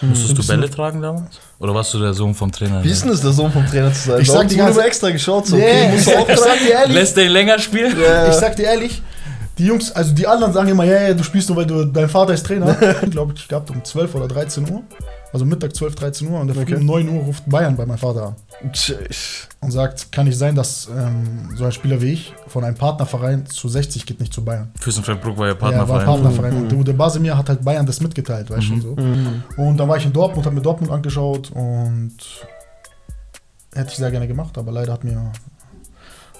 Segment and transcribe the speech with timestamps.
[0.00, 1.38] Musstest du Bälle tragen damals?
[1.58, 2.82] Oder warst du der Sohn vom Trainer?
[2.84, 4.20] Wie ist denn das, der Sohn vom Trainer zu sein?
[4.20, 6.38] Ich sag Warum die wurde ganze- extra geschaut, so, okay, musst ich, du auch ich
[6.38, 7.96] sag dir ehrlich, Lässt den länger spielen?
[8.00, 8.28] Ja.
[8.28, 9.02] ich sag dir ehrlich,
[9.58, 12.08] die Jungs, also die anderen sagen immer, ja, ja, du spielst nur, weil du, dein
[12.08, 12.76] Vater ist Trainer.
[13.02, 14.82] ich glaube, ich gehabt um 12 oder 13 Uhr.
[15.36, 16.76] Also Mittag 12, 13 Uhr und der Okay.
[16.76, 18.36] um 9 Uhr ruft Bayern bei meinem Vater an
[19.60, 23.44] und sagt, kann nicht sein, dass ähm, so ein Spieler wie ich von einem Partnerverein
[23.44, 24.70] zu 60 geht nicht zu Bayern.
[24.80, 26.06] Fürstenfeldbruck war ja Ja, war Partnerverein.
[26.06, 26.56] Partnerverein.
[26.56, 28.96] Und der, der Basimir hat halt Bayern das mitgeteilt, weißt du so.
[29.62, 32.14] Und dann war ich in Dortmund, habe mir Dortmund angeschaut und
[33.74, 35.32] hätte ich sehr gerne gemacht, aber leider hat mir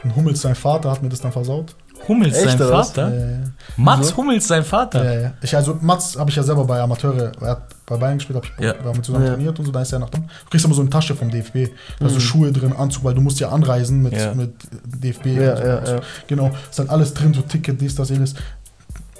[0.04, 1.76] ein Hummels, sein Vater, hat mir das dann versaut.
[2.08, 2.68] Hummels, Echt, sein?
[2.68, 3.12] Vater?
[3.12, 3.38] Äh,
[3.76, 5.04] Mats Hummels, sein Vater?
[5.04, 5.32] Ja, ja.
[5.42, 8.44] Ich, also Mats habe ich ja selber bei Amateure, er hat bei Bayern gespielt, hab
[8.44, 8.74] ich, Ja.
[8.82, 9.34] wir haben zusammen Ja.
[9.34, 10.22] trainiert und so, da ist er nach dem.
[10.24, 11.68] Du kriegst immer so eine Tasche vom DFB,
[12.00, 14.34] da so Schuhe drin, Anzug, weil du musst ja anreisen mit, Ja.
[14.34, 14.52] mit
[14.84, 15.26] DFB.
[15.36, 15.64] Ja, und so.
[15.64, 16.00] ja, ja.
[16.26, 18.34] Genau, ist halt alles drin, so Ticket, dies, das, jenes.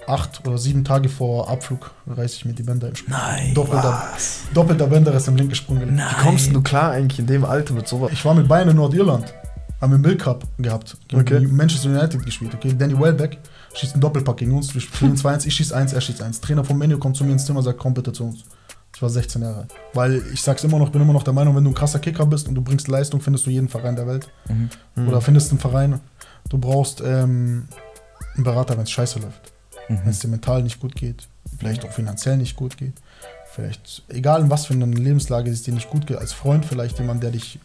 [0.08, 3.12] Acht oder sieben Tage vor Abflug reiße ich mir die Bänder im Spiel.
[3.12, 3.54] Nein.
[3.54, 4.04] Doppelter,
[4.54, 5.96] doppelter Bänder ist im linken Sprung gelegt.
[5.96, 6.06] Nein.
[6.16, 8.10] Wie kommst denn du klar eigentlich in dem Alter mit sowas?
[8.12, 9.34] Ich war mit Bayern in Nordirland.
[9.80, 10.96] Haben wir Mill Cup gehabt.
[11.08, 11.40] Gegen Okay.
[11.40, 12.54] Manchester United gespielt.
[12.54, 13.38] Okay, Danny Welbeck
[13.74, 14.72] schießt einen Doppelpack gegen uns.
[14.72, 16.40] Wir spielen 2-1, ich schieße 1, er schießt 1.
[16.40, 18.44] Trainer vom Menu kommt zu mir ins Zimmer und sagt, komm bitte zu uns.
[18.96, 19.74] Ich war 16 Jahre alt.
[19.92, 22.24] Weil ich sag's immer noch, bin immer noch der Meinung, wenn du ein krasser Kicker
[22.24, 24.26] bist und du bringst Leistung, findest du jeden Verein der Welt.
[24.48, 25.06] Mhm.
[25.06, 26.00] Oder findest einen Verein.
[26.48, 27.68] Du brauchst ähm,
[28.34, 29.52] einen Berater, wenn es scheiße läuft.
[29.90, 30.00] Mhm.
[30.02, 31.28] Wenn es dir mental nicht gut geht.
[31.58, 32.94] Vielleicht auch finanziell nicht gut geht.
[33.54, 36.98] Vielleicht, egal in was für einer Lebenslage es dir nicht gut geht, als Freund vielleicht
[36.98, 37.58] jemand, der dich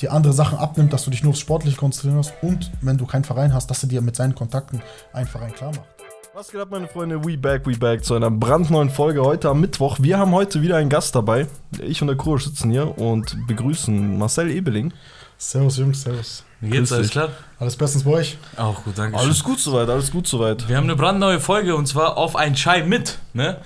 [0.00, 3.04] dir andere Sachen abnimmt, dass du dich nur aufs Sportliche konzentrieren hast und wenn du
[3.04, 4.80] keinen Verein hast, dass er dir mit seinen Kontakten
[5.12, 5.97] einen Verein klar macht.
[6.38, 7.24] Was geht ab, meine Freunde?
[7.24, 9.98] We back, we back zu einer brandneuen Folge heute am Mittwoch.
[10.00, 11.48] Wir haben heute wieder einen Gast dabei.
[11.82, 14.92] Ich und der Kuro sitzen hier und begrüßen Marcel Ebeling.
[15.36, 16.44] Servus Jungs, servus.
[16.60, 17.30] Wie geht's, alles klar?
[17.60, 18.38] Alles bestens bei euch?
[18.56, 20.68] Auch gut, danke Alles gut soweit, alles gut soweit.
[20.68, 23.18] Wir haben eine brandneue Folge und zwar auf ein Chai mit.
[23.32, 23.56] Ne?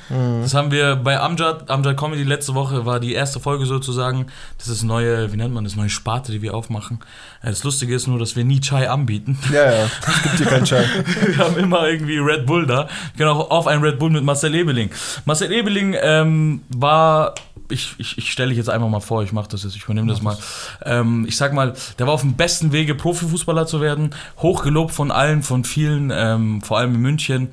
[0.41, 4.29] Das haben wir bei Amjad, Amjad Comedy letzte Woche war die erste Folge sozusagen.
[4.57, 7.01] Das ist neue, wie nennt man das, neue Sparte, die wir aufmachen.
[7.43, 9.39] Das Lustige ist nur, dass wir nie Chai anbieten.
[9.53, 10.85] Ja, ja, es gibt hier keinen Schein.
[11.27, 12.89] Wir haben immer irgendwie Red Bull da.
[13.17, 14.91] Genau, auf ein Red Bull mit Marcel Ebeling.
[15.25, 17.35] Marcel Ebeling ähm, war,
[17.69, 20.09] ich, ich, ich stelle dich jetzt einfach mal vor, ich mache das jetzt, ich übernehme
[20.09, 20.37] das mal.
[20.85, 24.15] Ähm, ich sag mal, der war auf dem besten Wege, Profifußballer zu werden.
[24.39, 27.49] Hochgelobt von allen, von vielen, ähm, vor allem in München,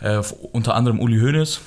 [0.00, 0.20] äh,
[0.52, 1.60] unter anderem Uli Hoeneß.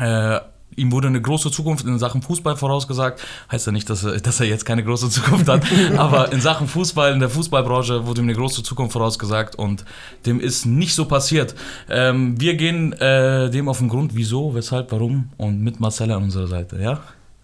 [0.00, 0.40] Äh,
[0.76, 3.20] ihm wurde eine große Zukunft in Sachen Fußball vorausgesagt.
[3.50, 5.64] Heißt ja nicht, dass er, dass er jetzt keine große Zukunft hat,
[5.96, 9.84] aber in Sachen Fußball, in der Fußballbranche wurde ihm eine große Zukunft vorausgesagt und
[10.26, 11.54] dem ist nicht so passiert.
[11.88, 16.22] Ähm, wir gehen äh, dem auf den Grund, wieso, weshalb, warum und mit Marcel an
[16.24, 17.00] unserer Seite, ja?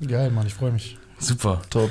[0.06, 0.96] Geil, Mann, ich freue mich.
[1.18, 1.60] Super.
[1.68, 1.90] Top.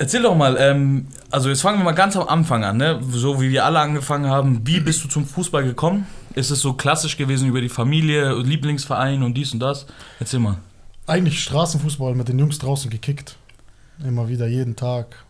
[0.00, 3.00] Erzähl doch mal, ähm, also jetzt fangen wir mal ganz am Anfang an, ne?
[3.10, 4.66] so wie wir alle angefangen haben.
[4.66, 6.06] Wie bist du zum Fußball gekommen?
[6.34, 9.84] Ist es so klassisch gewesen über die Familie, Lieblingsverein und dies und das?
[10.18, 10.56] Erzähl mal.
[11.06, 13.36] Eigentlich Straßenfußball mit den Jungs draußen gekickt.
[14.02, 15.22] Immer wieder, jeden Tag.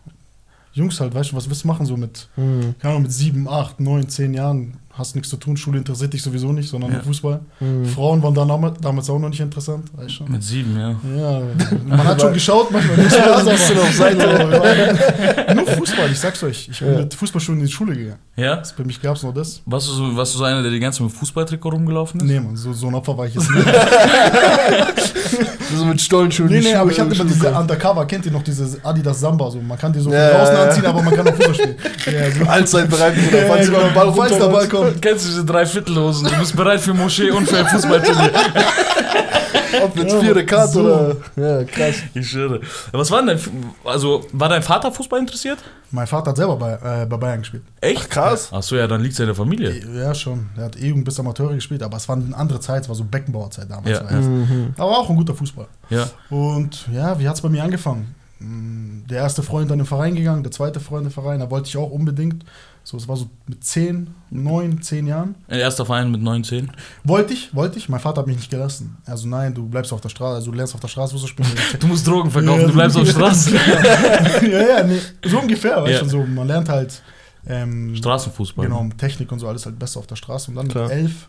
[0.71, 2.75] Jungs halt, weißt du, was willst du machen so mit, Mhm.
[2.79, 4.77] keine Ahnung, mit sieben, acht, neun, zehn Jahren?
[4.93, 6.97] Hast nichts zu tun, Schule interessiert dich sowieso nicht, sondern Ja.
[6.97, 7.39] nur Fußball.
[7.61, 7.85] Mhm.
[7.85, 10.29] Frauen waren damals- damals auch noch nicht interessant, du schon.
[10.29, 10.89] Mit sieben, ja.
[11.17, 11.41] Ja,
[11.87, 15.45] man hat schon geschaut, manchmal nicht mehr, ein bisschen auf Seite.
[15.47, 16.67] aber nur Fußball, ich sag's euch.
[16.69, 16.99] Ich bin Ja.
[16.99, 18.19] mit Fußballschulen in die Schule gegangen.
[18.35, 18.57] Ja?
[18.57, 19.61] Das, bei mich gab's nur das.
[19.65, 22.27] Warst du so, warst du so einer, der die ganze Zeit mit Fußballtrikot rumgelaufen ist?
[22.27, 23.65] Nee, Mann, so, so ein Opfer war ich jetzt nicht.
[25.77, 26.49] So mit Stollenschuhen.
[26.49, 27.55] nee, nee, Schuhe- aber ich hatte immer diese kommen.
[27.57, 29.49] Undercover, kennt ihr noch diese Adidas Samba?
[29.51, 30.63] So, man kann die so Ja, ja, ja.
[30.63, 31.75] anziehen, aber man kann auch Fußball spielen.
[32.05, 32.45] Ja, so.
[32.49, 33.79] Allzeit bereit, ja, falls genau.
[33.79, 35.01] über den Ball Falls der Ball kommt.
[35.01, 36.27] Kennst du diese drei Viertelhosen?
[36.27, 38.31] Du bist bereit für Moschee und für ein Fußballturnier.
[39.83, 40.81] Ob jetzt Ja, vierte Karte so.
[40.81, 41.15] oder.
[41.37, 41.95] Ja, krass.
[42.13, 42.59] Ich schwöre.
[42.91, 43.39] Was war denn dein,
[43.85, 45.59] also war dein Vater Fußball interessiert?
[45.91, 47.63] Mein Vater hat selber bei, äh, bei Bayern gespielt.
[47.81, 48.09] Echt?
[48.09, 48.49] krass.
[48.51, 49.81] Ach so, ja, dann liegt's ja in der Familie.
[49.93, 50.49] Ja, schon.
[50.57, 53.03] Er hat E-Jugend bis Amateure gespielt, aber es war eine andere Zeit, es war so
[53.03, 53.89] Beckenbauerzeit damals.
[53.99, 54.09] Ja.
[54.09, 54.29] Erst.
[54.77, 55.67] Aber auch ein guter Fußball.
[55.89, 56.07] Ja.
[56.29, 58.15] Und ja, wie hat es bei mir angefangen?
[58.39, 61.67] Mm, Der erste Freund dann im Verein gegangen, der zweite Freund im Verein, da wollte
[61.67, 62.45] ich auch unbedingt.
[62.83, 65.35] So, es war so mit 10, 9, 10 Jahren.
[65.47, 66.71] Erster Verein mit 19.
[67.03, 67.89] Wollte ich, wollte ich.
[67.89, 68.97] Mein Vater hat mich nicht gelassen.
[69.05, 71.47] Also nein, du bleibst auf der Straße, also du lernst auf der Straße Fußball spielen.
[71.79, 73.55] Du musst Drogen verkaufen, Ja, du bleibst auf so- Straße.
[74.51, 75.99] ja, ja, nee, so ungefähr, weißt Ja.
[76.03, 77.01] du, so, man lernt halt
[77.47, 78.65] ähm, Straßenfußball.
[78.67, 80.49] genau, Technik und so alles halt besser auf der Straße.
[80.51, 80.85] Und dann Klar.
[80.85, 81.27] mit elf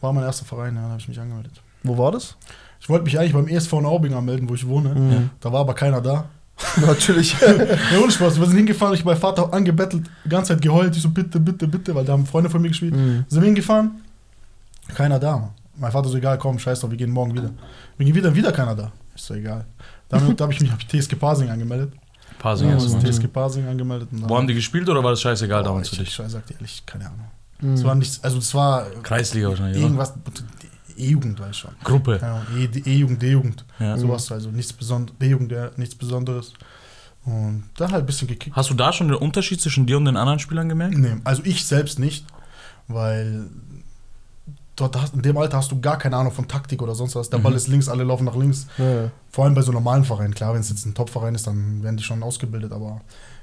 [0.00, 1.60] war mein erster Verein, ja, da habe ich mich angemeldet.
[1.82, 2.36] Wo war das?
[2.80, 4.94] Ich wollte mich eigentlich beim ESV in Aubing anmelden, wo ich wohne.
[4.94, 5.30] Mhm.
[5.40, 6.26] Da war aber keiner da.
[6.86, 7.34] Natürlich.
[7.92, 8.38] Ja, ohne Spaß.
[8.38, 10.96] Wir sind hingefahren, ich mein Vater angebettelt, die ganze Zeit geheult.
[10.96, 12.94] Ich so, bitte, bitte, bitte, weil da haben Freunde von mir gespielt.
[12.94, 13.24] Mhm.
[13.28, 14.02] Sind wir hingefahren?
[14.94, 15.50] Keiner da.
[15.76, 17.50] Mein Vater so, egal, komm, scheiß drauf, wir gehen morgen wieder.
[17.96, 18.92] Wir gehen wieder, wieder keiner da.
[19.14, 19.64] Ich so, egal.
[20.08, 21.92] Dann habe ich mich hab ich TSG Pasing angemeldet.
[22.38, 23.02] Pasing Ja, erstmal.
[23.02, 24.08] TSG Pasing angemeldet.
[24.12, 26.18] Und dann- Wo haben die gespielt oder war das scheißegal Boah, damals ich, für dich?
[26.18, 27.24] ich sag dir ehrlich, keine Ahnung.
[27.60, 27.74] Mhm.
[27.74, 29.84] Es war nichts, also es war Kreisliga wahrscheinlich, oder?
[29.86, 30.12] irgendwas,
[30.96, 31.70] E-Jugend, weiß ich schon.
[31.82, 32.18] Gruppe.
[32.20, 33.64] Ja, E- E-Jugend, D-Jugend.
[33.78, 33.96] Ja.
[33.98, 36.52] Sowas, also nichts Besonderes, D-Jugend, ja, nichts Besonderes.
[37.24, 38.54] Und da halt ein bisschen gekickt.
[38.54, 40.96] Hast du da schon den Unterschied zwischen dir und den anderen Spielern gemerkt?
[40.98, 42.26] Nee, also ich selbst nicht,
[42.86, 43.46] weil
[44.76, 47.30] dort hast, in dem Alter hast du gar keine Ahnung von Taktik oder sonst was.
[47.30, 48.66] Der Ball ist links, alle laufen nach links.
[48.76, 49.10] Ja.
[49.30, 50.34] Vor allem bei so normalen Vereinen.
[50.34, 53.00] Klar, wenn es jetzt ein Top-Verein ist, dann werden die schon ausgebildet, aber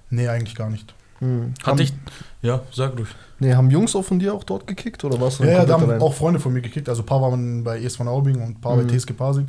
[0.10, 0.94] nee, eigentlich gar nicht.
[1.22, 1.54] Hm.
[1.60, 1.94] Hat haben, dich.
[2.42, 3.10] Ja, sag durch.
[3.40, 5.84] nee, haben Jungs auch von dir auch dort gekickt oder du Ja, ja, da haben
[5.84, 6.02] allein?
[6.02, 6.90] auch Freunde von mir gekickt.
[6.90, 8.88] Also ein paar waren bei ES von Aubing und ein paar Mhm.
[8.88, 9.48] bei TSG Pasing.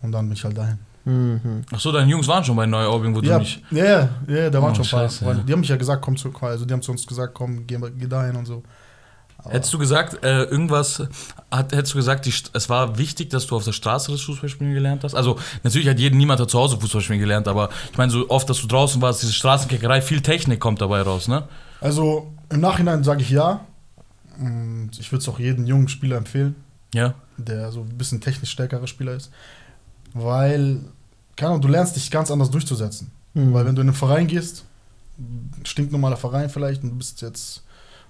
[0.00, 0.78] Und dann bin ich halt dahin.
[1.04, 1.62] Mhm.
[1.72, 3.62] Achso, deine Jungs waren schon bei Neuaubing, wo Ja, du nicht.
[3.70, 5.40] ja, ja, ja, da waren Oh, schon ein paar scheiße, Freunde.
[5.40, 5.46] ja.
[5.46, 7.78] Die haben mich ja gesagt, komm zu, also die haben zu uns gesagt, komm, geh,
[7.98, 8.62] geh dahin und so.
[9.44, 11.02] Aber- Hättest du gesagt, äh, irgendwas,
[11.50, 14.72] hat, hättest du gesagt, die, es war wichtig, dass du auf der Straße das Fußballspielen
[14.74, 15.14] gelernt hast?
[15.14, 18.48] Also, natürlich hat jeden, niemand hat zu Hause Fußballspielen gelernt, aber ich meine, so oft,
[18.48, 21.48] dass du draußen warst, diese Straßenkickerei, viel Technik kommt dabei raus, ne?
[21.80, 23.60] Also im Nachhinein sage ich ja.
[24.38, 26.54] Und ich würde es auch jedem jungen Spieler empfehlen,
[26.94, 27.14] Ja.
[27.36, 29.30] der so ein bisschen technisch stärkerer Spieler ist.
[30.14, 30.80] Weil,
[31.36, 33.10] keine Ahnung, du lernst dich ganz anders durchzusetzen.
[33.34, 33.52] Mhm.
[33.52, 34.64] Weil wenn du in einen Verein gehst,
[35.64, 37.61] stinknormaler Verein vielleicht, und du bist jetzt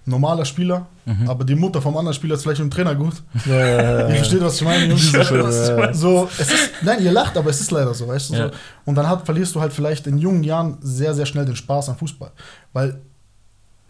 [0.04, 1.28] normaler Spieler, Mhm.
[1.28, 3.14] aber die Mutter vom anderen Spieler ist vielleicht ein Trainer gut.
[3.46, 5.12] Ja, ja, ja, Ihr versteht, was ich meine, Jungs?
[5.93, 8.34] So, es ist, nein, ihr lacht, aber es ist leider so, weißt du?
[8.34, 8.49] Ja.
[8.49, 8.54] So.
[8.84, 11.88] Und dann hat, verlierst du halt vielleicht in jungen Jahren sehr, sehr schnell den Spaß
[11.88, 12.31] am Fußball.
[12.72, 13.00] Weil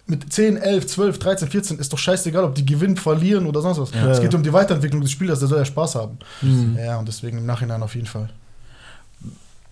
[0.06, 3.78] mit 10, 11, 12, 13, 14 ist doch scheißegal, ob die gewinnen, verlieren oder sonst
[3.78, 3.92] was.
[3.94, 4.10] Ja.
[4.10, 6.18] Es geht um die Weiterentwicklung des Spielers, der soll ja Spaß haben.
[6.42, 6.76] Mhm.
[6.78, 8.28] Ja, und deswegen im Nachhinein auf jeden Fall.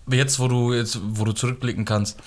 [0.09, 2.17] Jetzt, wo du jetzt, wo du zurückblicken kannst,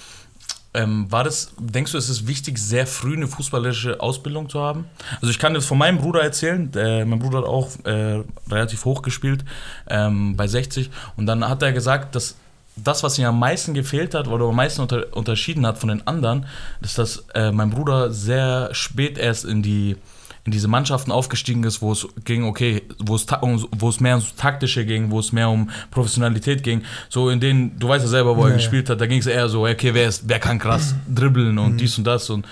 [0.75, 4.87] ähm, war das, denkst du, es ist wichtig, sehr früh eine fußballerische Ausbildung zu haben?
[5.21, 8.85] Also ich kann das von meinem Bruder erzählen, der, mein Bruder hat auch äh, relativ
[8.85, 9.45] hoch gespielt,
[9.89, 12.37] ähm, bei 60, und dann hat er gesagt, dass
[12.77, 16.07] das, was ihm am meisten gefehlt hat oder am meisten unter, unterschieden hat von den
[16.07, 16.47] anderen,
[16.81, 19.97] ist, dass äh, mein Bruder sehr spät erst in die
[20.47, 24.17] in diese Mannschaften aufgestiegen ist, wo es ging, okay, wo es, um- wo es mehr
[24.17, 28.11] ums Taktische ging, wo es mehr um Professionalität ging, so in denen, du weißt ja
[28.11, 30.39] selber, wo er Ja, gespielt hat, da ging es eher so, okay, wer, ist, wer
[30.39, 32.47] kann krass dribbeln und dies und das und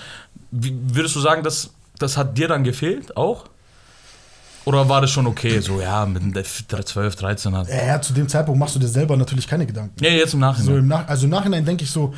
[0.51, 1.69] wie, würdest du sagen, das,
[1.99, 3.45] das hat dir dann gefehlt auch?
[4.65, 6.45] Oder war das schon okay, so ja, mit der
[6.85, 7.67] 12, 13 hat.
[7.67, 10.01] Ja, ja, zu dem Zeitpunkt machst du dir selber natürlich keine Gedanken.
[10.01, 10.77] Ja, jetzt im So Nachhinein.
[10.77, 12.13] im Nach also im Nachhinein denke ich so,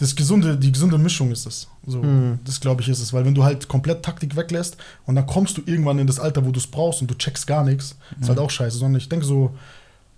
[0.00, 1.68] das gesunde, die gesunde Mischung ist es.
[1.86, 2.38] So, Mhm.
[2.44, 5.58] Das glaube ich ist es, weil wenn du halt komplett Taktik weglässt und dann kommst
[5.58, 8.28] du irgendwann in das Alter, wo du es brauchst und du checkst gar nichts, ist
[8.28, 8.78] halt auch scheiße.
[8.78, 9.54] Sondern ich denke so,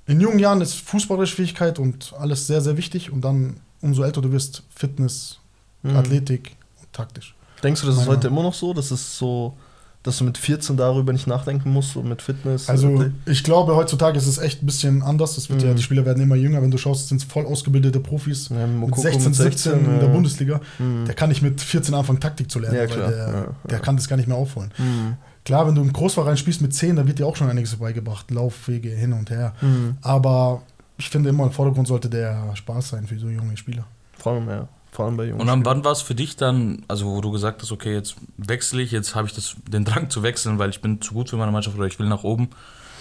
[0.07, 4.21] in jungen Jahren ist fußballerische Fähigkeit und alles sehr, sehr wichtig und dann umso älter
[4.23, 5.39] du wirst, Fitness,
[5.83, 5.97] Mhm.
[5.97, 7.35] Athletik und taktisch.
[7.65, 8.73] Denkst du, das ist heute immer noch so?
[8.73, 9.57] Das ist so,
[10.03, 12.69] dass du mit 14 darüber nicht nachdenken musst, so mit Fitness?
[12.69, 15.37] Also ich glaube, heutzutage ist es echt ein bisschen anders.
[15.37, 15.77] Das wird ja, Mhm.
[15.77, 16.61] die Spieler werden immer jünger.
[16.63, 18.49] Wenn du schaust, sind es voll ausgebildete Profis.
[18.49, 19.99] Ja, mit Mokoko 16, mit 17 in ja.
[19.99, 20.61] der Bundesliga.
[20.79, 21.05] Mhm.
[21.07, 23.79] Der kann nicht mit 14 anfangen, Taktik zu lernen, Ja, weil der, Ja, der ja.
[23.79, 24.73] kann das gar nicht mehr aufholen.
[24.79, 25.15] Mhm.
[25.45, 28.31] Klar, wenn du im Großverein spielst mit 10, dann wird dir auch schon einiges beigebracht.
[28.31, 29.55] Laufwege hin und her.
[29.61, 29.97] Mhm.
[30.03, 30.63] Aber
[30.99, 33.85] ich finde immer im Vordergrund sollte der Spaß sein für so junge Spieler.
[34.19, 34.69] Vor allem, ja.
[34.93, 35.41] Vor allem bei Jungen.
[35.41, 38.15] Und dann, wann war es für dich dann, also wo du gesagt hast, okay, jetzt
[38.37, 41.31] wechsle ich, jetzt habe ich das, den Drang zu wechseln, weil ich bin zu gut
[41.31, 42.51] für meine Mannschaft oder ich will nach oben.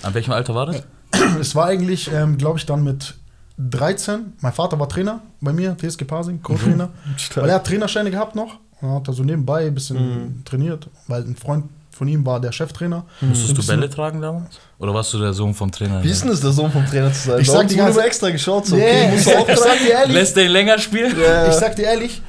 [0.02, 0.84] An welchem Alter war das?
[1.40, 3.16] Es war eigentlich, ähm, glaube ich, dann mit
[3.58, 4.34] 13.
[4.40, 6.90] Mein Vater war Trainer bei mir, TSG Pasing, Co-Trainer.
[7.36, 8.60] Weil er hat Trainerscheine gehabt noch.
[8.80, 9.98] Und hat er so nebenbei ein bisschen
[10.38, 10.46] Mhm.
[10.46, 11.66] trainiert, weil ein Freund
[12.02, 13.06] von ihm war der Cheftrainer.
[13.22, 14.60] Musstest Ein du Bälle tragen damals?
[14.80, 16.04] Oder warst du der Sohn vom Trainer?
[16.04, 17.40] Wie ist denn das, der Sohn vom Trainer zu sein?
[17.42, 19.60] Ich sag ganze- immer extra geschaut, so, Nee, okay, ich, musst du sag, auch ich
[19.60, 21.16] sag dir ehrlich, Lässt den länger spielen?
[21.48, 22.20] Ich sag dir ehrlich,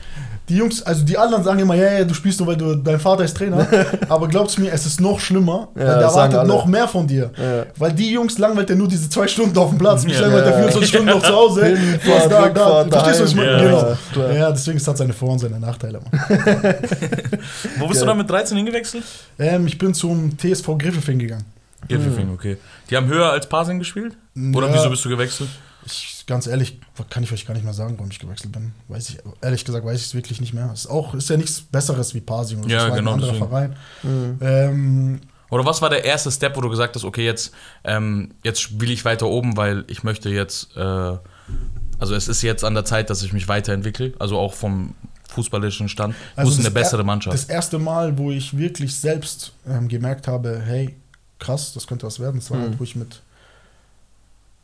[0.49, 2.99] die Jungs, also die anderen sagen immer, ja, ja, du spielst nur, weil du, dein
[2.99, 3.67] Vater ist Trainer.
[4.09, 6.49] aber glaubst mir, es ist noch schlimmer, Ja, weil der erwartet alle.
[6.49, 7.31] noch mehr von dir.
[7.37, 7.65] Ja.
[7.79, 10.05] Weil die Jungs langweilt ja nur diese zwei Stunden auf dem Platz.
[10.05, 10.23] Mich Ja.
[10.23, 10.59] langweilt der Ja.
[10.59, 11.65] 24 Stunden noch zu Hause.
[11.77, 12.85] Hinfahrt, Du hast da, da.
[12.91, 13.51] Verstehst du, was ich meine?
[13.53, 13.79] Ja, genau.
[13.89, 14.33] ja, klar.
[14.33, 16.01] Ja, deswegen ist das seine Vor- und seine Nachteile.
[16.01, 16.21] Mann.
[17.79, 18.05] Wo bist Ja.
[18.05, 19.05] du dann mit 13 hingewechselt?
[19.39, 21.45] ähm, ich bin zum TSV Griffefing gegangen.
[21.89, 22.59] Giffelfing, okay.
[22.91, 24.17] Die haben höher als Pasing gespielt?
[24.55, 24.75] Oder Ja.
[24.75, 25.49] wieso bist du gewechselt?
[25.85, 28.73] Ich, ganz ehrlich, kann ich euch gar nicht mehr sagen, warum ich gewechselt bin.
[28.89, 30.71] Weiß ich, ehrlich gesagt, weiß ich es wirklich nicht mehr.
[30.73, 32.75] Ist, auch, ist ja nichts Besseres wie Pasing oder so.
[32.75, 33.49] Ja, Es war genau, ein anderer deswegen.
[33.49, 33.77] Verein.
[34.03, 34.39] Mhm.
[34.41, 37.53] Ähm, Oder was war der erste Step, wo du gesagt hast, okay, jetzt,
[37.85, 40.81] ähm, jetzt spiele ich weiter oben, weil ich möchte jetzt, äh,
[41.99, 44.95] also es ist jetzt an der Zeit, dass ich mich weiterentwickle, also auch vom
[45.29, 46.15] fußballerischen Stand.
[46.37, 47.35] Also muss eine das bessere er- Mannschaft.
[47.35, 50.95] Das erste Mal, wo ich wirklich selbst ähm, gemerkt habe, hey,
[51.39, 52.63] krass, das könnte was werden, das war Mhm.
[52.63, 53.23] halt, wo ich mit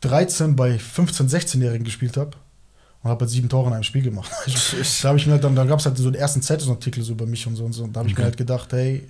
[0.01, 2.31] 13 bei 15-, 16-Jährigen gespielt habe
[3.03, 4.29] und habe halt sieben Tore in einem Spiel gemacht.
[5.01, 7.13] da habe ich mir halt dann, da gab es halt so den ersten Zeitungsartikel so
[7.13, 7.83] über mich und so und so.
[7.83, 8.21] Und da habe ich Okay.
[8.21, 9.07] mir halt gedacht, hey,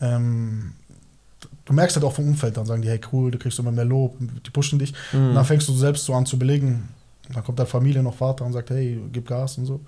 [0.00, 0.72] ähm,
[1.64, 3.84] du merkst halt auch vom Umfeld, dann sagen die, hey cool, du kriegst immer mehr
[3.84, 4.92] Lob, die pushen dich.
[5.12, 5.28] Mhm.
[5.30, 6.88] Und dann fängst du selbst so an zu belegen.
[7.32, 9.80] Dann kommt dann Familie noch Vater und sagt, hey, gib Gas und so.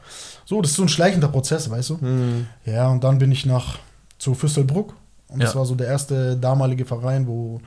[0.45, 1.95] So, das ist so ein schleichender Prozess, weißt du?
[1.99, 2.47] Mhm.
[2.65, 3.79] Ja, und dann bin ich nach
[4.19, 4.95] zu Füsselbruck.
[5.29, 5.61] Und das Ja.
[5.61, 7.61] war so der erste damalige Verein, wo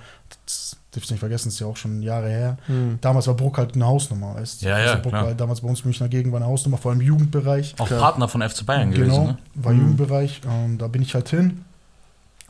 [0.92, 2.58] darfst nicht vergessen, ist ja auch schon Jahre her.
[2.68, 2.98] Mhm.
[3.02, 4.66] Damals war Bruck halt eine Hausnummer, weißt du?
[4.68, 5.22] Ja, ja, Also Bruck klar.
[5.22, 7.76] war halt damals bei uns in Münchner Gegend war eine Hausnummer, vor allem im Jugendbereich.
[7.78, 8.00] Auch Klar.
[8.02, 9.38] Partner von FC Bayern gewesen, Genau, ne?
[9.56, 9.80] war Mhm.
[9.82, 10.42] Jugendbereich.
[10.46, 11.64] Und da bin ich halt hin.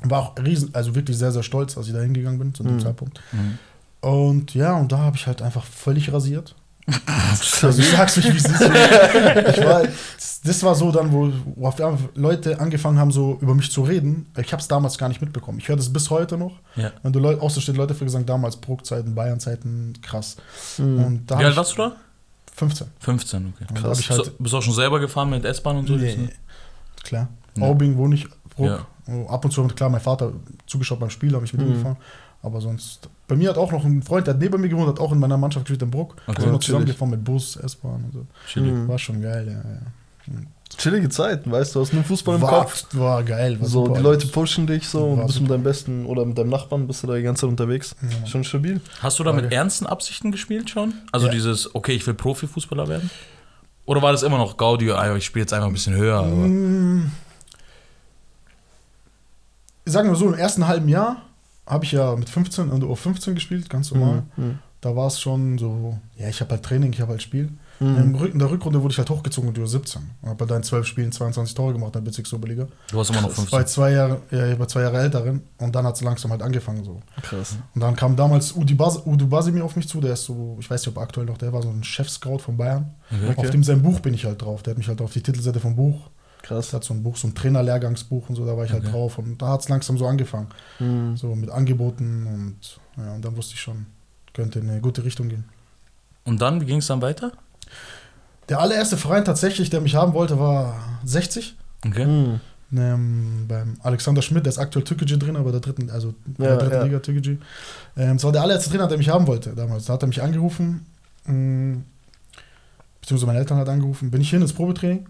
[0.04, 2.76] War auch riesen, also wirklich sehr, sehr stolz, als ich da hingegangen bin zu dem
[2.78, 2.80] Mhm.
[2.80, 3.22] Zeitpunkt.
[3.32, 3.60] Mhm.
[4.10, 6.56] Und ja, und da habe ich halt einfach völlig rasiert.
[7.62, 8.62] Also ich sag's euch, wie es ist.
[8.62, 9.84] Ich war,
[10.44, 11.74] das war so dann, wo, wo
[12.16, 14.26] Leute angefangen haben, so über mich zu reden.
[14.38, 15.60] Ich habe es damals gar nicht mitbekommen.
[15.60, 16.60] Ich höre das bis heute noch.
[16.76, 16.92] Ja.
[17.04, 20.38] Wenn du Leute, außerstehende Leute für gesagt, damals Bruckzeiten, Bayernzeiten, krass.
[20.78, 21.04] Mhm.
[21.04, 21.96] Und da Wie alt warst du da?
[22.56, 22.88] 15.
[23.00, 23.74] 15, okay.
[23.74, 24.00] Krass.
[24.00, 25.96] ich halt, so, bist du auch schon selber gefahren mit S-Bahn und so?
[25.96, 26.30] nee,
[27.04, 27.30] klar.
[27.56, 27.64] Ja.
[27.64, 28.68] Aubing wohne ich, Bruck.
[28.68, 28.86] Ja.
[29.08, 30.32] Oh, Ab und zu, klar, mein Vater
[30.68, 31.74] zugeschaut beim Spiel, habe ich mit ihm Mhm.
[31.76, 31.98] gefahren.
[32.44, 35.00] Aber sonst, bei mir hat auch noch ein Freund, der hat neben mir gewohnt, hat
[35.00, 36.14] auch in meiner Mannschaft gespielt in Bruck.
[36.14, 36.26] Okay.
[36.26, 36.66] sind wir Natürlich.
[36.66, 38.26] zusammengefahren mit Bus, S-Bahn und so.
[38.48, 38.88] Chillig.
[38.88, 39.54] War schon geil, ja.
[40.34, 40.40] ja.
[40.78, 42.86] Chillige Zeiten, weißt du, du hast nur Fußball im war, Kopf.
[42.94, 43.60] war geil.
[43.60, 43.98] War So, super.
[43.98, 45.58] die Leute pushen dich so und War bist mit super.
[45.58, 47.96] deinem Besten oder mit deinem Nachbarn bist du da die ganze Zeit unterwegs.
[48.22, 48.26] Ja.
[48.28, 48.80] Schon stabil.
[49.02, 49.56] Hast du da mit Frage.
[49.56, 50.94] ernsten Absichten gespielt schon?
[51.12, 51.34] Also Ja.
[51.34, 53.10] dieses, okay, ich will Profifußballer werden?
[53.86, 56.20] Oder war das immer noch Gaudi, ah, ich spiele jetzt einfach ein bisschen höher?
[56.20, 57.12] Aber Mm.
[59.86, 61.18] Sagen wir so, im ersten halben Jahr
[61.72, 64.24] habe ich ja mit 15 in der U15 gespielt, ganz normal.
[64.36, 64.60] Mhm.
[64.82, 67.50] Da war es schon so, ja, ich habe halt Training, ich habe halt Spiel.
[67.80, 68.16] Mhm.
[68.26, 69.98] In der Rückrunde wurde ich halt hochgezogen in die U17.
[70.22, 72.68] Und habe halt da in 12 Spielen 22 Tore gemacht in der Bezirksoberliga.
[72.90, 73.68] du warst immer noch Bei 15.
[73.68, 76.84] zwei Jahren, ja, ich war zwei Jahre älteren und dann hat es langsam halt angefangen
[76.84, 77.00] so.
[77.22, 77.58] Krass.
[77.74, 80.70] Und dann kam damals Udi Bas Udo Basimir auf mich zu, der ist so, ich
[80.70, 82.94] weiß nicht, ob aktuell noch, der war so ein Chef-Scout von Bayern.
[83.12, 83.34] Okay.
[83.38, 84.62] Auf dem sein Buch bin ich halt drauf.
[84.64, 86.10] Der hat mich halt auf die Titelseite vom Buch.
[86.44, 86.74] Krass.
[86.74, 88.92] Hat so ein Buch, so ein Trainerlehrgangsbuch und so, da war ich halt Okay.
[88.92, 89.18] drauf.
[89.18, 90.48] Und da hat es langsam so angefangen.
[90.80, 91.16] Mhm.
[91.18, 93.86] So mit Angeboten und ja, und dann wusste ich schon,
[94.34, 95.46] könnte in eine gute Richtung gehen.
[96.26, 97.32] Und dann, wie ging es dann weiter?
[98.50, 101.56] Der allererste Verein tatsächlich, der mich haben wollte, war 60.
[101.86, 102.06] Okay.
[102.06, 102.40] Mhm.
[102.74, 106.58] Ähm, beim Alexander Schmidt, der ist aktuell Türkgücü Trainer bei der dritten, also Ja, der
[106.58, 106.84] dritten ja.
[106.84, 107.38] Liga Türkgücü.
[107.98, 109.86] Ähm, das war der allererste Trainer, der mich haben wollte damals.
[109.86, 110.86] Da hat er mich angerufen,
[111.26, 111.80] mh,
[113.02, 114.10] beziehungsweise meine Eltern hat angerufen.
[114.12, 115.06] Bin ich hin ins Probetraining?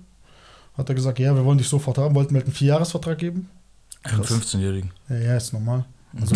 [0.78, 3.50] Hat er gesagt, ja, wir wollen dich sofort haben, wollten mir halt einen Vierjahresvertrag geben.
[4.04, 4.92] Einen 15-Jährigen.
[5.10, 5.86] Ja, ja, ist normal.
[6.20, 6.36] Also,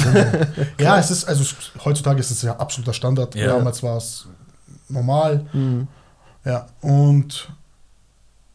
[0.79, 1.43] ja, es ist, also
[1.83, 3.35] heutzutage ist es ja absoluter Standard.
[3.35, 3.47] Ja.
[3.47, 4.25] Damals war es
[4.87, 5.45] normal.
[5.51, 5.89] Mhm.
[6.45, 7.49] Ja, und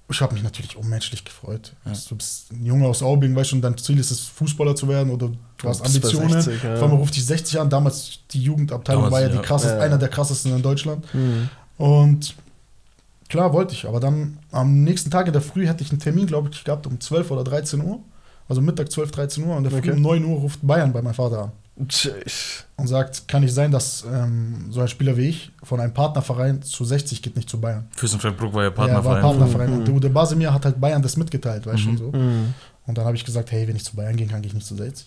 [0.09, 1.75] ich habe mich natürlich unmenschlich gefreut.
[1.85, 1.93] Ja.
[2.09, 5.11] Du bist ein Junge aus Aubing, weißt schon, dein Ziel ist es, Fußballer zu werden
[5.11, 6.41] oder du hast Ambitionen.
[6.41, 6.77] 60, ja.
[6.77, 7.69] Vor allem ruft dich 60 an.
[7.69, 9.41] Damals die Jugendabteilung Damals, war ja, ja.
[9.41, 9.83] die krasseste, Ja.
[9.83, 11.05] einer der krassesten in Deutschland.
[11.15, 11.49] Mhm.
[11.77, 12.35] Und
[13.31, 16.27] klar wollte ich, aber dann am nächsten Tag in der Früh hätte ich einen Termin,
[16.27, 18.01] glaube ich, gehabt um 12 oder 13 Uhr.
[18.49, 19.93] Also Mittag 12, 13 Uhr und in der Früh Okay.
[19.93, 21.53] um 9 Uhr ruft Bayern bei meinem Vater an
[22.77, 26.61] und sagt, kann nicht sein, dass ähm, so ein Spieler wie ich von einem Partnerverein
[26.63, 27.87] zu 60 geht, nicht zu Bayern.
[27.97, 29.23] Fürstenfeldbruck war ja Ja, war Partnerverein.
[29.23, 29.71] Partnerverein.
[29.71, 29.77] Mhm.
[29.79, 31.97] Und der Ude Basimir hat halt Bayern das mitgeteilt, weißt du Mhm.
[31.99, 32.19] schon so.
[32.19, 32.55] Mhm.
[32.87, 34.67] Und dann habe ich gesagt, hey, wenn ich zu Bayern gehen kann, gehe ich nicht
[34.67, 35.07] zu 60.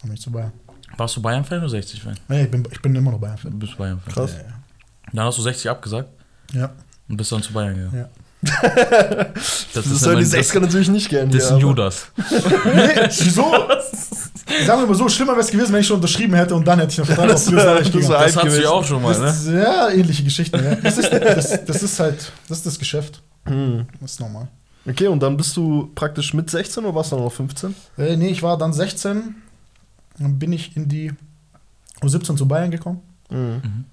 [0.00, 0.52] Dann bin ich zu Bayern.
[0.96, 2.14] Warst du Bayern-Fan oder 60-Fan?
[2.28, 3.58] Nee, ich bin, ich bin immer noch Du Bayern-Fan.
[3.58, 4.12] bist Bayern-Fan.
[4.12, 4.32] Krass.
[4.32, 4.54] Ja,
[5.12, 6.08] Dann hast du 60 abgesagt
[6.52, 6.70] ja.
[7.08, 7.96] Und bist dann zu Bayern gegangen.
[7.96, 8.08] Ja.
[9.74, 11.30] Das, Das ist soll die Sechsker natürlich nicht gerne.
[11.32, 12.06] Das ist ein Judas.
[12.16, 13.42] Nee, wieso?
[14.64, 16.78] Sagen wir mal so, schlimmer wäre es gewesen, wenn ich schon unterschrieben hätte und dann
[16.78, 18.08] hätte ich einen Vertrag Das ich das.
[18.08, 18.62] Das du gewesen.
[18.62, 19.24] ja auch schon mal, ne?
[19.26, 20.62] Das ist, ja, ähnliche Geschichten.
[20.64, 20.74] Ja.
[20.76, 23.22] Das, ist, das, das ist halt, das ist das Geschäft.
[23.44, 23.86] Mhm.
[24.00, 24.48] Das ist normal.
[24.88, 27.74] Okay, und dann bist du praktisch mit 16 oder warst du noch 15?
[27.98, 29.34] Äh, nee, ich war dann 16,
[30.18, 31.12] dann bin ich in die
[32.00, 33.00] U17 zu Bayern gekommen.
[33.30, 33.84] Mhm.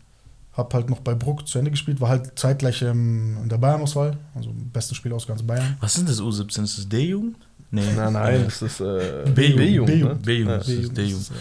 [0.56, 4.18] Hab halt noch bei Bruck zu Ende gespielt, war halt zeitgleich ähm, in der Bayern-Auswahl,
[4.36, 5.76] also bestes Spiel aus ganz Bayern.
[5.82, 6.64] Was ist das U17?
[6.64, 7.36] Ist das D-Jugend?
[7.72, 7.82] Nee.
[7.96, 10.24] Nein, nein, das ist äh, B-Jugend.
[10.24, 10.58] B-Jugend.
[10.60, 11.32] Das ist D-Jugend.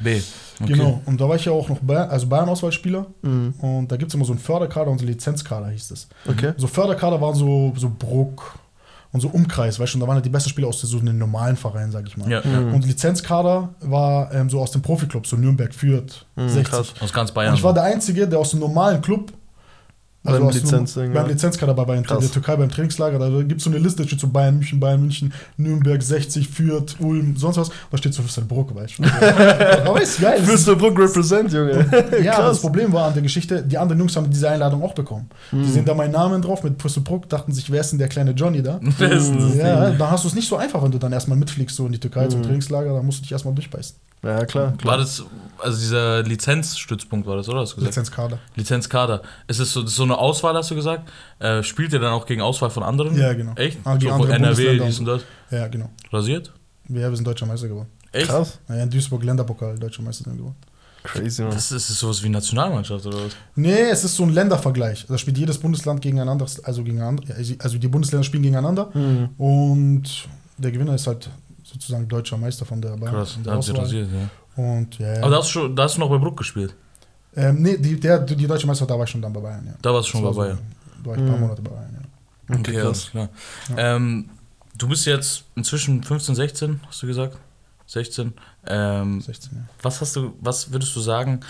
[0.00, 0.20] B.
[0.60, 0.72] Okay.
[0.72, 3.54] Genau, und da war ich ja auch noch Bayern, also Bayern-Auswahlspieler Mhm.
[3.60, 6.08] und da gibt es immer so einen Förderkader und so einen Lizenzkader hieß das.
[6.26, 6.52] Okay.
[6.56, 8.58] So Förderkader waren so, so Bruck
[9.16, 11.18] und so Umkreis, weißt du, und da waren halt die besten Spieler aus so einem
[11.18, 12.30] normalen Verein, sag ich mal.
[12.30, 12.74] Ja, Mhm.
[12.74, 16.64] Und Lizenzkader war ähm, so aus dem Profiklub, so Nürnberg, Fürth, Mhm, 60.
[16.64, 16.94] krass.
[17.00, 17.54] Aus ganz Und Bayern.
[17.54, 19.32] ich war der Einzige, der aus dem normalen Club,
[20.26, 21.30] also Beim Lizenzding, beim ja.
[21.32, 22.20] Lizenzkader bei Bayern, Krass.
[22.20, 24.80] der Türkei beim Trainingslager, da gibt es so eine Liste, da steht so Bayern München,
[24.80, 27.70] Bayern München, Nürnberg, 60, Fürth, Ulm, sonst was.
[27.90, 29.02] Da steht so Fürstenbruck, weißt du.
[29.88, 30.36] Aber ist geil.
[30.38, 31.86] Das Fürstenbruck represent, Junge.
[32.22, 32.60] ja, das krass.
[32.60, 35.28] Problem war an der Geschichte, die anderen Jungs haben diese Einladung auch bekommen.
[35.52, 35.62] Mhm.
[35.62, 38.32] Die sehen da meinen Namen drauf mit Fürstenbruck, dachten sich, wer ist denn der kleine
[38.32, 38.80] Johnny da?
[38.98, 39.56] Wer ist denn das?
[39.56, 41.92] Ja, dann hast du es nicht so einfach, wenn du dann erstmal mitfliegst so in
[41.92, 42.44] die Türkei zum Mhm.
[42.44, 43.96] Trainingslager, dann musst du dich erstmal durchbeißen.
[44.26, 44.66] Ja, klar.
[44.72, 44.98] War klar.
[44.98, 45.24] das,
[45.58, 47.60] also dieser Lizenzstützpunkt war das, oder?
[47.60, 47.94] Hast du gesagt?
[47.96, 48.38] Lizenzkader.
[48.56, 49.22] Lizenzkader.
[49.46, 51.08] Ist es so, das ist so eine Auswahl, hast du gesagt?
[51.38, 53.16] Äh, spielt ihr dann auch gegen Auswahl von anderen?
[53.16, 53.52] Ja, genau.
[53.54, 53.78] Echt?
[53.84, 54.46] Ah, gegen so, andere NRW,
[54.78, 55.22] Bundesländer dies und das.
[55.50, 55.90] Ja, genau.
[56.12, 56.52] Rasiert?
[56.88, 57.88] Ja, wir sind deutscher Meister geworden.
[58.12, 58.28] Echt?
[58.28, 58.58] Krass.
[58.68, 60.56] Ja, in Duisburg Länderpokal, deutscher Meister sind wir geworden.
[61.04, 61.52] Crazy, man.
[61.52, 63.36] Das ist, ist sowas wie Nationalmannschaft oder was?
[63.54, 65.06] Nee, es ist so ein Ländervergleich.
[65.08, 67.22] Da spielt jedes Bundesland gegeneinander, also gegeneinander,
[67.60, 69.28] also die Bundesländer spielen gegeneinander Mhm.
[69.38, 70.02] und
[70.58, 71.30] der Gewinner ist halt
[71.72, 73.10] sozusagen deutscher Meister von der Bahn.
[73.10, 73.84] Krass, da der haben sie Auswahl.
[73.84, 74.62] rasiert, ja.
[74.62, 75.20] Und ja, ja.
[75.22, 76.74] Aber da hast, du schon, da hast du noch bei Bruck gespielt.
[77.34, 79.74] ähm, nee, die, der, die deutsche Meisterschaft, da war ich schon dann bei Bayern, ja.
[79.82, 80.58] Da warst du schon Das bei war Bayern.
[80.58, 81.42] So, da war ich ein paar Mhm.
[81.42, 82.54] Monate bei Bayern, ja.
[82.54, 83.28] Okay, Okay, alles klar.
[83.76, 84.28] Ähm,
[84.78, 87.36] du bist jetzt inzwischen 15, 16, hast du gesagt?
[87.88, 88.32] 16.
[88.68, 89.62] Ähm, 16, ja.
[89.82, 91.40] was hast du, was würdest du sagen,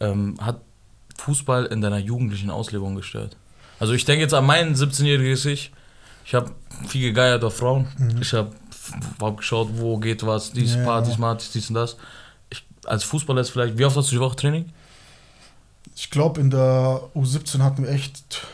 [0.00, 0.60] ähm, hat
[1.18, 3.36] Fußball in deiner jugendlichen Auslebung gestört?
[3.80, 5.72] Also ich denke jetzt an mein 17-jähriges Ich.
[6.24, 6.52] Ich habe
[6.86, 7.88] viel gegeiert auf Frauen.
[8.20, 8.52] Ich habe
[9.20, 10.84] hab geschaut, wo geht was, dies, Ja.
[10.84, 11.96] Partys, Partys, dies und das.
[12.50, 14.70] Ich, als Fußballer ist vielleicht, wie oft hast du die Woche Training?
[15.94, 18.46] Ich glaube, in der U17 hatten wir echt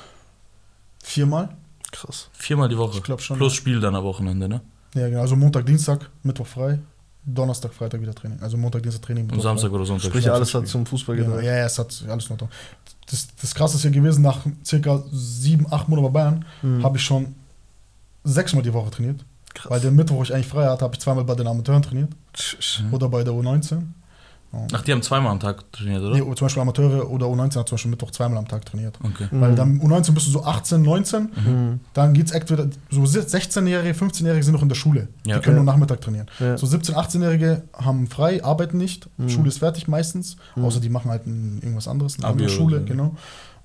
[1.02, 1.48] viermal.
[1.92, 2.28] Krass.
[2.32, 2.98] Viermal die Woche.
[2.98, 3.36] Ich glaube schon.
[3.38, 4.60] Plus Spiel dann am Wochenende, ne?
[4.94, 5.20] Ja, genau.
[5.20, 6.78] Also Montag, Dienstag, Mittwoch frei,
[7.24, 8.40] Donnerstag, Freitag wieder Training.
[8.42, 9.76] Also Montag, Dienstag Training, Und Mittwoch Samstag frei.
[9.76, 10.10] oder Sonntag.
[10.10, 11.42] Sprich, Ja, alles hat zum Fußball Ja, gedacht.
[11.44, 12.48] ja, ja, es hat alles noch da.
[13.10, 16.82] Das, das krasse ist ja gewesen, nach circa sieben, acht Monaten bei Bayern Mhm.
[16.84, 17.34] habe ich schon
[18.24, 19.24] sechsmal die Woche trainiert.
[19.54, 19.70] Krass.
[19.70, 22.10] Weil den Mittwoch, wo ich eigentlich frei hatte, habe ich zweimal bei den Amateuren trainiert.
[22.82, 22.94] Mhm.
[22.94, 23.82] Oder bei der U19.
[24.50, 26.14] Und Ach, die haben zweimal am Tag trainiert, oder?
[26.14, 28.98] nee, zum Beispiel Amateure oder U19 hat zum Beispiel Mittwoch zweimal am Tag trainiert.
[29.02, 29.28] Okay.
[29.30, 29.56] Weil Mhm.
[29.56, 31.80] dann U19 bist du so 18, 19, Mhm.
[31.92, 35.08] dann geht es entweder, so 16-Jährige, 15-Jährige sind noch in der Schule.
[35.26, 35.36] Ja.
[35.36, 35.62] Die können Ja.
[35.64, 36.28] nur Nachmittag trainieren.
[36.38, 36.56] Ja.
[36.56, 39.28] So 17-, 18-Jährige haben frei, arbeiten nicht, Mhm.
[39.28, 40.64] Schule ist fertig meistens, Mhm.
[40.64, 43.16] außer die machen halt ein, irgendwas anderes, eine Abi andere Schule, genau.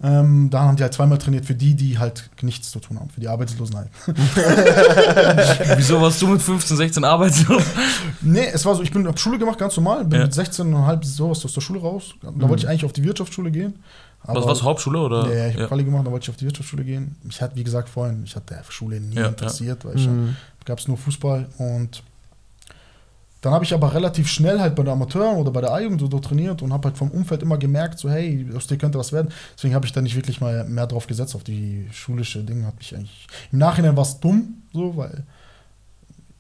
[0.02, 3.10] Ähm, da haben die halt zweimal trainiert für die, die halt nichts zu tun haben,
[3.10, 3.90] für die Arbeitslosen halt.
[5.78, 7.64] Wieso warst du mit 15, 16 arbeitslos?
[8.22, 10.26] nee, es war so, ich bin hab Schule gemacht, ganz normal, bin Ja.
[10.26, 12.16] mit 16,5 sowas aus der Schule raus.
[12.22, 13.76] Da wollte ich eigentlich auf die Wirtschaftsschule gehen.
[14.26, 15.28] Was, was, Hauptschule oder?
[15.28, 15.68] Ja, ja, ich habe ja.
[15.68, 17.18] Quali gemacht, da wollte ich auf die Wirtschaftsschule gehen.
[17.30, 20.36] Ich hatte, wie gesagt, vorhin, ich hatte Schule nie Ja, interessiert, weil ich Mhm.
[20.66, 22.04] gab es nur Fußball und
[23.44, 26.08] dann habe ich aber relativ schnell halt bei der Amateuren oder bei der A-Jugend so
[26.20, 29.32] trainiert und habe halt vom Umfeld immer gemerkt, so hey, aus dir könnte was werden.
[29.56, 32.66] Deswegen habe ich da nicht wirklich mal mehr drauf gesetzt, auf die schulische Dinge.
[32.66, 35.24] Hab ich eigentlich Im Nachhinein war es dumm, so, weil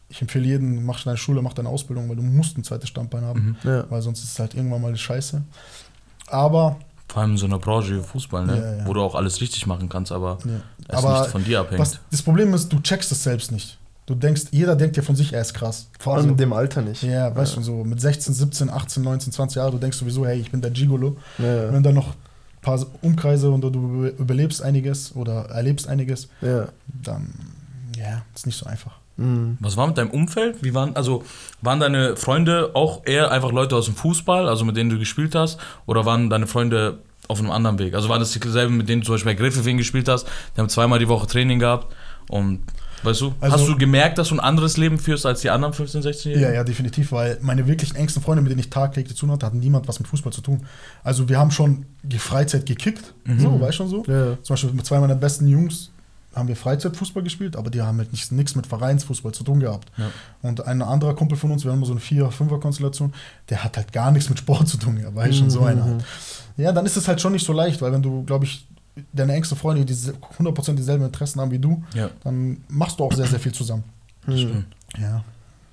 [0.07, 3.23] ich empfehle jeden, mach deine Schule, mach deine Ausbildung, weil du musst ein zweites Standbein
[3.25, 3.69] haben, Mhm.
[3.69, 3.85] Ja.
[3.91, 5.41] weil sonst ist es halt irgendwann mal eine Scheiße.
[6.27, 6.77] Aber,
[7.09, 8.57] Vor allem in so einer Branche wie Fußball, ne?
[8.57, 8.87] Ja, ja.
[8.87, 10.61] Wo du auch alles richtig machen kannst, aber ja.
[10.87, 11.81] es aber nicht von dir abhängt.
[11.81, 13.77] was, das Problem ist, du checkst es selbst nicht.
[14.05, 15.89] Du denkst, jeder denkt ja von sich, er ist krass.
[15.99, 17.03] Vor allem Also- in dem Alter nicht.
[17.03, 20.39] Ja, weißt du, so mit 16, 17, 18, 19, 20 Jahren, du denkst sowieso, hey,
[20.39, 21.15] ich bin der Gigolo.
[21.37, 21.71] Ja.
[21.71, 26.67] Wenn dann noch ein paar Umkreise und du über- überlebst einiges oder erlebst einiges, Ja.
[26.87, 27.33] dann,
[27.97, 28.91] ja, ist nicht so einfach.
[29.15, 29.57] Mhm.
[29.61, 30.63] Was war mit deinem Umfeld?
[30.63, 31.23] Wie waren, also,
[31.61, 35.33] waren deine Freunde auch eher einfach Leute aus dem Fußball, also mit denen du gespielt
[35.35, 35.59] hast?
[35.85, 36.97] Oder waren deine Freunde
[37.29, 37.93] auf einem anderen Weg?
[37.93, 40.27] Also waren das dieselben, mit denen du zum Beispiel bei Griffithing gespielt hast?
[40.57, 41.93] Die haben zweimal die Woche Training gehabt
[42.27, 42.61] und,
[43.03, 45.73] weißt du, Also- hast du gemerkt, dass du ein anderes Leben führst als die anderen
[45.73, 46.41] 15-, 16-Jährigen?
[46.41, 49.45] Ja, ja, definitiv, weil meine wirklich engsten Freunde, mit denen ich tagtäglich zu tun hatte,
[49.45, 50.65] hatten niemand was mit Fußball zu tun.
[51.03, 54.03] Also wir haben schon die Freizeit gekickt, so, weißt du schon so.
[54.07, 54.37] Ja.
[54.41, 55.89] Zum Beispiel mit zwei meiner besten Jungs
[56.35, 59.91] haben wir Freizeitfußball gespielt, aber die haben halt nichts, mit Vereinsfußball zu tun gehabt.
[59.97, 60.09] Ja.
[60.41, 63.13] Und ein anderer Kumpel von uns, wir haben immer so eine Vier-Fünfer-Konstellation,
[63.49, 65.83] der hat halt gar nichts mit Sport zu tun gehabt, war ich schon so einer.
[65.83, 66.03] Halt.
[66.57, 68.67] Ja, dann ist es halt schon nicht so leicht, weil wenn du, glaube ich,
[69.11, 72.09] deine engste Freunde, die 100% dieselben Interessen haben wie du, Ja.
[72.23, 73.83] dann machst du auch sehr, sehr viel zusammen.
[74.27, 74.65] Mhm.
[74.99, 75.23] Ja,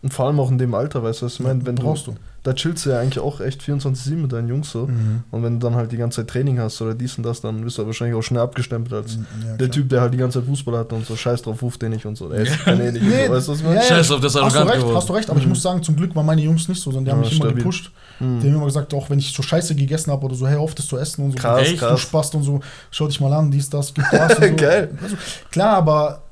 [0.03, 1.67] Und vor allem auch in dem Alter, weißt du, was ich meine?
[1.67, 2.17] Wenn brauchst du, du.
[2.43, 4.87] Da chillst du ja eigentlich auch echt 24-7 mit deinen Jungs so.
[4.87, 5.25] Mhm.
[5.31, 7.63] Und wenn du dann halt die ganze Zeit Training hast oder dies und das, dann
[7.67, 9.71] wirst du wahrscheinlich auch schnell abgestempelt als Ja, der.
[9.71, 12.07] Typ, der halt die ganze Zeit Fußball hat und so, scheiß drauf, ruft den nicht
[12.07, 12.33] und so.
[12.33, 13.03] Ey, das kann eh nicht.
[13.05, 13.77] Nee, so, weißt du, was ich meine?
[13.77, 13.89] ja, ja.
[13.89, 14.97] Scheiß auf, das ist Hast du recht, geworden.
[14.97, 15.51] hast du recht, aber ich Mhm.
[15.51, 17.45] muss sagen, zum Glück waren meine Jungs nicht so, sondern die haben Ja, mich immer
[17.45, 17.59] stabil.
[17.63, 17.91] gepusht.
[18.21, 18.41] Mhm.
[18.41, 20.75] Die haben immer gesagt, auch wenn ich so Scheiße gegessen habe oder so, hey, auf
[20.75, 21.37] das zu essen und so.
[21.37, 22.01] Krass, Echt, du krass.
[22.01, 22.61] Spast und so,
[22.91, 24.57] schau dich mal an, dies, das, gib Gas und so.
[24.57, 24.89] Geil.
[25.03, 25.17] Also,
[25.51, 26.23] klar, aber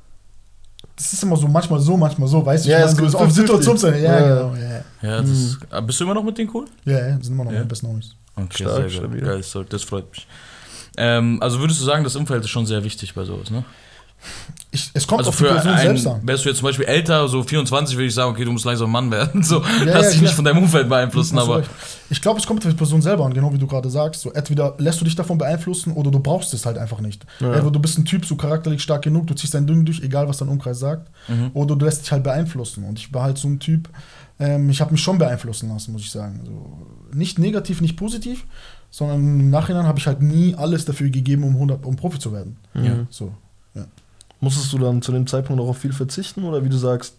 [0.99, 3.17] das ist immer so, manchmal so, manchmal so, weißt du, Ja, ich meine, ist so
[3.19, 3.33] auf 50-50.
[3.33, 4.03] Situation sein.
[4.03, 4.27] Ja, Ja.
[4.35, 6.65] genau, ja, Ja, das Ah, bist du immer noch mit denen cool?
[6.83, 7.63] ja, ja, sind immer noch Ja.
[7.63, 8.15] besten Homies.
[8.35, 9.41] Okay, Stark, sehr geil.
[9.69, 10.27] Das freut mich.
[10.97, 13.63] Ähm, also würdest du sagen, das Umfeld ist schon sehr wichtig bei sowas, ne?
[14.71, 16.19] Ich, es kommt Also auf die für Person einen, selbst an.
[16.27, 18.91] wärst du jetzt zum Beispiel älter, so 24, würde ich sagen, okay, du musst langsam
[18.91, 19.41] Mann werden.
[19.49, 20.33] So, Ja, lass ja, dich nicht klar.
[20.35, 21.69] von deinem Umfeld beeinflussen, aber recht.
[22.11, 24.21] Ich glaube, es kommt auf die Person selber an, genau wie du gerade sagst.
[24.21, 27.25] So, entweder lässt du dich davon beeinflussen oder du brauchst es halt einfach nicht.
[27.39, 27.47] Ja.
[27.53, 30.27] Entweder du bist ein Typ, so charakterlich stark genug, du ziehst dein Ding durch, egal
[30.27, 31.49] was dein Umkreis sagt, Mhm.
[31.55, 32.83] oder du lässt dich halt beeinflussen.
[32.83, 33.89] Und ich war halt so ein Typ,
[34.39, 36.41] ähm, ich habe mich schon beeinflussen lassen, muss ich sagen.
[36.45, 36.85] So,
[37.17, 38.45] nicht negativ, nicht positiv,
[38.91, 42.31] sondern im Nachhinein habe ich halt nie alles dafür gegeben, um, 100, um Profi zu
[42.33, 42.57] werden.
[42.75, 43.07] Mhm.
[43.09, 43.31] So.
[44.41, 47.15] Musstest du dann zu dem Zeitpunkt auch auf viel verzichten oder wie du sagst?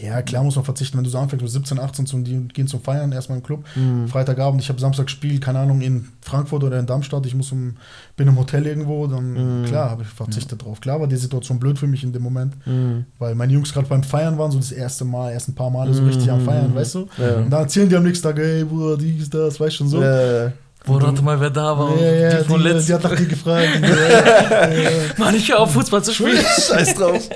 [0.00, 2.80] Ja, klar muss man verzichten, wenn du so anfängst mit 17, 18 zum, gehen zum
[2.80, 3.64] Feiern, erstmal im Club.
[3.74, 4.06] Mhm.
[4.06, 7.74] Freitagabend, ich habe Samstag Spiel, keine Ahnung, in Frankfurt oder in Darmstadt, ich muss um,
[8.16, 9.64] bin im Hotel irgendwo, dann Mhm.
[9.64, 10.80] klar habe ich verzichtet drauf.
[10.80, 13.06] Klar war die Situation blöd für mich in dem Moment, Mhm.
[13.18, 15.92] weil meine Jungs gerade beim Feiern waren, so das erste Mal, erst ein paar Male
[15.92, 16.44] so richtig am Mhm.
[16.44, 17.08] Feiern, weißt du?
[17.18, 17.38] Ja.
[17.38, 20.00] Und dann erzählen die am nächsten Tag, ey Bruder, dies, das, weißt schon so.
[20.00, 20.52] Ja,
[20.86, 21.96] mal, wer da war.
[21.96, 22.86] Ja, ja, die von die, letzten.
[22.86, 23.68] die hat nach dir gefragt.
[23.76, 23.82] Die
[24.82, 24.90] ja.
[25.18, 26.36] Mann, ich hör auf, Fußball zu spielen.
[26.68, 27.28] Scheiß drauf.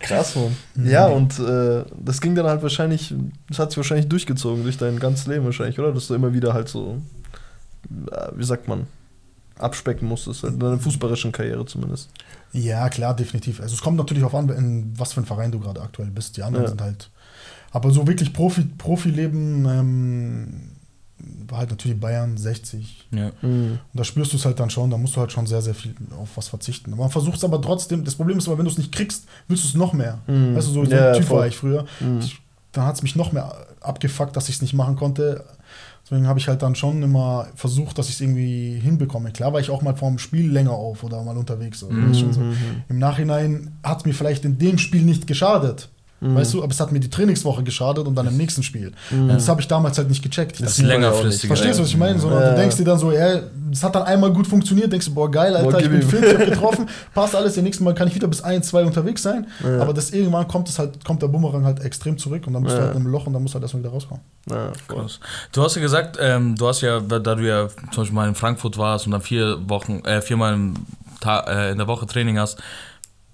[0.00, 0.56] Krass, Mann.
[0.86, 3.14] Ja, und äh, das ging dann halt wahrscheinlich,
[3.48, 5.92] das hat sich wahrscheinlich durchgezogen durch dein ganzes Leben wahrscheinlich, oder?
[5.92, 6.98] Dass du immer wieder halt so,
[8.34, 8.86] wie sagt man,
[9.58, 12.10] abspecken musstest, in deiner fußballerischen Karriere zumindest.
[12.52, 13.60] Ja, klar, definitiv.
[13.60, 16.36] Also es kommt natürlich auch an, in was für ein Verein du gerade aktuell bist.
[16.36, 16.68] Die anderen Ja.
[16.70, 17.10] sind halt.
[17.72, 20.70] Aber so wirklich Profi, Profileben ähm,
[21.48, 23.08] war halt natürlich Bayern 60.
[23.10, 23.30] Ja.
[23.42, 25.74] Und da spürst du es halt dann schon, da musst du halt schon sehr, sehr
[25.74, 26.92] viel auf was verzichten.
[26.92, 29.24] Aber man versucht es aber trotzdem, das Problem ist aber, wenn du es nicht kriegst,
[29.48, 30.18] willst du es noch mehr.
[30.26, 30.54] Mhm.
[30.54, 31.38] Weißt du, so, so Ja, Typ voll.
[31.38, 31.86] war ich früher.
[32.00, 32.18] Mhm.
[32.20, 32.38] Ich,
[32.72, 33.50] dann hat es mich noch mehr
[33.80, 35.44] abgefuckt, dass ich es nicht machen konnte.
[36.04, 39.32] Deswegen habe ich halt dann schon immer versucht, dass ich es irgendwie hinbekomme.
[39.32, 41.80] Klar war ich auch mal vorm Spiel länger auf oder mal unterwegs.
[41.80, 41.90] So.
[41.90, 42.02] Mhm.
[42.08, 42.40] Das ist schon so.
[42.88, 45.88] Im Nachhinein hat es mir vielleicht in dem Spiel nicht geschadet.
[46.20, 46.34] Mhm.
[46.34, 48.92] Weißt du, aber es hat mir die Trainingswoche geschadet und dann im nächsten Spiel.
[49.10, 50.58] Und das habe ich damals halt nicht gecheckt.
[50.60, 51.46] Das ist längerfristig.
[51.46, 52.18] Verstehst du, was ich meine?
[52.18, 52.50] Sondern Ja.
[52.52, 55.30] du denkst dir dann so, ja, es hat dann einmal gut funktioniert, denkst du, boah,
[55.30, 58.08] geil, Alter, Boah, ich bin fit, ich hab getroffen, passt alles, das nächste Mal kann
[58.08, 59.46] ich wieder bis 1, 2 unterwegs sein.
[59.62, 59.82] Ja.
[59.82, 62.74] Aber das irgendwann kommt es halt, kommt der Bumerang halt extrem zurück und dann bist
[62.76, 62.80] Ja.
[62.80, 64.22] du halt in einem Loch und dann musst du halt erstmal wieder rauskommen.
[64.48, 64.72] Ja.
[64.88, 65.20] Krass.
[65.52, 68.34] Du hast ja gesagt, ähm, du hast ja, da du ja zum Beispiel mal in
[68.34, 70.74] Frankfurt warst und dann vier Wochen, äh, viermal im
[71.20, 72.58] Ta äh, in der Woche Training hast,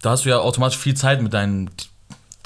[0.01, 1.71] da hast du ja automatisch viel Zeit mit deinen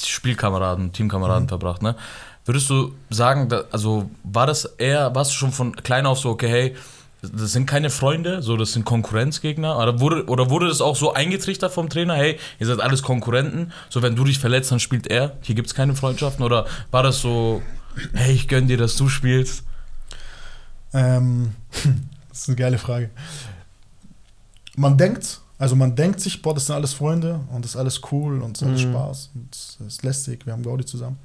[0.05, 1.97] Spielkameraden, Teamkameraden verbracht, ne?
[2.45, 6.31] Würdest du sagen, da, also war das eher, warst du schon von klein auf so,
[6.31, 6.77] okay, hey,
[7.23, 9.79] das sind keine Freunde, so das sind Konkurrenzgegner?
[9.79, 13.73] Oder wurde, oder wurde das auch so eingetrichtert vom Trainer, hey, ihr seid alles Konkurrenten,
[13.89, 16.45] so wenn du dich verletzt, dann spielt er, hier gibt es keine Freundschaften?
[16.45, 17.63] Oder war das so,
[18.15, 19.65] hey, ich gönn dir, dass du spielst?
[20.93, 21.53] Ähm,
[22.29, 23.11] das ist eine geile Frage.
[24.77, 28.01] Man denkt, also man denkt sich, boah, das sind alles Freunde und das ist alles
[28.13, 28.91] cool und es ist alles Mhm.
[28.93, 31.19] Spaß und es ist lästig, wir haben Gaudi zusammen.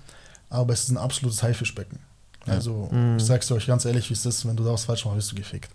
[0.50, 2.00] Aber es ist ein absolutes Haifischbecken.
[2.48, 3.18] Also, Mhm.
[3.18, 5.32] ich sag's euch ganz ehrlich, wie es ist, wenn du da was falsch machst, wirst
[5.32, 5.72] du gefickt.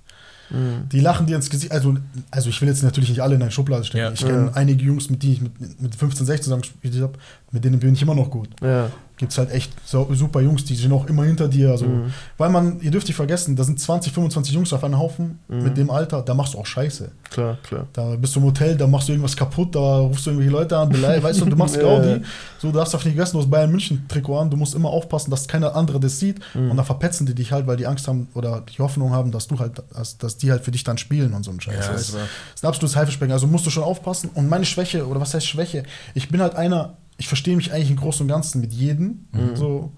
[0.50, 0.88] Mhm.
[0.90, 1.72] Die lachen dir ins Gesicht.
[1.72, 1.96] Also,
[2.30, 4.04] also ich will jetzt natürlich nicht alle in eine Schublade stecken.
[4.04, 4.12] Ja.
[4.12, 7.18] Ich kenne einige Jungs, mit denen ich mit, mit 15, 16 zusammen gespielt habe,
[7.52, 8.48] mit denen bin ich immer noch gut.
[8.62, 8.90] Ja.
[9.18, 11.70] Gibt es halt echt so, super Jungs, die sind auch immer hinter dir.
[11.70, 12.12] Also, Mhm.
[12.36, 15.62] Weil man, ihr dürft nicht vergessen, da sind 20, 25 Jungs auf einem Haufen Mhm.
[15.62, 17.12] mit dem Alter, da machst du auch Scheiße.
[17.30, 17.86] Klar, klar.
[17.94, 20.76] Da bist du im Hotel, da machst du irgendwas kaputt, da rufst du irgendwelche Leute
[20.76, 22.08] an, belei- weißt du, du machst Gaudi.
[22.10, 22.18] ja.
[22.58, 24.90] So, du darfst auf nicht vergessen, du hast Bayern München Trikot an, du musst immer
[24.90, 26.72] aufpassen, dass keiner andere das sieht Mhm.
[26.72, 29.46] und dann verpetzen die dich halt, weil die Angst haben oder die Hoffnung haben, dass
[29.46, 31.86] du halt, dass, dass die halt für dich dann spielen und so ein Scheiß.
[31.86, 31.92] Ja.
[31.92, 32.16] Das ist
[32.62, 34.28] ein absolutes Haifischbecken, also musst du schon aufpassen.
[34.34, 35.84] Und meine Schwäche, oder was heißt Schwäche?
[36.12, 39.26] Ich bin halt einer, ich verstehe mich eigentlich im Großen und Ganzen mit jedem.
[39.32, 39.56] Mhm.
[39.56, 39.92] So,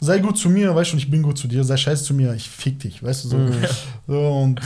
[0.00, 2.14] sei gut zu mir, weißt du, und ich bin gut zu dir, sei scheiße zu
[2.14, 3.38] mir, ich fick dich, weißt du, so.
[3.38, 3.52] Mhm.
[4.06, 4.60] so und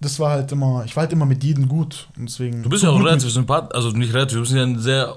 [0.00, 2.08] das war halt immer, ich war halt immer mit jedem gut.
[2.18, 4.78] Und deswegen, Du bist ja auch relativ sympathisch, also nicht relativ, du bist ja ein
[4.78, 5.16] sehr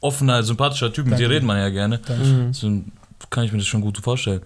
[0.00, 2.00] offener, sympathischer Typ, mit dir redet man ja gerne.
[2.08, 2.52] Mhm.
[2.52, 2.70] So
[3.30, 4.40] kann ich mir das schon gut vorstellen.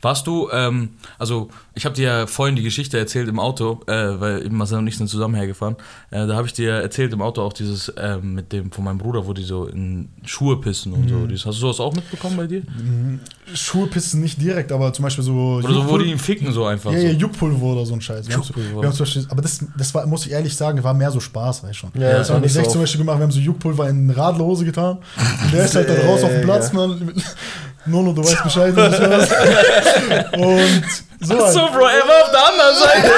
[0.00, 4.20] Warst du, ähm, also ich habe dir ja vorhin die Geschichte erzählt im Auto, äh,
[4.20, 5.76] weil eben Marcel und ich sind zusammen hergefahren.
[6.10, 8.98] Äh, da habe ich dir erzählt im Auto auch dieses ähm, mit dem von meinem
[8.98, 11.26] Bruder, wo die so in Schuhe pissen und so.
[11.26, 12.60] Dieses, hast du sowas auch mitbekommen bei dir?
[12.60, 13.20] Mhm.
[13.54, 15.60] Schuhe pissen nicht direkt, aber zum Beispiel so.
[15.62, 16.92] Oder so, wo die ihn ficken so einfach.
[16.92, 17.06] Ja, so.
[17.06, 18.28] ja, Juckpulver oder so ein Scheiß.
[18.28, 18.80] Wir haben, Juckpulver.
[18.82, 21.20] wir haben zum Beispiel, aber das, das war, muss ich ehrlich sagen, war mehr so
[21.20, 21.90] Spaß, weißt schon.
[21.94, 22.80] Ja, das haben wir nicht zum.
[22.80, 24.98] Beispiel gemacht, wir haben so Juckpulver in Radlerhose getan.
[25.44, 27.12] Und der ist halt dann raus auf den Platz, man.
[27.86, 28.74] Nono, du weißt Bescheid.
[28.74, 30.32] was ich weiß.
[30.36, 30.84] Und
[31.20, 31.38] so.
[31.42, 31.72] Ach so, halt.
[31.72, 33.12] Bro, er war auf der anderen Seite.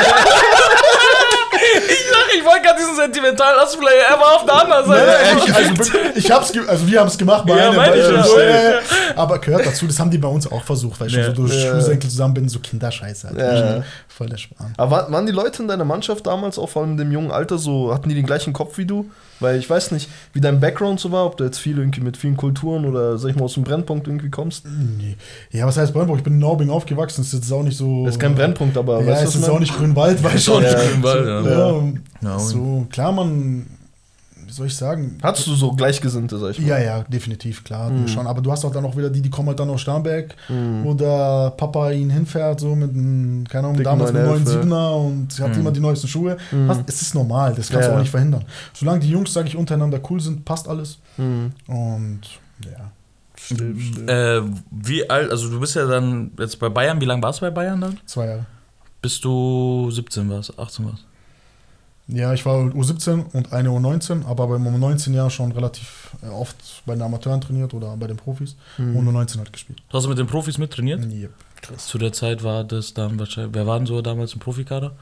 [1.89, 5.07] Ich sag, ich wollte gerade diesen sentimentalen Ausplayer, er war auf der anderen Seite.
[5.07, 7.97] Ja, ich, also, ich hab's, ge- also wir haben es gemacht bei Ja, einem, meine
[7.97, 8.23] ich ja.
[8.23, 8.79] so, ja, ja.
[9.17, 11.25] aber gehört dazu, das haben die bei uns auch versucht, weil ich Ja.
[11.25, 11.73] schon so durch Ja.
[11.73, 13.39] Schuhsenkel zusammenbinden, so Kinderscheiße halt.
[13.39, 13.83] Ja.
[14.09, 14.73] Voll der Spahn.
[14.77, 17.31] Aber wa- waren die Leute in deiner Mannschaft damals, auch vor allem in dem jungen
[17.31, 19.11] Alter, so, hatten die den gleichen Kopf wie du?
[19.39, 22.17] Weil ich weiß nicht, wie dein Background so war, ob du jetzt viel irgendwie mit
[22.17, 24.65] vielen Kulturen oder, sag ich mal, aus dem Brennpunkt irgendwie kommst.
[24.65, 25.15] Nee.
[25.51, 26.21] Ja, was heißt Brennpunkt?
[26.21, 28.07] Ich bin in Naubing aufgewachsen, das ist jetzt auch nicht so.
[28.07, 30.39] Das ist kein Brennpunkt, aber Ja, weißt du, es was ist auch nicht Grünwald, weil
[30.39, 30.63] schon.
[30.63, 30.79] nicht Ja.
[30.83, 31.43] Grünwald, ja.
[31.51, 33.67] Ja, Ja, so, klar, man,
[34.47, 35.19] wie soll ich sagen?
[35.23, 36.69] Hattest du so Gleichgesinnte, sag ich mal?
[36.69, 38.07] Ja, ja, definitiv, klar, Mhm.
[38.09, 38.27] schon.
[38.27, 40.85] Aber du hast auch dann auch wieder die, die kommen halt dann aus Starnberg, Mhm.
[40.85, 45.41] wo der Papa ihn hinfährt, so mit einem, keine Ahnung, damals mit 911, 9,7er und
[45.41, 45.61] hat Mhm.
[45.61, 46.37] immer die neuesten Schuhe.
[46.53, 46.69] Mhm.
[46.69, 48.45] Hast- Es ist normal, das kannst Ja, du auch nicht verhindern.
[48.73, 50.99] Solange die Jungs, sage ich, untereinander cool sind, passt alles.
[51.17, 51.53] Mhm.
[51.67, 52.21] Und
[52.65, 52.91] ja.
[53.39, 54.09] Still, still.
[54.09, 57.45] Äh, wie alt, also du bist ja dann jetzt bei Bayern, wie lange warst du
[57.47, 57.99] bei Bayern dann?
[58.07, 58.47] Zwei Jahre.
[59.03, 61.05] Bis du 17 warst, 18 warst.
[62.09, 66.57] Ja, ich war U17 und eine U19, aber beim U19 Jahr schon relativ äh, oft
[66.87, 68.97] bei den Amateuren trainiert oder bei den Profis Mhm.
[68.97, 69.83] und U19 halt gespielt.
[69.93, 71.05] Hast du mit den Profis mit trainiert?
[71.05, 71.31] Yep.
[71.63, 71.87] Krass.
[71.89, 74.93] Zu der Zeit war das dann wahrscheinlich, wer war denn so damals im Profikader?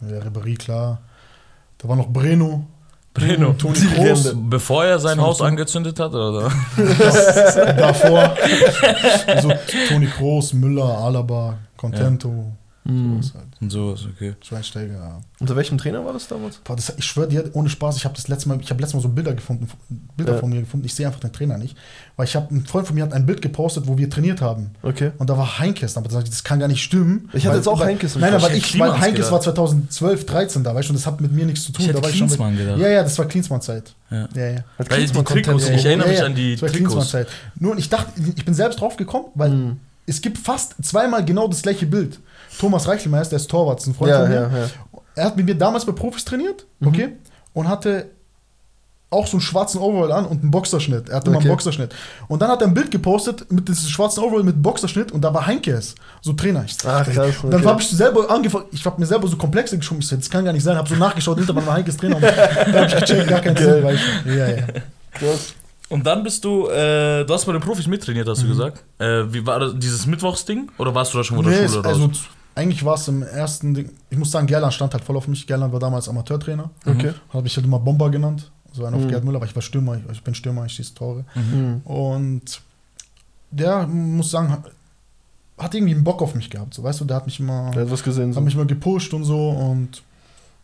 [0.00, 0.98] Ja, Ribéry, klar.
[1.78, 2.66] Da war noch Breno.
[3.14, 3.52] Breno.
[3.58, 4.32] Toni Kroos.
[4.34, 6.50] Bevor er sein Haus angezündet hat, oder?
[7.76, 8.34] davor.
[9.26, 9.52] also
[9.88, 12.52] Toni Kroos, Müller, Alaba, Contento.
[12.88, 13.20] Mhm.
[13.22, 13.46] Sowas halt.
[13.60, 14.34] Und sowas, okay.
[14.42, 15.20] Schweinsteiger, ja.
[15.40, 16.56] Unter welchem Trainer war das damals?
[16.64, 18.94] Boah, das, ich schwöre dir, ohne Spaß, ich habe das letzte Mal, ich habe letztes
[18.94, 19.68] Mal so Bilder gefunden,
[20.16, 20.38] Bilder Ja.
[20.40, 20.86] von mir gefunden.
[20.86, 21.76] Ich sehe einfach den Trainer nicht,
[22.16, 24.70] weil ich habe ein Freund von mir hat ein Bild gepostet, wo wir trainiert haben.
[24.82, 25.10] Okay.
[25.18, 27.28] Und da war Heinkes, aber das kann gar nicht stimmen.
[27.34, 29.32] Ich hatte weil- jetzt auch weil- Heinkes im Nein, aber Ich weil Heinkes gedacht.
[29.32, 31.82] war 2012, 13 da, weißt du, und das hat mit mir nichts zu tun.
[31.82, 32.78] Ich hätte da war ich schon mit, Klinsmann gedacht.
[32.80, 33.94] Ja, ja, das war Klinsmann-Zeit.
[34.10, 34.16] Ja.
[34.34, 34.64] Ja, ja.
[34.78, 36.94] Weil die Klinsmann Trikots, Content- ich erinnere ja, mich ja, an die das war Trikots.
[36.94, 37.28] Klinsmann-Zeit.
[37.60, 39.76] Nur, und ich dachte, ich bin selbst drauf gekommen, weil Mhm.
[40.06, 42.18] es gibt fast zweimal genau das gleiche Bild.
[42.58, 44.34] Thomas Reichelmeier, der ist Torwart, ist ein Freund Ja, von mir.
[44.34, 44.66] ja, ja.
[45.14, 46.88] Er hat mit mir damals bei Profis trainiert, Mhm.
[46.88, 47.08] okay,
[47.54, 48.06] und hatte
[49.10, 51.08] auch so einen schwarzen Overall an und einen Boxerschnitt.
[51.08, 51.46] Er hatte immer Okay.
[51.46, 51.94] einen Boxerschnitt.
[52.28, 55.32] Und dann hat er ein Bild gepostet mit diesem schwarzen Overall mit Boxerschnitt und da
[55.32, 56.64] war Heinkes, so Trainer.
[56.66, 57.36] Ich Ach, krass.
[57.42, 57.68] und dann okay.
[57.70, 60.00] habe ich selber angefangen, ich habe mir selber so Komplexe geschoben.
[60.02, 60.76] Ich so, das kann gar nicht sein.
[60.76, 62.16] Habe so nachgeschaut, hinter war Heinkes Trainer.
[62.16, 63.82] Und dann habe ich gecheckt, gar kein Sinn.
[63.82, 64.66] Weil ich, ja, ja.
[65.14, 65.54] Krass.
[65.88, 68.84] Und dann bist du, äh, du hast bei den Profis mittrainiert, hast du gesagt.
[68.98, 70.70] Äh, wie war das, dieses Mittwochsding?
[70.76, 71.62] Oder warst du da schon von der Mhm.
[71.62, 71.94] Nee, Schule es, raus?
[71.94, 72.10] also
[72.58, 75.46] eigentlich war es im ersten Ding, ich muss sagen, Gerland stand halt voll auf mich.
[75.46, 76.70] Gerland war damals Amateurtrainer.
[76.84, 77.12] Okay.
[77.32, 78.50] Habe ich halt immer Bomber genannt.
[78.72, 79.08] So einer auf Mhm.
[79.08, 81.24] Gerd Müller, aber ich war Stürmer, ich, ich bin Stürmer, ich schieße Tore.
[81.34, 81.80] Mhm.
[81.84, 82.60] Und
[83.50, 86.74] der, muss sagen, hat- irgendwie einen Bock auf mich gehabt.
[86.74, 88.28] So, weißt du, der hat mich immer, Der hat was gesehen.
[88.28, 88.40] hat So.
[88.42, 89.48] mich immer gepusht und so.
[89.50, 90.02] Und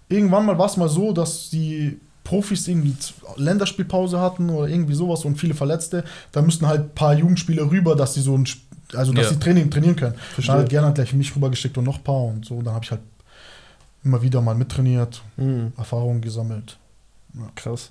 [0.08, 2.94] irgendwann mal war es mal so, dass die Profis irgendwie
[3.36, 6.04] Länderspielpause hatten oder irgendwie sowas und viele Verletzte.
[6.32, 8.63] Da müssten halt ein paar Jugendspieler rüber, dass sie so ein, Sp-
[8.94, 9.30] also dass Ja.
[9.32, 10.14] sie Training trainieren können.
[10.34, 10.54] Verstehe.
[10.56, 12.60] Da hat gerne gleich mich rübergeschickt und noch ein paar und so.
[12.62, 13.00] Dann habe ich halt
[14.04, 15.72] immer wieder mal mittrainiert, Mhm.
[15.76, 16.76] Erfahrungen gesammelt.
[17.54, 17.90] Krass.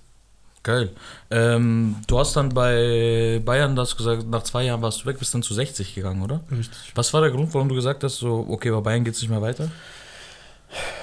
[0.62, 0.92] Geil.
[1.30, 5.34] Ähm, du hast dann bei Bayern das gesagt, nach zwei Jahren warst du weg, bist
[5.34, 6.40] dann zu 60 gegangen, oder?
[6.50, 6.94] Richtig.
[6.96, 9.30] Was war der Grund, warum du gesagt hast, so, okay, bei Bayern geht es nicht
[9.30, 9.70] mehr weiter?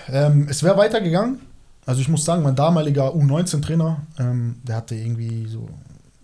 [0.08, 1.40] Ähm, es wäre weitergegangen.
[1.86, 5.68] Also ich muss sagen, mein damaliger U19-Trainer, ähm, der hatte irgendwie so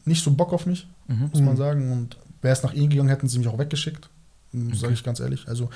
[0.04, 1.28] nicht so Bock auf mich, Mhm.
[1.32, 1.58] muss man Mhm.
[1.58, 1.92] sagen.
[1.92, 4.08] Und wäre es nach ihm gegangen, hätten sie mich auch weggeschickt.
[4.52, 4.92] Sage Okay.
[4.94, 5.46] ich ganz ehrlich.
[5.48, 5.68] Also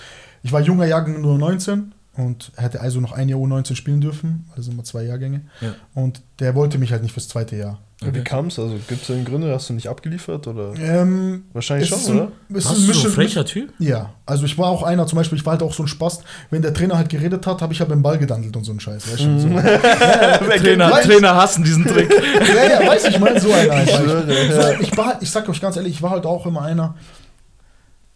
[0.43, 4.49] ich war junger Jahrgang nur 19 und hätte also noch ein Jahr U19 spielen dürfen.
[4.57, 5.43] Also immer zwei Jahrgänge.
[5.61, 5.75] Ja.
[5.95, 7.79] Und der wollte mich halt nicht fürs zweite Jahr.
[8.03, 8.25] Ja, Wie Okay.
[8.25, 8.59] kam es?
[8.59, 10.47] Also gibt es denn Gründe, hast du nicht abgeliefert?
[10.47, 10.73] Oder?
[10.79, 12.23] Ähm, Wahrscheinlich schon, ein- oder?
[12.49, 13.73] ein du so ein frecher Typ?
[13.79, 16.21] Ja, also ich war auch einer, zum Beispiel, ich war halt auch so ein Spaß,
[16.49, 18.81] wenn der Trainer halt geredet hat, habe ich halt beim Ball gedandelt und so einen
[18.81, 19.13] Scheiß.
[19.13, 19.39] Weißt du?
[19.41, 19.49] So.
[20.59, 22.11] Trainer, weiß- Trainer hassen diesen Trick.
[22.57, 23.75] ja, ja, weiß ich, meine, so einer.
[23.75, 24.63] Halt, Ich ja.
[24.77, 26.95] So, ich, war, halt- ich sag euch ganz ehrlich, ich war halt auch immer einer,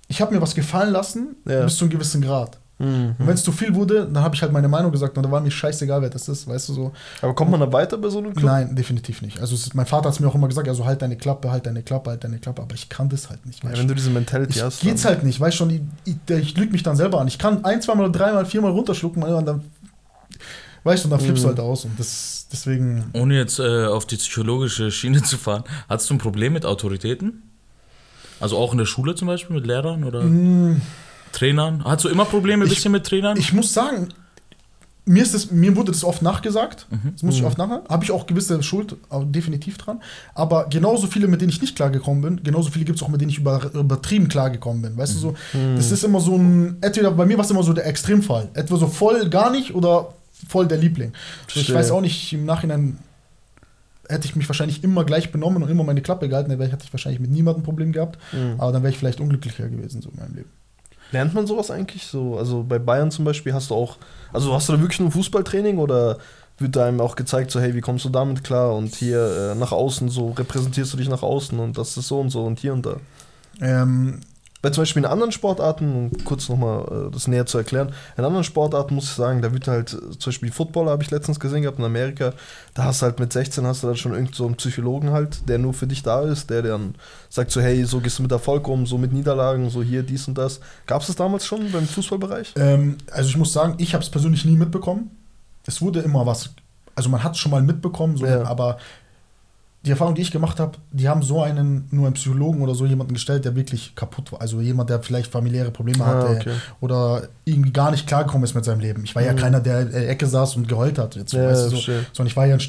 [0.09, 1.63] ich habe mir was gefallen lassen, Ja.
[1.65, 2.59] bis zu einem gewissen Grad.
[2.85, 3.15] Mhm.
[3.19, 5.31] Und wenn es zu viel wurde, dann habe ich halt meine Meinung gesagt und da
[5.31, 6.93] war mir scheißegal, wer das ist, weißt du so.
[7.23, 8.45] Aber kommt man da weiter bei so einem Club?
[8.45, 9.41] Nein, definitiv nicht.
[9.41, 11.67] Also ist, mein Vater hat es mir auch immer gesagt, also halt deine Klappe, halt
[11.67, 13.63] deine Klappe, halt deine Klappe, aber ich kann das halt nicht.
[13.65, 13.95] Ja, weißt wenn du.
[13.95, 14.81] du diese Mentality ich, hast.
[14.81, 17.29] geht's dann- halt nicht, weißt schon, ich, ich, ich lüge mich dann selber an.
[17.29, 19.63] Ich kann ein, zweimal, dreimal, viermal runterschlucken und dann,
[20.85, 21.51] weißt du, und dann flippst du Mhm.
[21.51, 26.11] halt aus und das, deswegen, Ohne jetzt äh, auf die psychologische Schiene zu fahren, hattest
[26.11, 27.43] du ein Problem mit Autoritäten?
[28.41, 30.81] Also auch in der Schule zum Beispiel mit Lehrern oder mh,
[31.35, 31.85] Trainern?
[31.85, 33.37] Hattest du immer Probleme ein bisschen mit Trainern?
[33.37, 34.09] ich muss sagen,
[35.07, 37.11] mir, ist das, mir wurde das oft nachgesagt, Mhm.
[37.13, 37.47] das muss ich Mhm.
[37.49, 40.01] oft nachher, habe ich auch gewisse Schuld definitiv dran,
[40.35, 43.21] aber genauso viele, mit denen ich nicht klargekommen bin, genauso viele gibt es auch, mit
[43.21, 45.77] denen ich über, übertrieben klargekommen bin, weißt du so, Mhm.
[45.77, 48.77] das ist immer so ein, entweder bei mir war es immer so der Extremfall, etwa
[48.77, 50.15] so voll gar nicht oder
[50.49, 51.13] voll der Liebling.
[51.53, 52.99] So, ich weiß auch nicht, im Nachhinein
[54.09, 56.85] hätte ich mich wahrscheinlich immer gleich benommen und immer meine Klappe gehalten, dann wäre- hätte
[56.87, 58.55] ich wahrscheinlich mit niemandem ein Problem gehabt, Mhm.
[58.59, 60.49] aber dann wäre ich vielleicht unglücklicher gewesen so in meinem Leben.
[61.15, 62.37] Lernt man sowas eigentlich so?
[62.37, 63.99] Also bei Bayern zum Beispiel hast du auch,
[64.33, 66.19] also hast du da wirklich nur Fußballtraining oder
[66.59, 69.55] wird da einem auch gezeigt, so hey, wie kommst du damit klar und hier äh,
[69.55, 72.59] nach außen, so repräsentierst du dich nach außen und das ist so und so und
[72.59, 72.97] hier und da.
[73.61, 74.19] Ähm,
[74.65, 78.25] Bei zum Beispiel in anderen Sportarten, um kurz nochmal äh, das näher zu erklären, in
[78.25, 81.39] anderen Sportarten muss ich sagen, da wird halt, äh, zum Beispiel Footballer habe ich letztens
[81.39, 82.33] gesehen gehabt in Amerika,
[82.73, 85.47] da hast du halt mit 16 hast du dann schon irgend so einen Psychologen halt,
[85.51, 86.95] der nur für dich da ist, der dann
[87.29, 90.27] sagt so, hey, so gehst du mit Erfolg um, so mit Niederlagen, so hier, dies
[90.29, 90.61] und das.
[90.87, 92.55] Gab es das damals schon beim Fußballbereich?
[92.57, 95.11] Ähm, also ich muss sagen, ich habe es persönlich nie mitbekommen.
[95.67, 96.55] Es wurde immer was,
[96.95, 98.45] also man hat es schon mal mitbekommen, so, Ja.
[98.47, 98.79] aber
[99.85, 102.87] die Erfahrung, die ich gemacht habe, die haben so einen, nur einen Psychologen oder so
[102.87, 104.41] jemanden gestellt, der wirklich kaputt war.
[104.41, 106.53] Also jemand, der vielleicht familiäre Probleme Ah, hatte okay.
[106.81, 109.05] oder irgendwie gar nicht klargekommen ist mit seinem Leben.
[109.05, 109.37] Ich war ja Mhm.
[109.37, 111.17] keiner, der in der Ecke saß und geheult hat.
[111.17, 112.61] Jetzt, Ja, weißt du, so, sondern ich war ja ein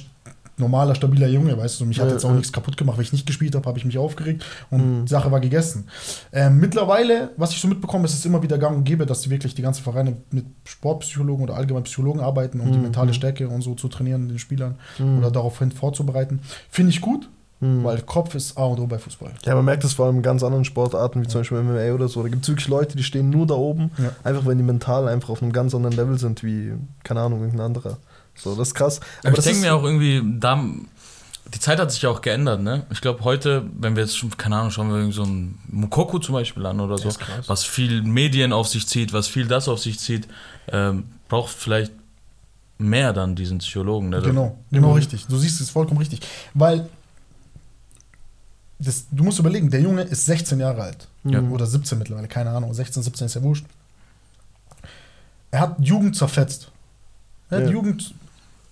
[0.58, 1.86] normaler, stabiler Junge, weißt du.
[1.86, 2.36] Mich hat Ja, jetzt auch ja.
[2.36, 2.98] nichts kaputt gemacht.
[2.98, 5.06] Wenn ich nicht gespielt habe, habe ich mich aufgeregt und Mhm.
[5.06, 5.88] die Sache war gegessen.
[6.32, 9.30] Ähm, mittlerweile, was ich so mitbekomme, ist es immer wieder gang und gäbe, dass die
[9.30, 12.84] wirklich die ganzen Vereine mit Sportpsychologen oder allgemein Psychologen arbeiten, um die Mhm.
[12.86, 15.20] mentale Stärke und so zu trainieren, den Spielern Mhm.
[15.20, 16.40] oder daraufhin vorzubereiten.
[16.70, 17.30] Finde ich gut,
[17.62, 17.84] Mhm.
[17.84, 19.32] weil Kopf ist A und O bei Fußball.
[19.46, 22.08] Ja, man merkt es vor allem in ganz anderen Sportarten, wie zum Beispiel MMA oder
[22.08, 22.22] so.
[22.22, 24.12] Da gibt es wirklich Leute, die stehen nur da oben, Ja.
[24.24, 27.66] einfach wenn die mental einfach auf einem ganz anderen Level sind, wie, keine Ahnung, irgendein
[27.66, 27.98] anderer.
[28.36, 29.00] So, das ist krass.
[29.22, 30.64] Aber ich das denke mir auch irgendwie, da,
[31.54, 32.86] die Zeit hat sich ja auch geändert, ne?
[32.92, 36.20] Ich glaube, heute, wenn wir jetzt schon, keine Ahnung, schauen wir irgendwie so ein Mukoko
[36.20, 37.48] zum Beispiel an oder so, ist krass.
[37.48, 40.28] was viel Medien auf sich zieht, was viel das auf sich zieht,
[40.68, 41.92] ähm, braucht vielleicht
[42.78, 44.12] mehr dann diesen Psychologen.
[44.12, 45.28] Der Genau, genau richtig.
[45.28, 46.20] Du siehst es vollkommen richtig.
[46.54, 46.90] Weil
[48.80, 51.08] das, du musst überlegen, der Junge ist 16 Jahre alt.
[51.24, 51.42] Ja.
[51.42, 52.74] Oder 17 mittlerweile, keine Ahnung.
[52.74, 53.66] 16, 17 ist ja wurscht.
[55.52, 56.70] Er hat Jugend zerfetzt.
[57.50, 57.72] Er hat Ja.
[57.72, 58.14] Jugend.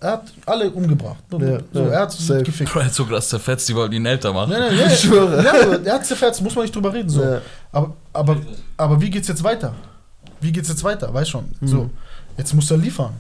[0.03, 1.23] Er hat alle umgebracht.
[1.31, 2.43] Ja, so, ja, er hat safe.
[2.43, 2.75] gefickt.
[2.75, 4.49] Er hat so krass zerfetzt, die wollten ihn älter machen.
[4.51, 5.41] Nein, nein, nein, Ich schwöre.
[5.41, 7.09] Ja, er hat zerfetzt, muss man nicht drüber reden.
[7.09, 7.23] So.
[7.23, 7.41] Ja.
[7.71, 8.37] Aber, aber,
[8.75, 9.73] aber wie geht's jetzt weiter?
[10.41, 11.13] Wie geht's jetzt weiter?
[11.13, 11.45] Weißt schon.
[11.61, 11.89] So,
[12.37, 13.13] jetzt muss er liefern.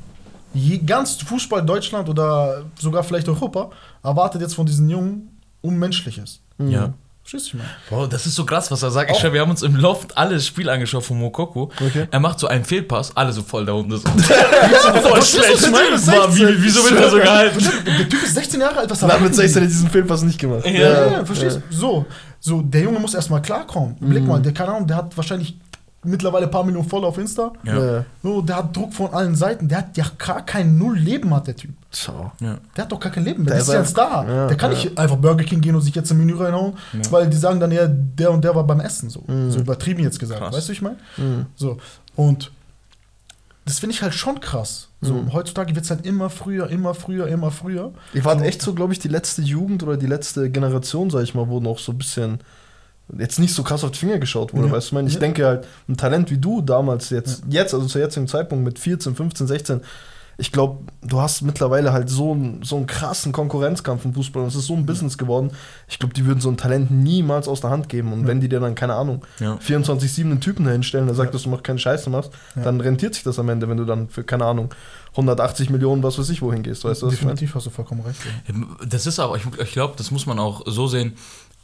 [0.53, 3.69] Je, ganz Fußball Deutschland oder sogar vielleicht Europa
[4.03, 5.29] erwartet jetzt von diesen Jungen
[5.61, 6.41] Unmenschliches.
[6.57, 6.93] Ja.
[7.25, 7.65] Verstehst du mich?
[7.87, 9.09] Bro, das ist so krass, was er sagt.
[9.09, 11.71] Ich schwör, wir haben uns im Loft alles Spiel angeschaut von Mokoko.
[11.79, 12.05] Okay.
[12.11, 13.91] Er macht so einen Fehlpass, alle so voll da unten.
[13.97, 13.99] So.
[15.01, 15.71] voll schlecht.
[15.71, 16.55] Mann, wie, 16.
[16.59, 17.65] wieso wird er so gehalten?
[17.97, 19.65] Der Typ ist 16 Jahre alt, was Na, mit erwarten 16 die?
[19.65, 20.65] hat diesen Fehlpass nicht gemacht.
[20.65, 21.75] Ja, Ja, ja, verstehst du?
[21.75, 22.05] So,
[22.41, 23.95] so, der Junge muss erstmal klarkommen.
[24.01, 24.09] Mhm.
[24.09, 25.57] Blick mal, der, keine Ahnung, der hat wahrscheinlich
[26.03, 27.53] mittlerweile ein paar Millionen Follower auf Insta.
[27.63, 27.85] Ja.
[27.97, 28.05] Ja.
[28.21, 29.67] So, der hat Druck von allen Seiten.
[29.67, 31.71] Der hat ja gar kein Null-Leben, hat der Typ.
[31.91, 32.31] Ciao.
[32.39, 32.57] Ja.
[32.75, 33.53] Der hat doch gar kein Leben mehr.
[33.53, 34.27] Der Der ist ja ein Star.
[34.29, 34.77] ja, der kann ja.
[34.77, 36.73] nicht einfach Burger King gehen und sich jetzt ein Menü reinhauen,
[37.09, 39.09] weil die sagen dann, ja, der und der war beim Essen.
[39.09, 40.39] So, so übertrieben jetzt gesagt.
[40.41, 40.55] Krass.
[40.55, 40.97] Weißt du, ich meine?
[41.17, 41.45] Mhm.
[41.55, 41.77] So.
[42.15, 42.51] Und
[43.65, 44.89] das finde ich halt schon krass.
[44.99, 45.33] So, Mhm.
[45.33, 47.93] heutzutage wird es halt immer früher, immer früher, immer früher.
[48.13, 51.33] Ihr wart echt so, glaube ich, die letzte Jugend oder die letzte Generation, sag ich
[51.33, 52.39] mal, wo noch so ein bisschen
[53.17, 54.73] jetzt nicht so krass auf die Finger geschaut wurde, Ja.
[54.73, 55.19] weißt du, ich meine, ich Ja.
[55.19, 59.15] denke halt, ein Talent wie du damals jetzt, jetzt, also zu jetzigen Zeitpunkt mit 14,
[59.15, 59.81] 15, 16,
[60.39, 64.47] ich glaube, du hast mittlerweile halt so einen, so einen krassen Konkurrenzkampf im Fußball und
[64.47, 65.51] es ist so ein Business geworden.
[65.87, 68.11] Ich glaube, die würden so ein Talent niemals aus der Hand geben.
[68.11, 69.57] Und wenn die dir dann, keine Ahnung, Ja.
[69.57, 71.33] 24-7 einen Typen dahinstellen, der sagt, Ja.
[71.33, 72.63] dass du mach keine Scheiße machst, Ja.
[72.63, 74.73] dann rentiert sich das am Ende, wenn du dann für, keine Ahnung,
[75.15, 77.09] 180 Millionen, was weiß ich, wohin gehst, weißt du?
[77.11, 78.17] Definitiv hast du vollkommen recht.
[78.47, 78.55] Ja.
[78.87, 81.13] Das ist aber, ich, ich glaube, das muss man auch so sehen.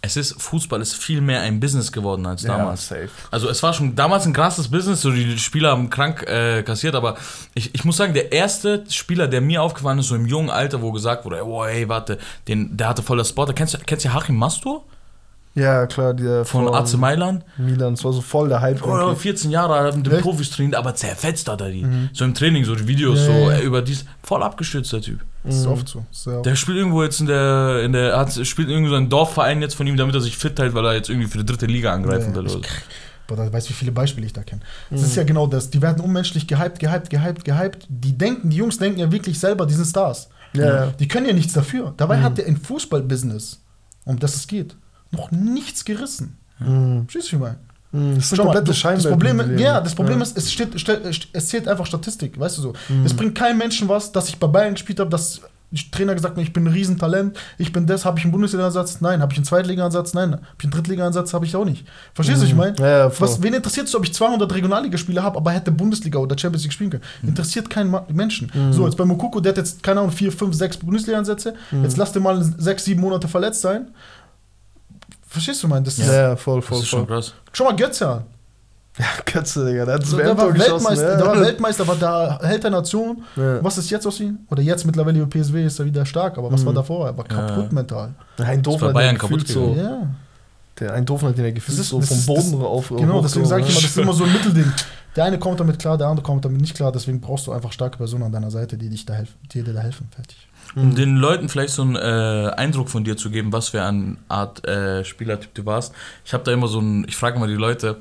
[0.02, 2.88] Es ist, Fußball ist viel mehr ein Business geworden als damals.
[2.88, 3.10] safe.
[3.32, 6.96] Also es war schon damals ein krasses Business, so die Spieler haben krank äh, kassiert,
[6.96, 7.18] aber
[7.54, 10.82] ich, ich muss sagen, der erste Spieler, der mir aufgefallen ist, so im jungen Alter,
[10.82, 13.54] wo gesagt wurde, oh ey, warte, den, der hatte voll das Sport.
[13.58, 14.86] Kennst du, kennst du Hachim Mastur
[15.54, 17.44] Ja, klar, der von AC Mailand?
[17.58, 18.82] Milan, das war so voll der Hype.
[18.82, 19.16] Irgendwie.
[19.20, 20.22] 14 Jahre alt, hat mit den?
[20.22, 21.86] Profis trainiert, aber zerfetzt hat er die.
[22.14, 23.58] So im Training, so die Videos, Ja, so ja, ja.
[23.58, 24.06] äh, über dies.
[24.24, 25.20] Voll abgestürzt, der Typ.
[25.43, 26.06] Das ist oft so.
[26.12, 26.41] Sehr.
[26.41, 29.75] Der spielt irgendwo jetzt in der, in der, hat, spielt irgendwo so ein Dorfverein jetzt
[29.75, 31.93] von ihm, damit er sich fit hält, weil er jetzt irgendwie für die dritte Liga
[31.93, 32.45] angreifen will.
[32.45, 32.62] ich- so.
[33.28, 34.62] Boah, da weißt du, wie viele Beispiele ich da kenne.
[34.89, 35.69] Das ist ja genau das.
[35.69, 37.86] Die werden unmenschlich gehypt, gehypt, gehypt, gehypt.
[37.88, 40.30] Die denken, die Jungs denken ja wirklich selber, die sind Stars.
[40.54, 40.88] Ja.
[40.88, 41.93] Die können ja nichts dafür.
[41.95, 43.62] Dabei hat der im Fußballbusiness,
[44.06, 44.75] um das es geht,
[45.12, 46.38] noch nichts gerissen.
[46.60, 47.08] Mhm.
[47.08, 47.45] Verstehst du,
[47.91, 48.06] meine?
[48.06, 49.06] Mhm, Das ist Schau eine mal, komplette du- das.
[49.08, 50.23] Problem, ja, das Problem Ja.
[50.23, 50.69] ist, es, steht,
[51.34, 52.73] es zählt einfach Statistik, weißt du so.
[52.89, 53.06] Mhm.
[53.06, 56.36] Es bringt keinem Menschen was, dass ich bei Bayern gespielt habe, dass der Trainer gesagt
[56.36, 59.02] hat, ich bin ein Riesentalent, ich bin das, habe ich einen Bundesliga-Einsatz?
[59.02, 59.21] Nein.
[59.21, 60.15] Habe ich einen Zweitliga-Einsatz?
[60.15, 60.32] Nein.
[60.34, 61.32] Habe ich einen Drittliga-Einsatz?
[61.32, 61.86] Habe ich auch nicht.
[62.15, 62.71] Verstehst du, was ich meine?
[62.71, 62.78] Mhm.
[62.80, 66.36] Ja, ja, was, wen interessiert es, ob ich 200 Regionalligaspiele habe, aber hätte Bundesliga oder
[66.36, 67.04] Champions League spielen können?
[67.21, 67.30] Mhm.
[67.30, 68.52] Interessiert keinen Menschen.
[68.71, 71.54] So, jetzt bei Mokoko, der hat jetzt, keine Ahnung, 4, 5, 6 Bundesliga-Einsätze.
[71.69, 71.84] Mhm.
[71.84, 73.89] Jetzt lass den mal 6, 7 Monate verletzt sein.
[75.28, 75.84] Verstehst du, mein?
[75.84, 77.17] Das Ja, ist, ja, voll, Das voll, ist schon voll.
[77.17, 77.34] krass.
[77.52, 78.24] Schau mal Götze an.
[79.26, 80.74] Kötze, Digga, der hat das So, der, WM-Tor war geschossen.
[80.74, 81.18] Weltmeister, ja.
[81.18, 83.24] der war Weltmeister, war der Held der Nation.
[83.38, 83.64] Ja.
[83.64, 84.40] Was ist jetzt aus ihm?
[84.50, 87.08] Oder jetzt mittlerweile über PSW ist er wieder stark, aber was war davor?
[87.08, 87.74] Er war kaputt Ja.
[87.74, 88.14] mental.
[88.40, 90.02] Eindhoven bei hat Bayern den gefühlt kaputt so, Ja.
[90.80, 92.89] Der Eindhoven hat den ja gefühlt Das ist- so vom Boden das- auf.
[92.89, 94.72] Genau, deswegen sage ich immer, das ist immer so ein Mittelding.
[95.15, 97.72] Der eine kommt damit klar, der andere kommt damit nicht klar, deswegen brauchst du einfach
[97.72, 100.08] starke Personen an deiner Seite, die dich da helfen, die dir da helfen.
[100.15, 100.48] Fertig.
[100.76, 104.18] Um den Leuten vielleicht so einen äh, Eindruck von dir zu geben, was für eine
[104.28, 105.94] Art äh, Spielertyp du warst.
[106.24, 107.98] Ich habe da immer so ein, ich frage immer die Leute,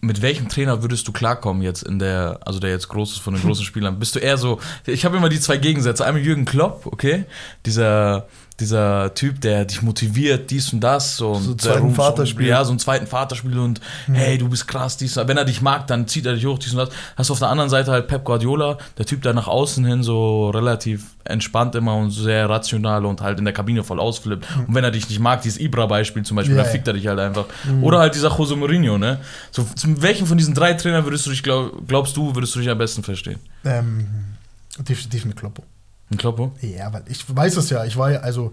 [0.00, 3.34] mit welchem Trainer würdest du klarkommen jetzt in der, also der jetzt groß ist von
[3.34, 3.98] den großen Spielern?
[3.98, 6.04] Bist du eher so, ich habe immer die zwei Gegensätze.
[6.04, 7.26] Einmal Jürgen Klopp, okay,
[7.66, 8.26] dieser,
[8.62, 11.16] dieser Typ, der dich motiviert, dies und das.
[11.16, 12.46] So, So und zweiten rum- Vaterspiel.
[12.46, 13.80] Ja, so einen zweiten Vaterspiel und
[14.12, 15.16] hey, du bist krass, dies.
[15.16, 16.88] Wenn er dich mag, dann zieht er dich hoch, dies und das.
[17.16, 20.02] Hast du auf der anderen Seite halt Pep Guardiola, der Typ, der nach außen hin
[20.02, 24.44] so relativ entspannt immer und sehr rational und halt in der Kabine voll ausflippt.
[24.66, 27.06] Und wenn er dich nicht mag, dieses Ibra-Beispiel zum Beispiel, Ja, dann fickt er dich
[27.06, 27.44] halt einfach.
[27.80, 29.18] Oder halt dieser Jose Mourinho, ne?
[29.52, 32.58] So, zu welchen von diesen drei Trainern würdest du dich, glaub, glaubst du, würdest du
[32.58, 33.38] dich am besten verstehen?
[33.64, 34.06] Ähm,
[34.80, 35.62] definitiv mit Kloppo.
[36.12, 36.52] Ein Kloppo?
[36.60, 37.84] Ja, weil ich weiß es ja.
[37.84, 38.52] Ich war ja, also,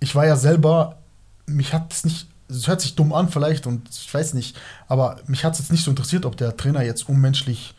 [0.00, 0.98] ich war ja selber,
[1.46, 4.56] mich hat es nicht, es hört sich dumm an vielleicht und ich weiß nicht,
[4.88, 7.74] aber mich hat es jetzt nicht so interessiert, ob der Trainer jetzt unmenschlich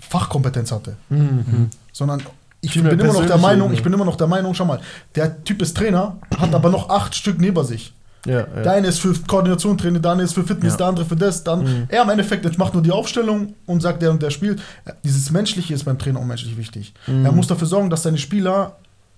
[0.00, 0.96] Fachkompetenz hatte.
[1.08, 1.70] Mhm.
[1.92, 2.22] sondern
[2.60, 4.80] ich bin immer noch der Meinung, ich bin immer noch der Meinung, schau mal,
[5.14, 7.92] der Typ ist Trainer, hat aber noch acht Stück neben sich.
[8.26, 8.72] Ja, Der ja.
[8.72, 10.76] eine ist für Koordination Training, der andere ist für Fitness, Ja.
[10.78, 11.84] der andere für das, dann Mhm.
[11.88, 14.60] er im Endeffekt macht nur die Aufstellung und sagt, der und der spielt.
[15.04, 16.94] Dieses Menschliche ist beim Trainer unmenschlich wichtig.
[17.06, 17.24] Mhm.
[17.24, 18.76] Er muss dafür sorgen, dass seine Spieler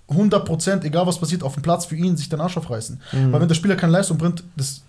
[0.08, 3.00] 100%, egal was passiert, auf dem Platz für ihn sich den Arsch aufreißen.
[3.12, 3.32] Mhm.
[3.32, 4.82] Weil wenn der Spieler keine Leistung bringt, das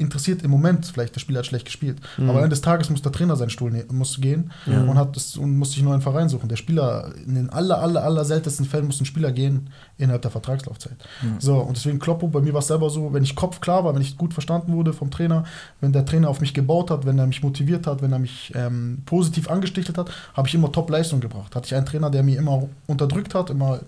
[0.00, 1.98] interessiert im Moment vielleicht, der Spieler hat schlecht gespielt.
[2.16, 2.30] Mhm.
[2.30, 4.82] Aber am Ende des Tages muss der Trainer seinen Stuhl ne muss gehen Ja.
[4.82, 6.48] und, hat das, und muss sich einen neuen Verein suchen.
[6.48, 10.30] Der Spieler, in den aller, aller, aller seltensten Fällen muss ein Spieler gehen innerhalb der
[10.30, 10.96] Vertragslaufzeit.
[11.38, 13.94] So, und deswegen Kloppo, bei mir war es selber so, wenn ich Kopf klar war,
[13.94, 15.44] wenn ich gut verstanden wurde vom Trainer,
[15.80, 18.52] wenn der Trainer auf mich gebaut hat, wenn er mich motiviert hat, wenn er mich
[18.54, 21.54] ähm, positiv angestichelt hat, habe ich immer Top-Leistung gebracht.
[21.54, 23.80] Hatte ich einen Trainer, der mir immer unterdrückt hat, immer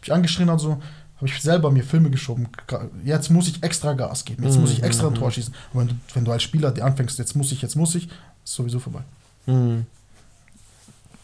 [0.00, 0.78] mich angeschrien hat, so,
[1.20, 2.48] habe ich selber mir Filme geschoben.
[3.04, 5.54] Jetzt muss ich extra Gas geben, jetzt muss ich extra ein Tor schießen.
[5.72, 8.04] Und wenn du, wenn du als Spieler dir anfängst, jetzt muss ich, jetzt muss ich,
[8.44, 9.00] ist sowieso vorbei.
[9.46, 9.86] Mhm.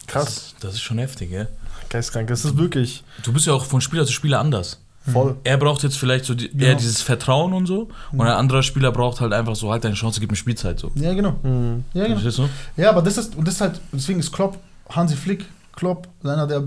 [0.07, 0.24] Krass.
[0.26, 1.49] Das, das ist schon heftig, gell?
[1.88, 2.28] Geistkrank.
[2.28, 4.78] Das ist wirklich Du bist ja auch von Spieler zu Spieler anders.
[5.11, 5.36] voll.
[5.44, 6.64] Er braucht jetzt vielleicht so die, Genau.
[6.64, 7.88] eher dieses Vertrauen und so.
[8.12, 10.90] Und ein anderer Spieler braucht halt einfach so, halt deine Chance, gib mir Spielzeit so.
[10.94, 11.32] Ja, genau.
[11.42, 11.84] Mhm.
[11.94, 12.16] Ja, genau.
[12.20, 12.49] Verstehst du?
[12.80, 14.59] Ja, aber das ist, und das ist halt, deswegen ist Klopp,
[14.90, 15.44] Hansi Flick,
[15.77, 16.62] Klopp, einer der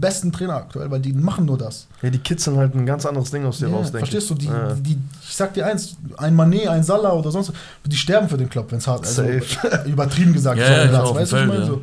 [0.00, 1.86] besten Trainer aktuell, weil die machen nur das.
[2.02, 4.34] Ja, die kitzeln halt ein ganz anderes Ding aus dir Ja, raus, denke verstehst du?
[4.34, 4.72] Die, Ja.
[4.74, 7.52] die, ich sag dir eins, ein Manet, ein Salah oder sonst,
[7.84, 9.18] die sterben für den Klopp, wenn es hart ist.
[9.18, 9.84] Also, Safe.
[9.88, 11.60] übertrieben gesagt, Ja, ja, dem weißt du, was ich meine?
[11.60, 11.66] ja.
[11.66, 11.82] So,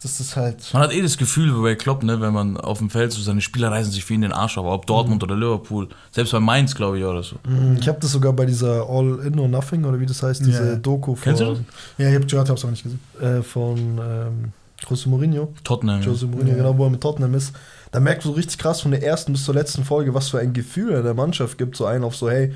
[0.00, 0.56] das ist halt.
[0.72, 3.40] Man hat eh das Gefühl bei Klopp, ne, wenn man auf dem Feld so seine
[3.40, 6.74] Spieler reißen sich für ihn den Arsch auf, ob Dortmund oder Liverpool, selbst bei Mainz,
[6.76, 7.34] glaube ich, oder so.
[7.48, 7.76] Mhm.
[7.80, 10.68] Ich habe das sogar bei dieser All In or Nothing oder wie das heißt, diese
[10.70, 10.74] Ja.
[10.76, 11.66] Doku Kennst du von,
[11.98, 13.00] Ja, ich hab gehört, hab's aber nicht gesehen.
[13.20, 14.52] äh, von ähm,
[14.86, 15.52] José Mourinho.
[15.64, 16.00] Tottenham.
[16.02, 16.56] Jose Mourinho, Ja.
[16.56, 17.52] genau, wo er mit Tottenham ist.
[17.90, 20.38] Da merkst du so richtig krass von der ersten bis zur letzten Folge, was für
[20.38, 21.76] ein Gefühl er der Mannschaft gibt.
[21.76, 22.52] So einen auf so, hey,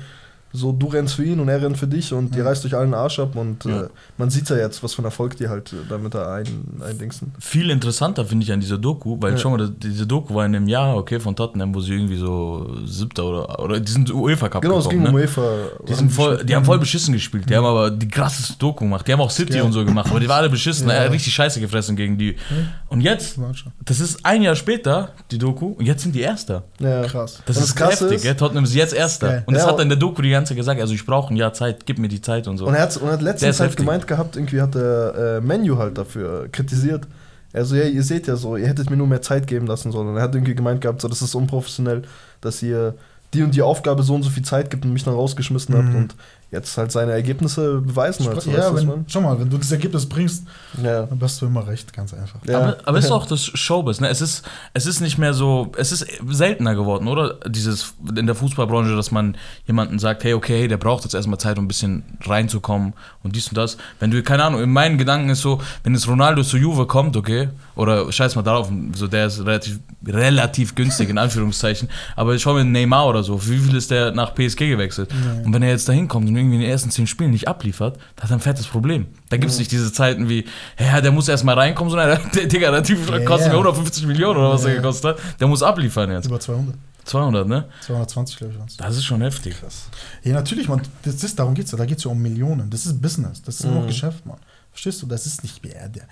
[0.55, 2.43] so du rennst für ihn und er rennt für dich und Ja.
[2.45, 3.81] reißt euch allen den Arsch ab und Ja.
[3.83, 3.87] äh,
[4.17, 6.45] man sieht ja jetzt, was für ein Erfolg die halt äh, damit da ein,
[6.87, 7.33] eindingsen.
[7.39, 9.37] Viel interessanter finde ich an dieser Doku, weil Ja.
[9.39, 12.17] schau mal, das- diese Doku war in einem Jahr, okay, von Tottenham, wo sie irgendwie
[12.17, 15.25] so siebter oder, oder die sind UEFA Cup Genau, es ging gekommen, um ne?
[15.27, 15.55] UEFA.
[15.87, 17.49] Die, sind voll, die haben voll beschissen gespielt.
[17.49, 19.07] Die haben aber die krasseste Doku gemacht.
[19.07, 20.87] Die haben auch City und so gemacht, aber die waren alle beschissen.
[20.93, 20.93] Ja.
[20.93, 22.35] Er hat richtig scheiße gefressen gegen die.
[22.89, 23.39] Und jetzt,
[23.85, 26.63] das ist ein Jahr später, die Doku, und jetzt sind die Erster.
[26.79, 27.03] Ja.
[27.03, 27.41] Krass.
[27.45, 28.37] Das Und ist das Krasse heftig, ist-?
[28.39, 29.43] Tottenham ist jetzt Erster.
[29.47, 31.33] Und das Ja, hat er in der Doku die ganze Zeit gesagt, also ich brauche
[31.33, 32.67] ein Jahr Zeit, gib mir die Zeit und so.
[32.67, 33.85] Und er hat, und er hat letztens halt heftig.
[33.85, 37.07] gemeint gehabt, irgendwie hat der äh, Menu halt dafür kritisiert.
[37.53, 40.09] Also ja, ihr seht ja so, ihr hättet mir nur mehr Zeit geben lassen sollen.
[40.09, 42.01] Und er hat irgendwie gemeint gehabt, so das ist unprofessionell,
[42.41, 42.95] dass ihr
[43.33, 45.89] die und die Aufgabe so und so viel Zeit gibt und mich dann rausgeschmissen habt
[45.89, 45.95] Mhm.
[45.95, 46.15] und
[46.51, 50.05] jetzt halt seine Ergebnisse beweisen so, weißt ja, wenn, schau mal, wenn du das Ergebnis
[50.07, 50.43] bringst,
[50.83, 51.01] ja.
[51.07, 52.39] dann hast du immer recht, ganz einfach.
[52.47, 52.59] Ja.
[52.59, 54.07] Aber, aber es ist auch das Showbiz, ne?
[54.07, 54.43] Es ist,
[54.75, 57.39] es ist nicht mehr so, es ist seltener geworden, oder?
[57.47, 61.57] Dieses in der Fußballbranche, dass man jemanden sagt, hey, okay, der braucht jetzt erstmal Zeit,
[61.57, 63.77] um ein bisschen reinzukommen und dies und das.
[63.99, 67.17] Wenn du, keine Ahnung, in meinen Gedanken ist so, wenn jetzt Ronaldo zu Juve kommt,
[67.17, 72.53] okay, oder scheiß mal darauf, so der ist relativ, relativ günstig, in Anführungszeichen, aber schau
[72.53, 75.11] mir Neymar oder so, wie viel ist der nach PSG gewechselt?
[75.11, 75.43] Ja.
[75.45, 77.97] Und wenn er jetzt dahin kommt und irgendwie in den ersten zehn Spielen nicht abliefert,
[78.15, 79.07] dann hat er ein fettes Problem.
[79.29, 80.45] Da gibt es nicht diese Zeiten wie,
[80.79, 83.59] ja, der muss erst mal reinkommen, sondern der, Digga, der Typ Ja, kostet mir ja.
[83.59, 84.69] 150 Millionen oder was Ja.
[84.69, 85.39] er gekostet hat.
[85.39, 86.27] Der muss abliefern jetzt.
[86.27, 86.75] Über 200.
[87.05, 87.65] 200, ne?
[87.81, 88.77] 220, glaube ich, es.
[88.77, 89.55] Das ist schon heftig.
[90.23, 91.77] Ja, natürlich, man, das ist, darum geht es ja.
[91.77, 92.69] Da geht es ja um Millionen.
[92.69, 93.41] Das ist Business.
[93.41, 94.37] Das ist immer noch Geschäft, Mann.
[94.71, 95.07] Verstehst du?
[95.07, 96.03] Das ist nicht mehr, der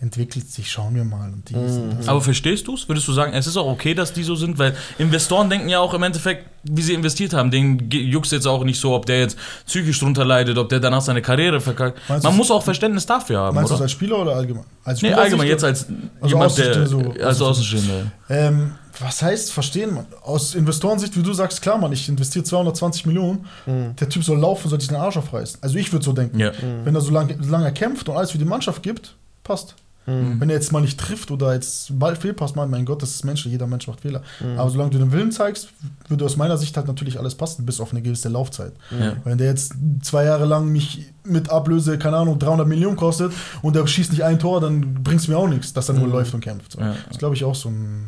[0.00, 2.06] entwickelt sich, schauen wir mal das.
[2.08, 2.88] Aber verstehst du es?
[2.88, 4.56] Würdest du sagen, es ist auch okay, dass die so sind?
[4.56, 7.50] Weil Investoren denken ja auch im Endeffekt, wie sie investiert haben.
[7.50, 9.36] Denen juckt jetzt auch nicht so, ob der jetzt
[9.66, 11.98] psychisch drunter leidet, ob der danach seine Karriere verkackt.
[12.08, 14.64] Meinst Man muss auch Verständnis dafür haben, Meinst du das als Spieler oder allgemein?
[14.84, 15.86] Als Nee, Spieler allgemein, siehst jetzt als
[16.20, 16.86] Also jemand, der.
[16.86, 18.12] So- als Außenstehende.
[18.30, 20.06] Ähm, was heißt verstehen, man?
[20.22, 23.46] Aus Investorensicht, wie du sagst, klar, man, ich investiere 220 Millionen.
[23.66, 25.58] Der Typ soll laufen, soll sich den Arsch aufreißen.
[25.62, 26.38] Also ich würde so denken.
[26.38, 26.52] Ja.
[26.84, 29.74] Wenn er so lange, so lange kämpft und alles für die Mannschaft gibt, passt.
[30.08, 33.24] Wenn er jetzt mal nicht trifft oder jetzt bald fehlpasst, mein, mein Gott, das ist
[33.24, 34.22] menschlich, jeder Mensch macht Fehler.
[34.56, 35.68] Aber solange du den Willen zeigst,
[36.08, 38.72] würde aus meiner Sicht halt natürlich alles passen, bis auf eine gewisse Laufzeit.
[38.98, 39.16] Ja.
[39.24, 43.32] Wenn der jetzt zwei Jahre lang mich mit Ablöse, keine Ahnung, 300 Millionen kostet
[43.62, 46.08] und der schießt nicht ein Tor, dann bringt es mir auch nichts, dass er nur
[46.08, 46.72] läuft und kämpft.
[46.72, 46.80] So.
[46.80, 46.96] Ja.
[47.08, 48.06] Das glaube ich auch so ein,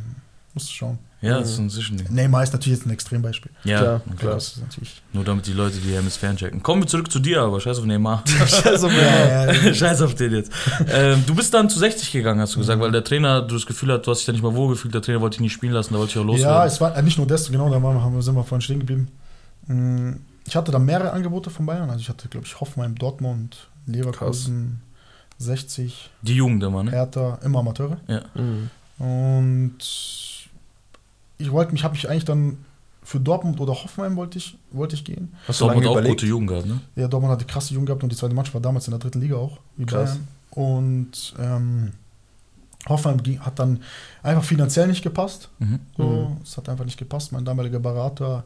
[0.55, 0.99] musst du schauen.
[1.23, 2.07] Ja, das ist ein Zwischending.
[2.11, 3.53] Neymar ist natürlich jetzt ein Extrembeispiel.
[3.65, 4.35] Ja, Klar, klar.
[4.35, 5.03] Das ist natürlich.
[5.13, 6.63] Nur damit die Leute die Hemisphären checken.
[6.63, 8.25] Kommen wir zurück zu dir, aber scheiß auf Neymar.
[8.65, 10.51] Also, Ja, ja, scheiß auf den jetzt.
[10.89, 13.67] ähm, du bist dann zu 60 gegangen, hast du gesagt, weil der Trainer, du das
[13.67, 15.53] Gefühl hast, du hast dich da nicht mal wohl gefühlt, der Trainer wollte dich nicht
[15.53, 16.67] spielen lassen, da wollte ich auch Ja, loswerden.
[16.69, 18.81] es war äh, nicht nur das, genau, da waren, haben wir, sind wir vorhin stehen
[18.81, 19.09] geblieben.
[19.67, 20.13] Mm,
[20.47, 21.91] Ich hatte da mehrere Angebote von Bayern.
[21.91, 24.81] Also ich hatte, glaube ich, Hoffenheim, Dortmund, Leverkusen,
[25.39, 26.91] 60, die Jugend immer, ne?
[26.93, 27.99] Hertha, immer Amateure.
[28.09, 28.23] Ja.
[28.35, 28.71] Mhm.
[28.99, 29.79] Und
[31.41, 32.59] ich wollte mich, habe mich eigentlich dann
[33.03, 35.35] für Dortmund oder Hoffenheim wollte ich, wollte ich gehen.
[35.49, 36.21] Hast du Dortmund lange auch überlegt?
[36.21, 36.81] gute Jugend gehabt, ne?
[36.97, 39.01] Ja, Dortmund hat die krasse Jugend gehabt und die zweite Mannschaft war damals in der
[39.01, 40.11] dritten Liga auch, wie Krass.
[40.11, 40.29] Bayern.
[40.51, 41.93] Und ähm,
[42.89, 43.81] Hoffenheim ging, hat dann
[44.23, 45.49] einfach finanziell nicht gepasst.
[45.59, 45.81] Mhm.
[45.97, 47.33] So, Es hat einfach nicht gepasst.
[47.33, 48.45] Mein damaliger Berater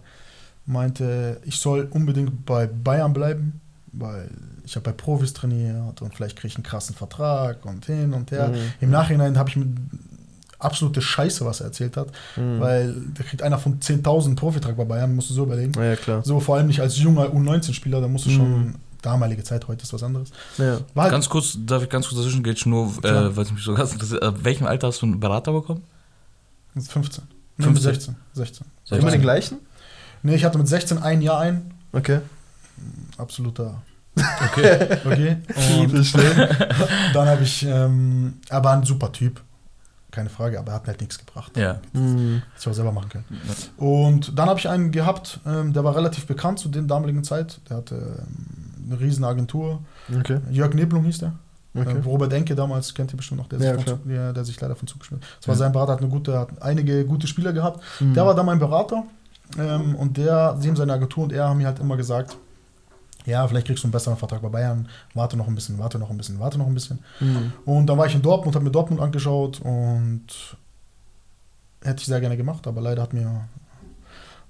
[0.67, 3.61] meinte, ich soll unbedingt bei Bayern bleiben,
[3.93, 4.31] weil
[4.65, 8.31] ich habe bei Profis trainiert und vielleicht kriege ich einen krassen Vertrag und hin und
[8.31, 8.49] her.
[8.49, 8.73] Mhm.
[8.81, 9.69] Im Nachhinein habe ich mit
[10.65, 12.09] absolute Scheiße, was er erzählt hat.
[12.37, 12.61] Mhm.
[12.61, 15.73] Weil der kriegt einer von 10.000 Profitrag bei Bayern, musst du so überlegen.
[15.81, 16.23] Ja, klar.
[16.25, 18.35] So vor allem nicht als junger U19-Spieler, da musst du Mhm.
[18.37, 20.31] schon damalige Zeit, heute ist was anderes.
[20.57, 20.79] Ja.
[20.97, 23.75] Halt Ganz kurz, darf ich ganz kurz dazwischen gehen, nur, äh, weil es mich so
[23.75, 24.23] ganz interessiert.
[24.23, 25.83] Äh, welchem Alter hast du einen Berater bekommen?
[26.75, 27.25] 15.
[27.59, 27.93] Nee, 15.
[27.93, 28.17] 16.
[28.35, 28.67] 16.
[28.99, 29.59] Immer den gleichen?
[30.23, 31.71] Nee, ich hatte mit 16 ein Jahr ein.
[31.93, 32.21] Okay.
[33.19, 33.83] Absoluter.
[34.17, 34.99] Okay.
[35.05, 35.37] Okay.
[35.83, 36.15] Und
[37.15, 39.41] dann habe ich, ähm, er war ein super Typ.
[40.15, 41.57] Keine Frage, aber er hat mir halt nichts gebracht.
[41.57, 41.81] ja.
[41.93, 42.43] Mhm.
[42.53, 43.25] Hätte ich auch selber machen können.
[43.77, 47.61] Und dann habe ich einen gehabt, ähm, der war relativ bekannt zu der damaligen Zeit.
[47.69, 49.81] Der hatte ähm, eine riesen Agentur.
[50.21, 50.39] Okay.
[50.51, 51.33] Jörg Neblung hieß der.
[51.77, 51.97] Okay.
[51.99, 54.61] Äh, Robert Denke damals, kennt ihr bestimmt noch, der, Ja, sich von der, der sich
[54.61, 55.29] leider von Zug gespielt hat.
[55.41, 55.59] Das war Ja.
[55.59, 57.83] sein Berater, hat, eine gute, hat einige gute Spieler gehabt.
[57.99, 58.15] Mhm.
[58.15, 59.03] Der war dann mein Berater
[59.59, 62.37] ähm, und der, sie haben seine Agentur und er haben mir halt immer gesagt,
[63.27, 66.11] ja, vielleicht kriegst du einen besseren Vertrag bei Bayern, warte noch ein bisschen, warte noch
[66.11, 66.99] ein bisschen, warte noch ein bisschen.
[67.21, 67.53] Mhm.
[67.65, 70.27] Und dann war ich in Dortmund, habe mir Dortmund angeschaut und
[71.83, 73.49] hätte ich sehr gerne gemacht, aber leider hat mir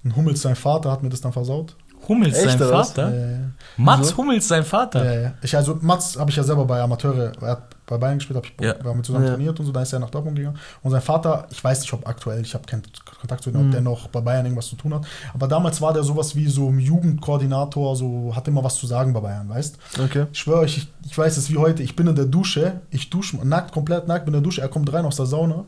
[0.03, 1.75] ein Hummels, sein Vater, hat mir das dann versaut.
[2.07, 2.69] Hummels, Echt, sein?
[2.69, 3.13] Vater?
[3.13, 3.37] Äh,
[3.77, 4.17] Mats Wieso?
[4.17, 5.03] Hummels, sein Vater.
[5.05, 5.31] Ja, ja.
[5.41, 8.45] Ich, also Mats habe ich ja selber bei Amateure, er hat bei Bayern gespielt, hab
[8.45, 8.75] ich, Ja.
[8.81, 9.31] wir haben zusammen Ja.
[9.33, 10.57] trainiert und so, da ist er nach Dortmund gegangen.
[10.81, 12.83] Und sein Vater, ich weiß nicht, ob aktuell, ich habe keinen
[13.19, 13.71] Kontakt zu ihm, ob Mhm.
[13.71, 15.03] der noch bei Bayern irgendwas zu tun hat.
[15.33, 19.13] Aber damals war der sowas wie so ein Jugendkoordinator, so hat immer was zu sagen
[19.13, 20.25] bei Bayern, weißt Okay.
[20.31, 23.09] Ich schwöre euch, ich, ich weiß es wie heute, ich bin in der Dusche, ich
[23.09, 25.65] dusche nackt, komplett nackt, bin in der Dusche, er kommt rein aus der Sauna.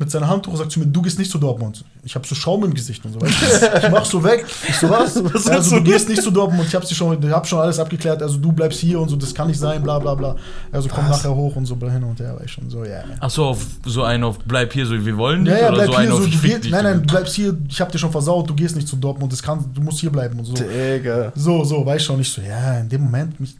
[0.00, 1.84] Mit seinem Handtuch und sagt zu mir, du gehst nicht zu Dortmund.
[2.04, 3.20] Ich habe so Schaum im Gesicht und so.
[3.20, 3.86] Weißt du?
[3.86, 4.46] Ich mach so weg.
[4.66, 5.22] Ich so, was?
[5.34, 5.90] Was also, du du?
[5.90, 6.66] gehst nicht zu Dortmund.
[6.66, 8.22] Ich habe schon, ich hab schon alles abgeklärt.
[8.22, 10.36] Also, du bleibst hier und so, das kann nicht sein, bla bla bla.
[10.72, 11.18] Also, komm Was?
[11.18, 12.34] nachher hoch und so hin und her.
[12.34, 13.00] War ich schon so, ja.
[13.00, 13.04] ja.
[13.20, 15.62] Achso, auf so einen auf bleib hier, so wir wollen Ja, dich?
[15.64, 17.58] ja, oder bleib so hier, so, auf du ich gehst, nein, nein, du bleibst hier,
[17.68, 20.10] ich hab dir schon versaut, du gehst nicht zu Dortmund, das kann, du musst hier
[20.10, 20.54] bleiben und so.
[20.54, 21.30] Digga.
[21.34, 23.54] So, so, weiß schon nicht so, ja, in dem Moment, mich,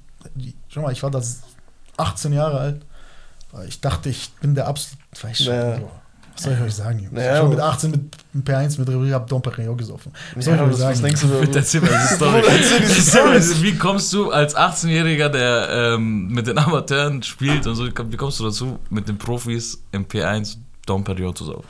[0.69, 1.21] schau mal, ich war da
[1.99, 2.81] 18 Jahre alt,
[3.69, 5.77] ich dachte, ich bin der absolut, weiß schon, Ja.
[5.77, 5.91] so.
[6.35, 7.13] Was soll ich euch sagen, Jungs?
[7.17, 8.01] Ja, ich war mit aber- 18 mit
[8.35, 10.13] dem P1 mit Revue, hab Dom Perignon gesoffen.
[10.35, 10.93] Was soll Ja, ich euch was, sagen?
[10.93, 12.43] was denkst du erzähl mal diese Story.
[13.01, 13.63] Stories.
[13.63, 18.41] Wie kommst du als 18-Jähriger, der ähm, mit den Amateuren spielt und so, wie kommst
[18.41, 20.57] du dazu, mit den Profis im P1
[20.87, 21.67] Dom Perignon zu saufen?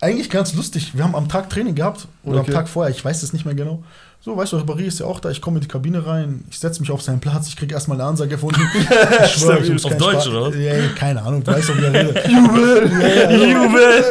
[0.00, 0.92] Eigentlich ganz lustig.
[0.94, 2.50] Wir haben am Tag Training gehabt oder Okay.
[2.50, 3.82] am Tag vorher, ich weiß es nicht mehr genau.
[4.26, 5.30] So, weißt du, Ribéry ist ja auch da.
[5.30, 8.00] Ich komme in die Kabine rein, ich setze mich auf seinen Platz, ich kriege erstmal
[8.00, 8.56] eine Ansage von ihm.
[9.24, 10.28] Ich schwöre, ich Auf Deutsch, Spaß.
[10.28, 10.56] oder?
[10.56, 12.28] Ja, ja, keine Ahnung, du weißt doch, wie er redet.
[12.28, 12.90] Jubel!
[12.90, 13.44] Ja, ja, so.
[13.44, 14.04] Jubel!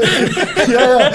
[0.73, 1.11] ja, ja.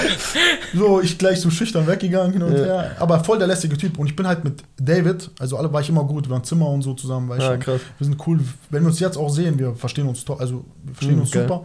[0.75, 2.63] So, ich gleich so schüchtern weggegangen hin und Ja.
[2.63, 2.91] her.
[2.99, 3.97] Aber voll der lästige Typ.
[3.97, 6.67] Und ich bin halt mit David, also alle war ich immer gut, wir waren Zimmer
[6.69, 7.81] und so zusammen, weißt Ja, krass.
[7.97, 8.39] Wir sind cool.
[8.69, 11.31] Wenn wir uns jetzt auch sehen, wir verstehen uns to- also wir verstehen Mhm, uns
[11.31, 11.47] geil.
[11.47, 11.63] super.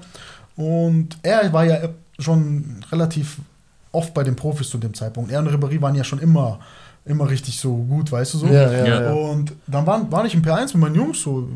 [0.57, 3.37] Und er war ja schon relativ
[3.93, 5.30] oft bei den Profis zu dem Zeitpunkt.
[5.30, 6.61] Er und Ribéry waren ja schon immer,
[7.07, 8.46] immer richtig so gut, weißt du so.
[8.46, 9.12] Ja, ja, Ja.
[9.12, 11.48] Und dann war, war ich im P1 mit meinen Jungs so.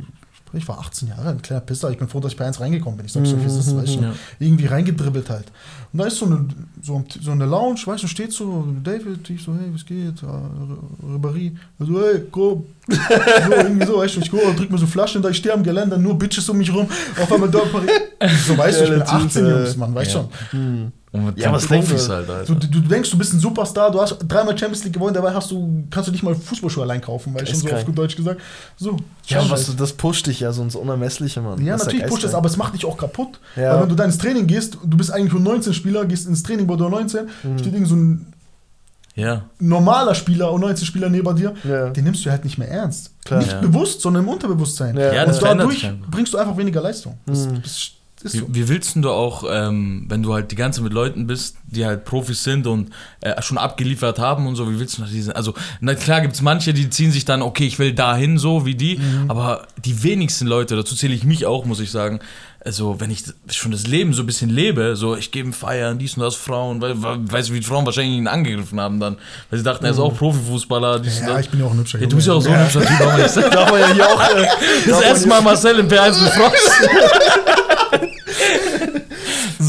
[0.53, 1.91] Ich war 18 Jahre, ein kleiner Pisser.
[1.91, 3.07] Ich bin froh, dass ich P1 reingekommen bin.
[3.07, 4.01] Ich sag's so, wie es ist, weißt du.
[4.03, 4.13] Ja.
[4.41, 5.45] Irgendwie reingedribbelt halt.
[5.93, 6.45] Und da ist so eine,
[6.83, 10.25] so, so eine Lounge, weißt du, steht so David, ich so, hey, was geht?
[10.25, 10.51] Ah,
[11.05, 11.53] Ribéry.
[11.79, 12.65] Er so, hey, komm.
[12.89, 15.63] so, irgendwie so, weißt du, ich go, drück mir so Flaschen da, ich stehe am
[15.63, 16.89] Geländer, nur Bitches um mich rum.
[17.21, 17.91] Auf einmal dort Paris.
[18.47, 20.29] So, weißt du, ich bin Geiler Typ, 18 äh, Jungs, Mann, weißt ja.
[20.51, 20.93] schon.
[21.13, 22.13] Und Ja, was denkst Profis du?
[22.13, 22.55] halt, Alter.
[22.55, 25.51] Du, du, denkst, du bist ein Superstar, du hast dreimal Champions League gewonnen, dabei hast
[25.51, 28.15] du, kannst du nicht mal Fußballschuhe allein kaufen, weißt du, Ist so auf gut Deutsch
[28.15, 28.41] gesagt.
[28.77, 28.97] So,
[29.27, 31.61] Ja, was, das pusht dich ja, so ins Unermessliche, Mann.
[31.65, 33.41] Ja, Das natürlich pusht es, aber es macht dich auch kaputt.
[33.57, 33.75] Ja.
[33.75, 36.45] Weil wenn du da ins Training gehst, du bist eigentlich nur 19 Spieler, gehst ins
[36.45, 37.59] Training bei der 19, Mhm.
[37.59, 38.33] steht irgend so ein
[39.17, 39.43] Ja.
[39.59, 41.91] normaler Spieler und 19 Spieler neben dir, Ja.
[41.91, 43.11] den nimmst du halt nicht mehr ernst.
[43.25, 43.41] Klar.
[43.41, 44.97] Nicht bewusst, sondern im Unterbewusstsein.
[44.97, 47.19] Und dadurch bringst du einfach weniger Leistung.
[47.27, 47.63] Das, Mhm.
[47.63, 47.91] das
[48.23, 48.49] so.
[48.49, 51.27] Wie, wie willst denn du auch, ähm, wenn du halt die ganze Zeit mit Leuten
[51.27, 52.91] bist, die halt Profis sind und
[53.21, 56.35] äh, schon abgeliefert haben und so, wie willst du nach diesen, also na klar gibt
[56.35, 59.31] es manche, die ziehen sich dann, okay, ich will dahin so wie die, Mhm.
[59.31, 62.21] aber die wenigsten Leute, dazu zähle ich mich auch, muss ich sagen,
[62.63, 66.17] also wenn ich schon das Leben so ein bisschen lebe, so ich gebe feiern, dies
[66.19, 69.17] und das, Frauen, weil, weißt du, wie die Frauen wahrscheinlich ihn angegriffen haben dann,
[69.49, 71.29] weil sie dachten, er ist auch Profifußballer, dies und Mhm.
[71.29, 71.45] Ja, das.
[71.47, 73.01] ich bin ja auch ein hübscher Ja, du bist ja auch so ein hübscher Typ,
[73.01, 74.21] aber ich sag, Darf man ja hier auch.
[74.23, 74.47] Äh,
[74.91, 76.71] das erste Mal Marcel im P1 mit Frost.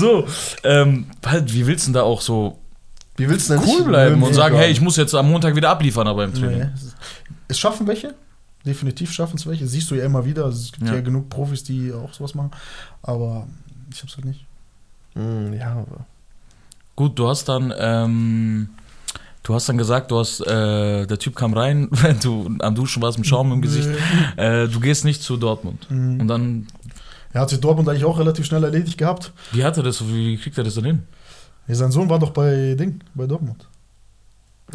[0.01, 0.27] So,
[0.63, 2.59] ähm, halt, wie willst du denn da auch so
[3.15, 5.69] Wie willst du denn cool bleiben und sagen, hey, ich muss jetzt am Montag wieder
[5.69, 6.59] abliefern, aber im Training.
[6.59, 6.91] Nee.
[7.47, 8.13] Es schaffen welche.
[8.65, 9.67] Definitiv schaffen es welche.
[9.67, 10.45] Siehst du ja immer wieder.
[10.45, 10.95] Es gibt ja.
[10.95, 11.01] Ja.
[11.01, 12.51] genug Profis, die auch sowas machen.
[13.01, 13.47] Aber
[13.91, 14.45] ich hab's halt nicht.
[15.13, 16.05] Hm, ja, aber.
[16.95, 18.69] Gut, du hast dann, ähm,
[19.43, 23.01] du hast dann gesagt, du hast, äh, der Typ kam rein, wenn du am Duschen
[23.01, 23.89] warst mit Schaum im Gesicht,
[24.37, 25.89] äh, du gehst nicht zu Dortmund.
[25.89, 26.21] Mhm.
[26.21, 26.67] Und dann,
[27.34, 29.32] Er hat sich Dortmund eigentlich auch relativ schnell erledigt gehabt.
[29.51, 31.03] wie hat er das, wie kriegt er das denn hin?
[31.67, 33.67] Ja, sein Sohn war doch bei Ding, bei Dortmund.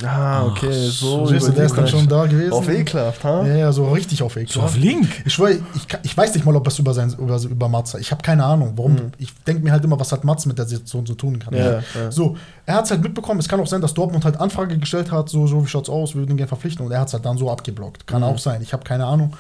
[0.04, 1.20] Ah, okay, so.
[1.26, 2.52] Verstehst du, der ist dann schon da gewesen.
[2.52, 3.46] Auf ekelhaft, ha?
[3.46, 4.74] Ja, ja, so richtig auf So ekelhaft.
[4.74, 5.09] auf Link.
[5.24, 8.11] Ich schwöre, ich, ich weiß nicht mal, ob das über, sein, über, über Mats Ich
[8.11, 8.92] habe keine Ahnung, warum.
[8.92, 9.12] Mhm.
[9.16, 11.54] Ich denke mir halt immer, was hat Mats mit der Situation zu tun kann.
[11.54, 12.12] Ja, ja.
[12.12, 12.36] So,
[12.66, 13.40] er hat es halt mitbekommen.
[13.40, 16.12] Es kann auch sein, dass Dortmund halt Anfrage gestellt hat, so, so wie schaut's aus,
[16.14, 16.84] wir würden ihn gerne verpflichten.
[16.84, 18.07] Und er hat es halt dann so abgeblockt.
[18.07, 18.28] Kann Mhm.
[18.28, 18.61] auch sein.
[18.61, 19.34] Ich habe keine Ahnung.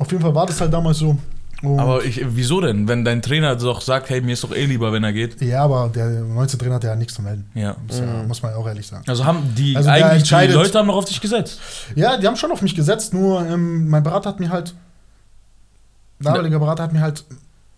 [0.00, 1.16] Auf jeden Fall war das halt damals so.
[1.62, 2.88] Und Aber ich, wieso denn?
[2.88, 5.40] Wenn dein Trainer doch sagt, hey, mir ist doch eh lieber, wenn er geht.
[5.40, 7.48] ja, aber der 19 Trainer hat ja nichts zu melden.
[7.54, 7.76] Ja.
[7.86, 8.08] Das ist Mhm.
[8.08, 9.04] ja, muss man ja auch ehrlich sagen.
[9.06, 11.60] Also haben die Also eigentlich die Leute haben noch auf dich gesetzt.
[11.94, 14.74] Ja, die haben schon auf mich gesetzt, nur ähm, mein Berater hat mir halt,
[16.20, 17.24] damaliger Berater hat mir halt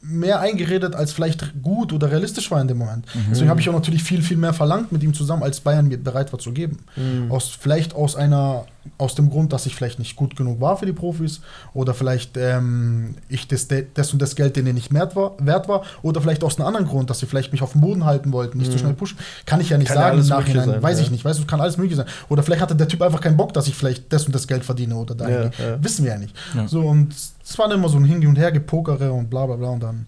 [0.00, 3.06] mehr eingeredet, als vielleicht gut oder realistisch war in dem Moment.
[3.30, 5.96] Deswegen habe ich auch natürlich viel, viel mehr verlangt mit ihm zusammen, als Bayern mir
[5.96, 6.78] bereit war zu geben.
[6.96, 7.32] Mhm.
[7.32, 8.66] Aus, vielleicht aus einer,
[8.98, 11.40] aus dem Grund, dass ich vielleicht nicht gut genug war für die Profis
[11.72, 15.82] oder vielleicht ähm, ich das, das und das Geld denen nicht wert war, wert war
[16.02, 18.58] oder vielleicht aus einem anderen Grund, dass sie vielleicht mich auf dem Boden halten wollten,
[18.58, 19.18] nicht so schnell pushen.
[19.46, 21.12] Kann ich ja nicht Kann ja sagen im alles mögliche Nachhinein, sein, weiß ich ja.
[21.12, 21.24] nicht.
[21.24, 22.06] Weißt du, kann alles möglich sein.
[22.28, 24.64] Oder vielleicht hatte der Typ einfach keinen Bock, dass ich vielleicht das und das Geld
[24.64, 25.28] verdiene oder da.
[25.28, 25.82] Ja, ja.
[25.82, 26.36] Wissen wir ja nicht.
[26.54, 26.68] Ja.
[26.68, 29.56] So, und es war dann immer so ein Hin und Her gepokere und bla bla
[29.56, 29.68] bla.
[29.70, 30.06] Und dann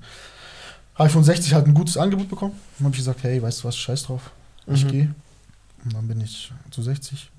[0.95, 2.53] habe ich von 60 halt ein gutes Angebot bekommen.
[2.79, 4.31] Dann habe ich gesagt, hey, weißt du was, scheiß drauf.
[4.67, 4.89] Ich Mhm.
[4.91, 5.15] gehe.
[5.85, 7.31] Und dann bin ich zu 60.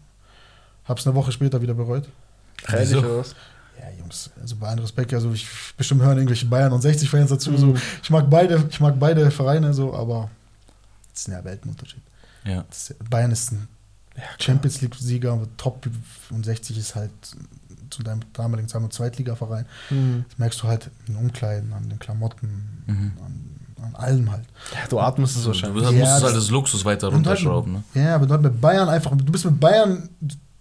[0.88, 2.08] Hab's eine Woche später wieder bereut.
[2.72, 3.36] Ehrlich, oder was?
[3.80, 7.52] Ja, Jungs, also bei allem Respekt, also ich bestimmt hören irgendwelche Bayern und 60-Fans dazu.
[7.52, 7.58] Mhm.
[7.58, 7.76] So.
[8.02, 10.30] Ich mag beide, ich mag beide Vereine so, aber
[11.14, 12.02] es ist ein Weltenunterschied.
[12.46, 12.66] Ja.
[12.70, 13.68] Das, Bayern ist ein
[14.40, 15.88] Champions League-Sieger, Top
[16.32, 17.12] und 60 ist halt
[17.92, 19.66] zu deinem damaligen Zeitpunkt Zweitligaverein.
[19.92, 20.26] Mhm.
[20.30, 23.12] Das merkst du halt in den Umkleiden, an den Klamotten, Mhm.
[23.24, 24.46] an, an allem halt.
[24.74, 25.84] Ja, du atmest es Du wahrscheinlich.
[25.84, 27.74] musst Ja, halt das- Luxus weiter halt- runterschrauben.
[27.74, 27.84] Ne?
[27.94, 30.10] Ja, aber du halt mit Bayern einfach, du bist mit Bayern,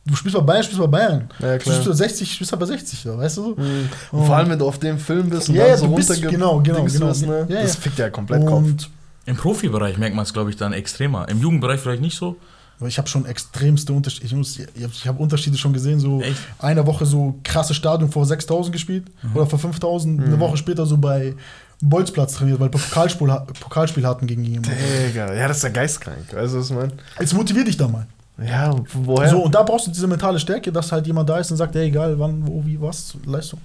[0.07, 1.29] du spielst bei Bayern, spielst bei Bayern.
[1.41, 1.91] Ja, Du spielst klar.
[1.93, 3.55] bei 60, spielst halt bei 60, so, weißt du?
[3.57, 3.89] Mhm.
[4.13, 4.17] Oh.
[4.19, 5.95] Und vor allem, wenn du auf dem Film bist und Ja, dann ja, so du
[5.97, 7.13] bist- runterge- genau, genau, genau.
[7.13, 7.47] ne?
[7.49, 7.81] Ja, Das ja.
[7.81, 8.59] fickt ja komplett Kopf.
[8.65, 8.91] Und
[9.27, 11.29] Im Profibereich merkt man es, glaube ich, dann extremer.
[11.29, 12.37] Im Jugendbereich vielleicht nicht so.
[12.79, 14.27] Aber Ich habe schon extremste Unterschiede.
[14.27, 15.99] Ich, muss- ich habe ich hab Unterschiede schon gesehen.
[15.99, 16.37] So Echt?
[16.59, 20.21] eine Woche so krasse Stadion vor 6000 gespielt oder vor 5000.
[20.23, 20.41] Eine Mhm.
[20.41, 21.35] Woche später so bei
[21.83, 23.29] Bolzplatz trainiert, weil wir Pokalspiel,
[23.61, 24.71] Pokalspiel hatten gegen jemanden.
[25.09, 26.19] Digga, ja, das ist ja geistkrank.
[26.33, 26.93] Weißt du, was ich meine?
[27.19, 28.07] Jetzt motivier dich da mal.
[28.39, 29.29] Ja, woher?
[29.31, 31.75] So, und da brauchst du diese mentale Stärke, dass halt jemand da ist und sagt,
[31.77, 33.61] ey, egal wann, wo, wie, was, Leistung.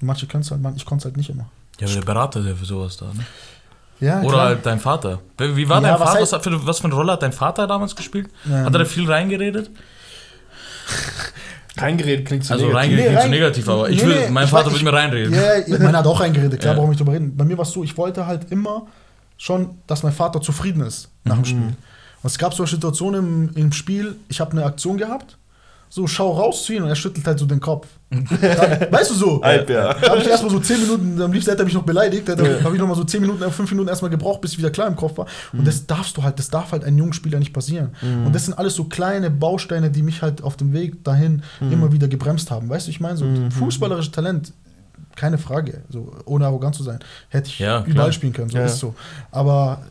[0.00, 1.46] Manche können es halt, man, ich konnte es halt nicht immer.
[1.78, 3.06] Ja, aber der Berater, der für sowas da.
[3.06, 3.26] Ne?
[4.00, 4.46] Ja, Oder klar.
[4.46, 5.20] halt dein Vater.
[5.38, 6.18] Wie war Ja, dein was Vater?
[6.18, 8.28] heißt- Was, hat für, was für eine Rolle hat dein Vater damals gespielt?
[8.46, 9.70] Ähm, Hat er da viel reingeredet?
[11.78, 12.80] Reingeredet klingt so Also negativ.
[12.90, 14.82] reingeredet Nee, klingt so rein- negativ, aber ich Nee, will, nee, mein ich Vater will
[14.82, 15.34] mir reinreden.
[15.34, 16.80] Ja, ja, meiner hat auch reingeredet, klar, Ja.
[16.80, 17.36] brauche ich drüber reden.
[17.36, 18.86] Bei mir war es so, ich wollte halt immer
[19.36, 21.44] schon, dass mein Vater zufrieden ist nach dem Mhm.
[21.44, 21.76] Spiel.
[22.22, 25.38] Und es gab so Situationen im, im Spiel, ich habe eine Aktion gehabt,
[25.88, 27.86] so schau rausziehen und er schüttelt halt so den Kopf.
[28.10, 28.20] Dann,
[28.90, 29.40] weißt du so?
[29.42, 29.94] Halb, ja.
[29.94, 32.36] Da habe ich erstmal so 10 Minuten, am liebsten hätte er mich noch beleidigt, da
[32.64, 34.96] habe ich nochmal so 10 Minuten, 5 Minuten erstmal gebraucht, bis ich wieder klar im
[34.96, 35.26] Kopf war.
[35.52, 35.64] Und Mhm.
[35.64, 37.90] das darfst du halt, das darf halt einem jungen Spieler nicht passieren.
[38.24, 41.72] Und das sind alles so kleine Bausteine, die mich halt auf dem Weg dahin Mhm.
[41.72, 42.68] immer wieder gebremst haben.
[42.68, 44.52] Weißt du, ich meine, so fußballerisches Talent,
[45.14, 46.98] keine Frage, so ohne arrogant zu sein,
[47.28, 47.86] hätte ich Ja, klar.
[47.86, 48.64] überall spielen können, so Ja.
[48.64, 48.94] ist so.
[49.30, 49.82] Aber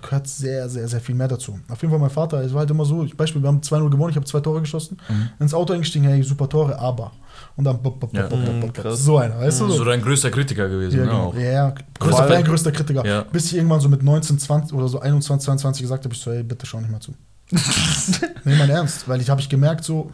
[0.00, 1.58] gehört sehr, sehr, sehr viel mehr dazu.
[1.68, 4.10] Auf jeden Fall mein Vater, es war halt immer so, Beispiel, wir haben 2-0 gewonnen,
[4.10, 5.28] ich habe zwei Tore geschossen, Mhm.
[5.40, 7.12] ins Auto eingestiegen, hey, super Tore, aber.
[7.56, 8.26] Und dann bop, bop, Ja.
[8.26, 9.68] bop, bop, bop, Mhm, so einer, weißt du?
[9.68, 9.84] So So.
[9.84, 10.98] dein größter Kritiker gewesen.
[10.98, 11.24] Ja, ne, genau.
[11.28, 11.34] auch.
[11.34, 13.04] ja, ja, größter Fan, größter Kritiker.
[13.06, 13.22] Ja.
[13.22, 16.30] Bis ich irgendwann so mit 19, 20 oder so 21, 22 gesagt habe, ich so,
[16.30, 17.14] ey, bitte schau nicht mal zu.
[18.44, 20.10] nee, mein Ernst, weil ich habe ich gemerkt, so,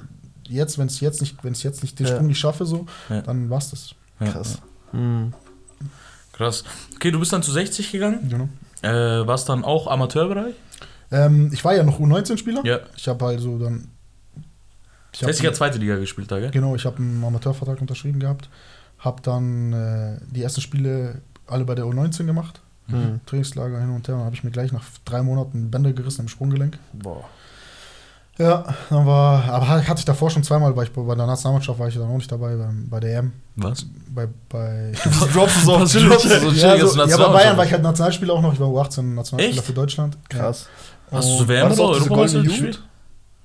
[0.48, 2.14] jetzt, wenn es jetzt nicht, wenn ich jetzt nicht den Ja.
[2.14, 3.20] Sprung nicht schaffe, so, Ja.
[3.22, 3.94] dann war's das.
[4.20, 4.58] Ja, Krass.
[4.92, 4.98] ja.
[4.98, 5.32] Mhm.
[6.32, 6.64] Krass.
[6.96, 8.28] Okay, du bist dann zu 60 gegangen.
[8.28, 8.48] Genau.
[8.82, 10.54] Äh, warst dann auch Amateurbereich?
[11.10, 12.64] Ähm, ich war ja noch U19-Spieler.
[12.64, 12.80] Ja.
[12.96, 13.88] Ich habe also dann.
[15.12, 16.50] Ich hab- 60 hat zweite Liga gespielt da, gell?
[16.50, 18.48] Genau, ich habe einen Amateurvertrag unterschrieben gehabt.
[18.98, 22.60] Habe dann äh, die ersten Spiele alle bei der U19 gemacht.
[22.88, 23.20] Mhm.
[23.26, 24.16] Trainingslager hin und her.
[24.16, 26.78] Dann habe ich mir gleich nach drei Monaten Bänder gerissen im Sprunggelenk.
[26.92, 27.24] Boah.
[28.38, 31.88] Ja, dann war, aber hatte ich davor schon zweimal, weil ich bei der Nationalmannschaft war
[31.88, 33.32] ich dann auch nicht dabei, beim, bei der EM.
[33.56, 33.84] Was?
[34.14, 36.06] Bei, bei Du droppst es auf Was du so?
[36.08, 36.16] ja,
[36.76, 38.52] chillig, so, als ja, bei Bayern war ich halt Nationalspieler auch noch.
[38.52, 39.64] Ich war U18 Nationalspieler Echt?
[39.64, 40.16] für Deutschland.
[40.28, 40.68] Krass.
[41.10, 42.74] Hast du so WM War das oder auch diese Europameister goldene gespielt?
[42.76, 42.88] Jugend?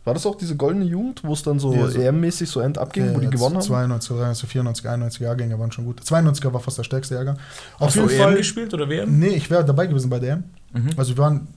[0.06, 2.78] War das auch diese goldene Jugend, wo es dann so Ja, so- EM-mäßig so end
[2.78, 3.62] abging, wo die Ja, gewonnen haben?
[3.64, 6.02] 92, 93, 94, 91 Jahrgänge waren schon gut.
[6.02, 7.38] 92er war fast der stärkste Jahrgang.
[7.80, 8.36] Auf Hast du jeden EM Fall.
[8.36, 9.18] gespielt oder WM?
[9.18, 10.44] Nee, ich wäre dabei gewesen bei der EM.
[10.74, 10.90] Mhm.
[10.98, 11.48] Also wir waren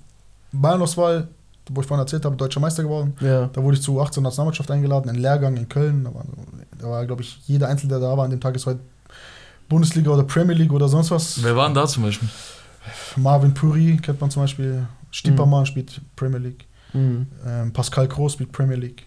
[0.52, 1.28] Bayernauswahl,
[1.70, 3.14] wo ich vorhin erzählt habe, deutscher Meister geworden.
[3.20, 3.48] Ja.
[3.52, 6.04] Da wurde ich zu 18 Nationalmannschaft eingeladen, in Lehrgang in Köln.
[6.04, 6.24] Da war,
[6.78, 8.80] da war glaube ich, jeder Einzelne, der da war an dem Tag ist heute
[9.68, 11.42] Bundesliga oder Premier League oder sonst was.
[11.42, 12.28] Wer war denn da zum Beispiel?
[13.16, 14.86] Marvin Puri kennt man zum Beispiel.
[15.10, 16.66] Stiepermann spielt Premier League.
[16.92, 17.26] Mhm.
[17.46, 19.06] Ähm, Pascal Groß spielt Premier League.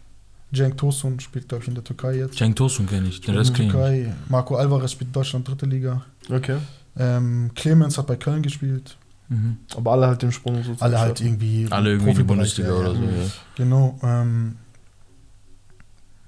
[0.53, 2.35] Cenk Tosun spielt, glaube ich, in der Türkei jetzt.
[2.37, 3.71] Cenk Tosun kenne ich, den In Rest der kenne.
[3.71, 4.13] Türkei.
[4.29, 6.01] Marco Alvarez spielt Deutschland dritte Liga.
[6.29, 6.57] Okay.
[6.97, 8.97] Ähm, Clemens hat bei Köln gespielt.
[9.29, 9.57] Mhm.
[9.75, 11.67] Aber alle halt den Sprung so Alle halt irgendwie.
[11.69, 13.09] Alle irgendwie in die Bundesliga ja, oder so, ja.
[13.55, 13.97] Genau.
[14.03, 14.55] Ähm,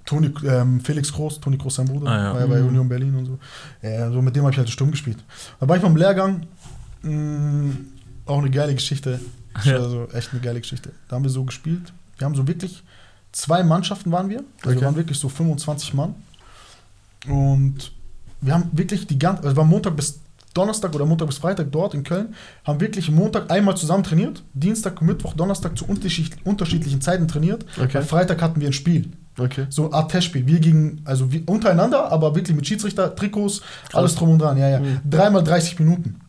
[0.06, 2.34] Toni, ähm, Felix Groß, Toni Groß, sein Bruder, Ah, ja.
[2.34, 2.68] war ja bei Mhm.
[2.68, 3.40] Union Berlin und so.
[3.82, 5.18] Ja, so mit dem habe ich halt Sturm gespielt.
[5.60, 6.46] Da war ich beim Lehrgang,
[7.04, 7.74] mh,
[8.26, 9.20] auch eine geile Geschichte.
[9.66, 9.76] Ja.
[9.76, 10.94] Also echt eine geile Geschichte.
[11.10, 11.92] Da haben wir so gespielt.
[12.18, 12.84] Wir haben so wirklich,
[13.34, 14.38] zwei Mannschaften waren wir.
[14.60, 14.76] Also Okay.
[14.80, 16.16] wir waren wirklich so 25 Mann.
[17.28, 17.92] Und
[18.40, 20.22] wir haben wirklich die ganze, also war Montag bis
[20.54, 22.36] Donnerstag oder Montag bis Freitag dort in Köln,
[22.66, 27.66] haben wirklich Montag einmal zusammen trainiert, Dienstag, Mittwoch, Donnerstag zu unterschied unterschiedlichen Zeiten trainiert.
[27.82, 28.00] Okay.
[28.00, 29.10] Am Freitag hatten wir ein Spiel.
[29.40, 29.66] Okay.
[29.70, 30.46] So eine Art Testspiel.
[30.46, 33.62] Wir gegen, also wir untereinander, aber wirklich mit Schiedsrichter, Trikots,
[33.94, 34.58] alles drum und dran.
[34.58, 34.80] Ja, ja.
[34.82, 35.00] Mhm.
[35.10, 36.20] Dreimal 30 Minuten.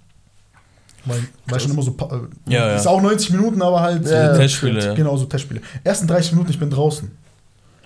[1.05, 1.93] Weil, weil schon immer so.
[1.95, 2.77] pa- äh, Ja, ja.
[2.77, 4.07] Ist auch 90 Minuten, aber halt.
[4.09, 4.95] Ja, äh, Testspiele.
[4.95, 5.61] Genau, so Testspiele.
[5.83, 7.11] Ersten 30 Minuten, ich bin draußen.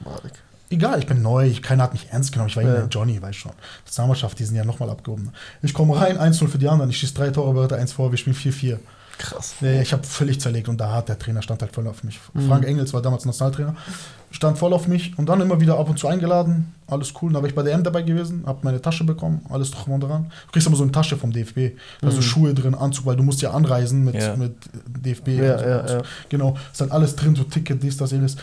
[0.05, 0.33] Marek.
[0.69, 2.49] Egal, ich bin neu, ich, keiner hat mich ernst genommen.
[2.51, 2.75] Ich war Ja.
[2.75, 2.87] ja.
[2.91, 3.53] Johnny, weiß schon.
[3.53, 5.31] Die Nationalmannschaft, die sind ja nochmal abgehoben.
[5.63, 8.19] Ich komme rein, 1-0 für die anderen, ich schieße drei Tore, bereite 1 vor, wir
[8.19, 8.79] spielen 4-4.
[9.19, 9.55] Krass.
[9.63, 12.21] Ja, ich habe völlig zerlegt und da hat der Trainer stand halt voll auf mich.
[12.35, 12.49] Mhm.
[12.49, 13.75] Frank Engels war damals Nationaltrainer,
[14.31, 16.75] stand voll auf mich und dann immer wieder ab und zu eingeladen.
[16.87, 17.33] Alles cool.
[17.33, 20.01] Dann war ich bei der M dabei gewesen, habe meine Tasche bekommen, alles drum und
[20.03, 20.25] dran.
[20.47, 22.23] Du kriegst immer so eine Tasche vom DFB, da so Mhm.
[22.23, 24.37] Schuhe drin, Anzug, weil du musst ja anreisen mit, Ja.
[24.37, 24.55] mit
[24.87, 25.29] DFB.
[25.29, 25.65] Ja, und so.
[25.67, 26.03] ja, ja.
[26.29, 28.37] Genau, ist halt alles drin, so Ticket, dies, das, jenes.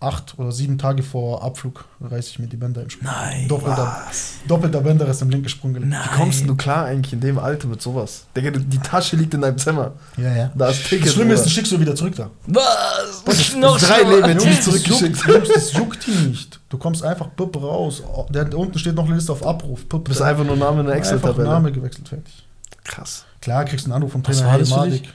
[0.00, 3.04] Acht oder sieben Tage vor Abflug reiße ich mir die Bänder im Spiel.
[3.08, 3.48] Nein.
[3.48, 4.00] Doppelter,
[4.46, 5.90] doppelter Bänder ist im linken Sprunggelenk.
[5.90, 6.02] Nein.
[6.04, 8.26] Wie kommst denn du klar eigentlich in dem Alter mit sowas?
[8.36, 9.94] Digga, die Tasche liegt in deinem Zimmer.
[10.16, 10.52] Ja, ja.
[10.54, 11.06] Da ist Ticket.
[11.08, 12.30] Das Schlimme ist, du schickst du wieder zurück da.
[12.46, 13.24] Was?
[13.24, 13.76] Drei schlimmer.
[13.78, 15.26] Leben hätte ich Jungs, das zurückgeschickt.
[15.26, 16.60] Jungs, das juckt die nicht.
[16.68, 18.00] Du kommst einfach pupp raus.
[18.30, 19.88] Der, da unten steht noch eine Liste auf Abruf.
[19.88, 21.48] Pupp, Du bist einfach nur Name in der einfach Excel-Tabelle.
[21.48, 22.46] Name gewechselt, fertig.
[22.84, 23.24] Krass.
[23.40, 24.50] Klar, kriegst du einen Anruf vom Was Trainer.
[24.52, 25.08] war das für dich?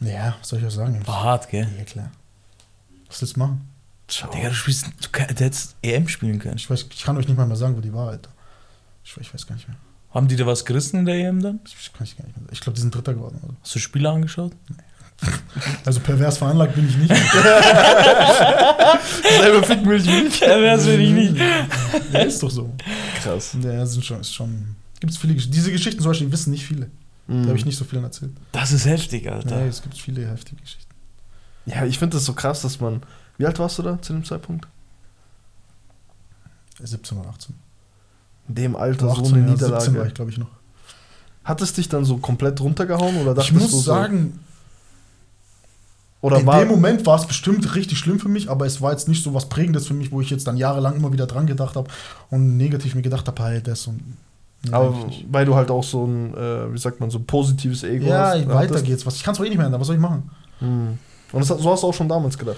[0.00, 1.00] Ja, was soll ich auch sagen?
[1.06, 1.66] War hart, gell?
[1.78, 2.10] Ja, klar.
[3.14, 3.60] Was willst du machen?
[4.08, 4.28] Ciao.
[4.32, 6.56] Digga, du spielst, du kann- du hättest EM spielen können.
[6.56, 8.30] Ich, weiß, ich kann euch nicht mal mehr sagen, wo die war, Alter.
[9.04, 9.76] Ich, ich weiß gar nicht mehr.
[10.12, 11.60] Haben die da was gerissen in der EM dann?
[11.64, 12.48] Ich, kann ich, gar nicht mehr.
[12.50, 13.38] ich glaube, die sind Dritter geworden.
[13.40, 14.52] Also, Hast du Spiele angeschaut?
[15.84, 17.14] also pervers veranlagt bin ich nicht.
[19.38, 20.42] Selber ficken will ich nicht.
[20.42, 21.36] Das will ich nicht.
[22.12, 22.74] ja, ist doch so.
[23.22, 23.56] Krass.
[23.62, 24.74] Ja, sind schon, ist schon.
[25.00, 25.54] Gibt es viele Geschichten.
[25.54, 26.86] Diese Geschichten zum Beispiel wissen nicht viele.
[27.26, 27.46] Da Mhm.
[27.48, 28.32] habe ich nicht so viel erzählt.
[28.52, 29.60] Das ist heftig, Alter.
[29.60, 30.83] Ja, es gibt viele heftige Geschichten.
[31.66, 33.02] Ja, ich finde das so krass, dass man.
[33.38, 34.68] Wie alt warst du da zu dem Zeitpunkt?
[36.82, 37.54] 17 oder 18.
[38.48, 39.84] In dem Alter 18, so eine ja, Niederlage.
[39.84, 40.50] 17 war ich, glaube ich, noch.
[41.44, 44.38] Hat es dich dann so komplett runtergehauen oder Ich dachtest muss du so, sagen,
[46.24, 48.92] oder in war dem Moment war es bestimmt richtig schlimm für mich, aber es war
[48.92, 51.46] jetzt nicht so was Prägendes für mich, wo ich jetzt dann jahrelang immer wieder dran
[51.46, 51.90] gedacht habe
[52.30, 54.00] und negativ mir gedacht habe, hey, das und.
[54.64, 57.84] Nee, aber weil du halt auch so ein, äh, wie sagt man, so ein positives
[57.84, 58.48] Ego ja, hast.
[58.48, 58.84] weiter hattest.
[58.86, 59.04] geht's.
[59.04, 59.82] Was, ich kann es auch eh nicht mehr ändern.
[59.82, 60.30] Was soll ich machen?
[60.62, 60.98] Mhm.
[61.34, 62.56] Und das, so hast du auch schon damals gedacht.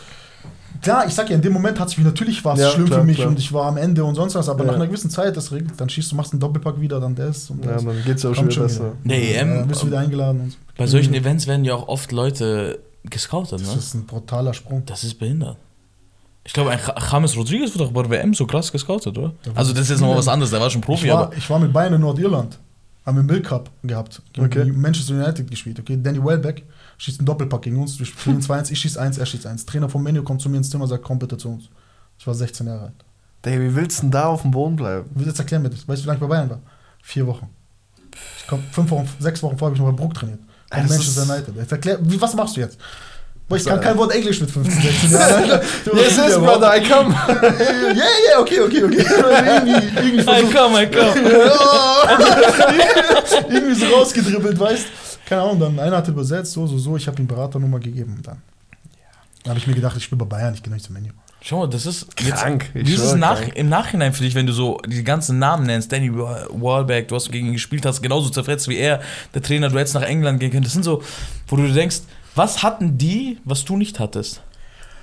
[0.83, 2.87] Klar, ich sag ja, in dem Moment hat es mich natürlich war es Ja, schlimm
[2.87, 3.29] klar, für mich klar.
[3.29, 4.66] und ich war am Ende und sonst was, aber Ja.
[4.66, 7.49] nach einer gewissen Zeit, das regelt, dann schießt du, machst einen Doppelpack wieder, dann das
[7.51, 7.85] und Ja, das.
[7.85, 8.81] dann geht's ja auch schon wieder besser.
[8.85, 8.93] wieder.
[9.05, 10.59] Nee, Ja, EM, dann bist du wieder eingeladen und so.
[10.77, 13.79] Bei solchen Events werden ja auch oft Leute gescoutet, Das ne?
[13.79, 14.83] ist ein brutaler Sprung.
[14.85, 15.57] Das ist behindert.
[16.45, 16.79] Ich glaube, ein
[17.11, 19.33] James Rodriguez wird doch bei der WM so krass gescoutet, oder?
[19.55, 21.37] Also, das ist jetzt nochmal was anderes, der war schon Profi, Ich war, aber.
[21.37, 22.59] ich war mit Bayern in Nordirland.
[23.05, 24.20] Haben wir Milk Cup gehabt.
[24.39, 24.64] Okay.
[24.72, 25.81] Manchester United gespielt.
[25.81, 26.64] Okay, Danny Welbeck
[26.99, 27.99] schießt einen Doppelpack gegen uns.
[27.99, 29.67] Wir spielen 2-1, ich schieße 1, er schießt 1.
[29.67, 31.65] Trainer vom Menu kommt zu mir ins Zimmer und sagt, komm bitte zu uns.
[32.19, 32.95] Ich war 16 Jahre alt.
[33.45, 35.09] Digga, wie willst du denn da auf dem Boden bleiben?
[35.15, 35.87] Ich will jetzt erklären mir das.
[35.87, 36.61] Weißt du, wie lange ich bei Bayern war?
[37.03, 37.49] Vier Wochen.
[38.39, 40.41] Ich komm, fünf Wochen, sechs Wochen vorher habe ich noch bei Bruck trainiert.
[40.71, 41.57] Das Manchester ist- United.
[41.57, 42.79] Jetzt erklär, wie, was machst du jetzt?
[43.49, 45.61] Boah, ich kann kein Wort Englisch mit 15, 16 Jahren.
[45.85, 47.15] Du Yes, yes, brother, I come.
[47.95, 49.05] Ja, ja, okay, okay, okay.
[49.07, 51.15] irgendwie, irgendwie versucht, komm, ey, komm.
[53.49, 54.87] irgendwie so rausgedribbelt, weißt
[55.27, 58.27] Keine Ahnung, dann einer hat übersetzt, so, so, so, ich habe ihm Beraternummer gegeben und
[58.27, 58.37] dann.
[58.95, 59.01] Ja.
[59.43, 61.11] Dann habe ich mir gedacht, ich spiele bei Bayern, ich gehe nicht zum Menü.
[61.43, 63.53] Schau mal, das ist Krank, ich Wie ist es schwör, nach, krank.
[63.57, 65.93] im Nachhinein für dich, wenn du so die ganzen Namen nennst?
[65.93, 69.01] Danny Wa- Wahlberg, du hast gegen ihn gespielt, hast genauso zerfetzt wie er,
[69.35, 70.64] der Trainer, du hättest nach England gehen können.
[70.64, 71.03] Das sind so,
[71.47, 72.01] wo du dir denkst,
[72.35, 74.43] was hatten die, was du nicht hattest?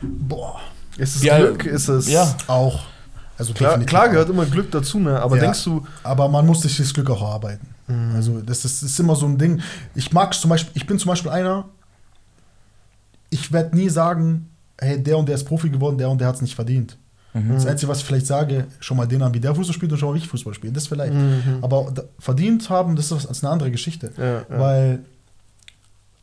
[0.01, 0.59] Boah.
[0.97, 1.65] Ist es Ja, Glück?
[1.65, 2.09] Ist es.
[2.09, 2.35] ja.
[2.47, 2.81] Auch.
[3.37, 5.19] Also Klar, klar gehört immer Glück dazu, ne?
[5.21, 5.43] Aber Ja.
[5.43, 7.72] denkst du, Aber man muss sich das Glück auch erarbeiten.
[7.87, 8.15] Mhm.
[8.15, 9.61] Also das ist, das ist immer so ein Ding.
[9.95, 11.65] Ich mag zum Beispiel, ich bin zum Beispiel einer,
[13.29, 16.35] ich werde nie sagen, hey, der und der ist Profi geworden, der und der hat
[16.35, 16.97] es nicht verdient.
[17.33, 17.53] Mhm.
[17.53, 19.97] Das Einzige, was ich vielleicht sage, schon mal den an, wie der Fußball spielt und
[19.97, 20.73] schau mal, wie ich Fußball spiele.
[20.73, 21.13] Das vielleicht.
[21.13, 21.59] Mhm.
[21.61, 24.11] Aber verdient haben, das ist, eine andere Geschichte.
[24.17, 24.45] Ja, ja.
[24.49, 24.99] Weil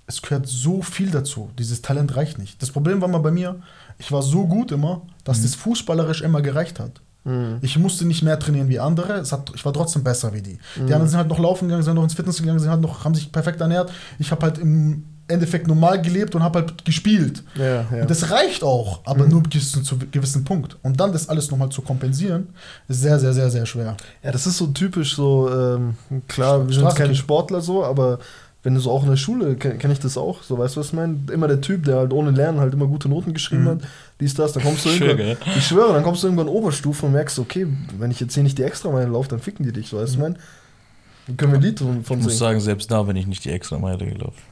[0.07, 1.51] es gehört so viel dazu.
[1.59, 2.61] Dieses Talent reicht nicht.
[2.63, 3.61] Das Problem war mal bei mir,
[3.99, 7.01] ich war so gut immer, dass das fußballerisch immer gereicht hat.
[7.25, 7.59] Mhm.
[7.61, 9.23] Ich musste nicht mehr trainieren wie andere.
[9.23, 10.59] Hat, ich war trotzdem besser wie die.
[10.77, 10.87] Mhm.
[10.87, 13.05] Die anderen sind halt noch laufen gegangen, sind noch ins Fitness gegangen, sind halt noch,
[13.05, 13.93] haben sich perfekt ernährt.
[14.19, 17.45] Ich habe halt im Endeffekt normal gelebt und habe halt gespielt.
[17.55, 18.03] ja, ja.
[18.03, 20.77] Und das reicht auch, aber nur bis zu einem gewissen Punkt.
[20.83, 22.49] Und dann das alles nochmal zu kompensieren,
[22.89, 23.97] ist sehr, sehr, sehr, sehr schwer.
[24.23, 25.95] Ja, das ist so typisch so, ähm,
[26.27, 28.19] klar, wir sind keine Sportler so, aber
[28.63, 30.81] wenn du so auch in der Schule, kenne kenn ich das auch, so weißt du,
[30.81, 31.19] was ich meine?
[31.33, 33.81] Immer der Typ, der halt ohne Lernen halt immer gute Noten geschrieben hat,
[34.21, 35.55] dies, das, dann kommst du Schön, irgendwann, gell?
[35.57, 37.67] ich schwöre, dann kommst du irgendwann in Oberstufe und merkst, okay,
[37.99, 40.17] wenn ich jetzt hier nicht die Extrameile laufe, dann ficken die dich, so weißt du,
[40.17, 40.35] ich meine?
[41.27, 42.39] Dann können wir ein Lied von, von Ich muss singen.
[42.39, 44.43] sagen, selbst da bin ich nicht die extra Meile gelaufen.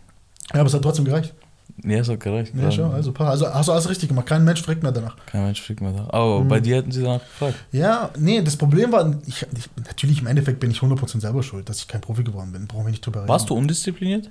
[0.55, 1.35] Ja, aber es hat trotzdem gereicht.
[1.85, 2.53] Ja, es hat gereicht.
[2.57, 2.93] Ja, schon.
[2.93, 4.27] Also, also hast du alles richtig gemacht.
[4.27, 5.17] Kein Mensch fragt mehr danach.
[5.27, 6.09] Kein Mensch fliegt mehr da.
[6.11, 7.55] Aber bei dir hätten sie danach gefragt.
[7.71, 11.69] Ja, nee, das Problem war, ich, ich, natürlich im Endeffekt bin ich 100% selber schuld,
[11.69, 12.67] dass ich kein Profi geworden bin.
[12.67, 13.29] Brauchen wir nicht drüber reden.
[13.29, 14.31] Warst du undiszipliniert?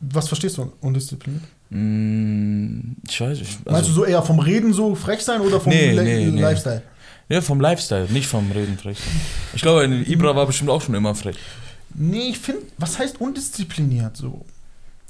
[0.00, 1.42] Was verstehst du undiszipliniert?
[1.70, 3.58] Mm, ich weiß nicht.
[3.58, 6.26] Also, Meinst du so eher vom Reden so frech sein oder vom Nee, Le nee,
[6.26, 6.40] nee.
[6.40, 6.82] Lifestyle?
[7.28, 8.96] Ja, vom Lifestyle, nicht vom Reden frech.
[9.52, 11.36] Ich glaube, Ibra war bestimmt auch schon immer frech.
[11.94, 14.16] Nee, ich finde, was heißt undiszipliniert?
[14.16, 14.46] So,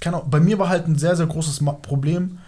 [0.01, 2.39] keine Ahnung, bei mir war halt ein sehr, sehr großes Problem.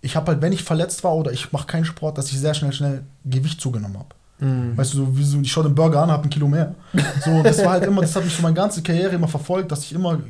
[0.00, 2.54] Ich habe halt, wenn ich verletzt war oder ich mache keinen Sport, dass ich sehr
[2.54, 4.14] schnell, schnell Gewicht zugenommen habe.
[4.40, 4.76] Mhm.
[4.76, 6.74] Weißt du, so, wie so, ich schaue den Burger an, habe ein Kilo mehr.
[7.24, 9.82] So, das war halt immer, das hat mich so meine ganze Karriere immer verfolgt, dass
[9.84, 10.20] ich immer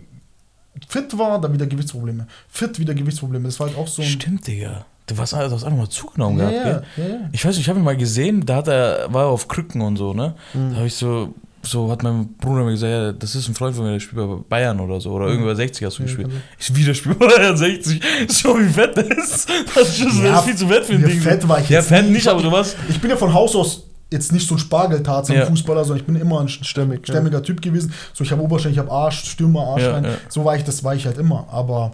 [0.89, 2.26] fit war, dann wieder Gewichtsprobleme.
[2.49, 3.47] Fit, wieder Gewichtsprobleme.
[3.47, 4.09] Das war halt auch so ein.
[4.09, 4.87] Stimmt, Digga.
[5.07, 7.16] Du warst du hast einfach mal zugenommen Ja, gehabt, ja, ja.
[7.33, 9.81] Ich weiß nicht, ich habe ihn mal gesehen, da hat er, war er auf Krücken
[9.81, 10.35] und so, ne?
[10.53, 11.35] Da habe ich so,
[11.69, 14.16] so hat mein Bruder mir gesagt, ja, das ist ein Freund von mir, der spielt
[14.27, 16.31] bei Bayern oder so, oder irgendwer 60 hast du Ja, gespielt.
[16.59, 19.49] Ich so, wie der spielt bei Bayern 60, so wie fett der ist.
[19.75, 21.21] Das ist, schon, Ja, das ist viel zu fett für ein ja, Ding.
[21.21, 22.12] fett war ich Ja, jetzt fett nie.
[22.12, 22.77] nicht, aber du warst.
[22.89, 25.45] Ich bin ja von Haus aus jetzt nicht so ein Spargeltarzan Ja.
[25.47, 27.12] Fußballer, sondern ich bin immer ein Stämmig, ja.
[27.14, 27.93] stämmiger Typ gewesen.
[28.14, 30.05] So, ich habe Oberschenkel, ich habe Arsch, Stürmer, Arsch Ja, rein.
[30.05, 30.11] ja.
[30.31, 31.47] So war ich, das war ich halt immer.
[31.51, 31.93] Aber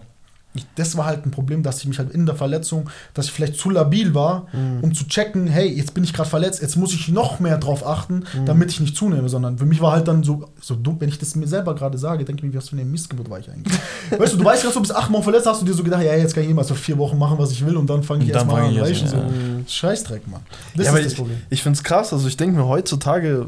[0.55, 3.33] ich, das war halt ein Problem, dass ich mich halt in der Verletzung, dass ich
[3.33, 4.81] vielleicht zu labil war, Mhm.
[4.83, 7.85] um zu checken, hey, jetzt bin ich gerade verletzt, jetzt muss ich noch mehr drauf
[7.87, 8.47] achten, Mhm.
[8.47, 11.19] damit ich nicht zunehme, sondern für mich war halt dann so, so dumm, wenn ich
[11.19, 13.77] das mir selber gerade sage, denke ich mir, was für eine Missgeburt war ich eigentlich.
[14.19, 16.03] weißt du, du weißt gerade so, bis acht Wochen verletzt hast du dir so gedacht,
[16.05, 18.03] ja, jetzt kann ich eh mal so vier Wochen machen, was ich will und dann
[18.03, 19.17] fange ich Und erstmal an, du, erst so.
[19.17, 20.43] an, Scheißdreck, Mann.
[20.77, 21.37] Das ja, ist das ich, Problem.
[21.51, 23.47] ich finde es krass, also ich denke mir heutzutage,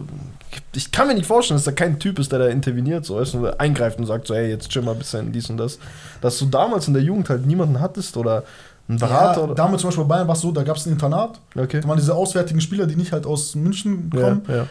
[0.74, 3.34] ich kann mir nicht vorstellen, dass da kein Typ ist, der da interveniert, so weißt
[3.34, 5.78] oder eingreift und sagt so, hey, jetzt chill mal ein bisschen dies und das.
[6.20, 8.44] Dass du damals in der Jugend halt niemanden hattest oder
[8.88, 9.55] einen Berater Ja, oder.
[9.55, 11.80] damals zum Beispiel bei Bayern war es so, da gab es ein Internat, Okay.
[11.80, 14.66] da waren diese auswärtigen Spieler, die nicht halt aus München Ja, kommen, ja.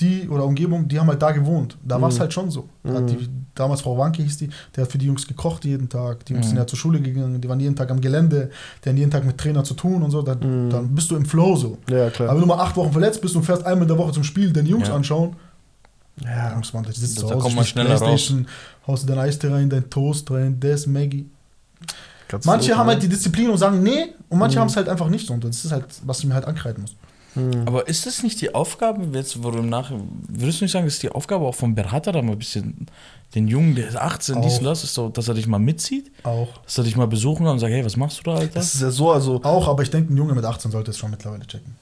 [0.00, 1.76] Die oder Umgebung, die haben halt da gewohnt.
[1.82, 2.20] Da war es Mhm.
[2.20, 2.68] halt schon so.
[2.82, 3.06] Da Mhm.
[3.06, 6.24] Die, damals Frau Wanke hieß die, der hat für die Jungs gekocht jeden Tag.
[6.26, 6.50] Die Jungs Mhm.
[6.50, 8.50] sind ja zur Schule gegangen, die waren jeden Tag am Gelände,
[8.84, 10.20] die haben jeden Tag mit Trainer zu tun und so.
[10.20, 10.70] Dann, Mhm.
[10.70, 11.78] dann bist du im Flow so.
[11.88, 12.28] Ja, klar.
[12.28, 14.22] Aber wenn du mal acht Wochen verletzt bist und fährst einmal in der Woche zum
[14.24, 14.94] Spiel, deine Jungs Ja.
[14.96, 15.34] anschauen,
[16.22, 16.52] ja.
[16.52, 18.00] Jungs, Mann, das sitzt Da zu Hause, kommt man schneller raus.
[18.00, 18.46] Playstation,
[18.86, 21.26] haust du dein Eistee rein, dein Toast rein, das, Maggie.
[22.28, 24.62] Kannst Manche du- haben halt die Disziplin und sagen nee und manche Mhm.
[24.62, 25.32] haben es halt einfach nicht so.
[25.34, 26.94] Und das ist halt, was ich mir halt ankreiden muss.
[27.36, 27.62] Mhm.
[27.66, 29.92] Aber ist das nicht die Aufgabe, jetzt, du nach,
[30.28, 32.86] würdest du nicht sagen, das ist die Aufgabe auch vom Berater, da mal ein bisschen
[33.34, 34.58] den Jungen, der ist 18, dies Auch.
[34.58, 36.48] und das, ist so, dass er dich mal mitzieht, Auch.
[36.64, 38.54] dass er dich mal besuchen kann und sagt, hey, was machst du da, Alter?
[38.54, 39.42] Das ist ja so, also.
[39.42, 41.76] Auch, aber ich denke, ein Junge mit 18 sollte es schon mittlerweile checken.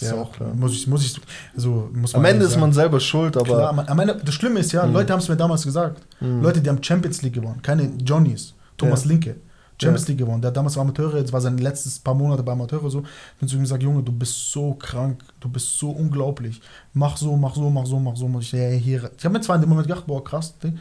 [0.00, 0.54] Ja, auch, klar.
[0.54, 1.16] Muss ich, muss ich,
[1.56, 3.44] also muss Am man Ende ehrlich ist man selber schuld, aber.
[3.44, 4.92] Klar, man, am Ende, das Schlimme ist ja, Mhm.
[4.92, 6.00] Leute haben es mir damals gesagt.
[6.20, 6.40] Mhm.
[6.42, 8.54] Leute, die haben Champions League gewonnen, keine Johnnies.
[8.76, 9.08] Thomas Ja.
[9.10, 9.36] Linke.
[9.80, 10.08] Champions Ja.
[10.08, 10.40] League gewonnen.
[10.42, 13.02] Der hat damals war Amateure, jetzt war sein letztes paar Monate bei Amateure so.
[13.40, 16.60] Und zu ihm gesagt, Junge, du bist so krank, du bist so unglaublich.
[16.94, 18.26] Mach so, mach so, mach so, mach so.
[18.26, 19.10] Und ich, ja, hier.
[19.16, 20.78] ich habe mir zwar in dem Moment gedacht, boah, krass, Ding.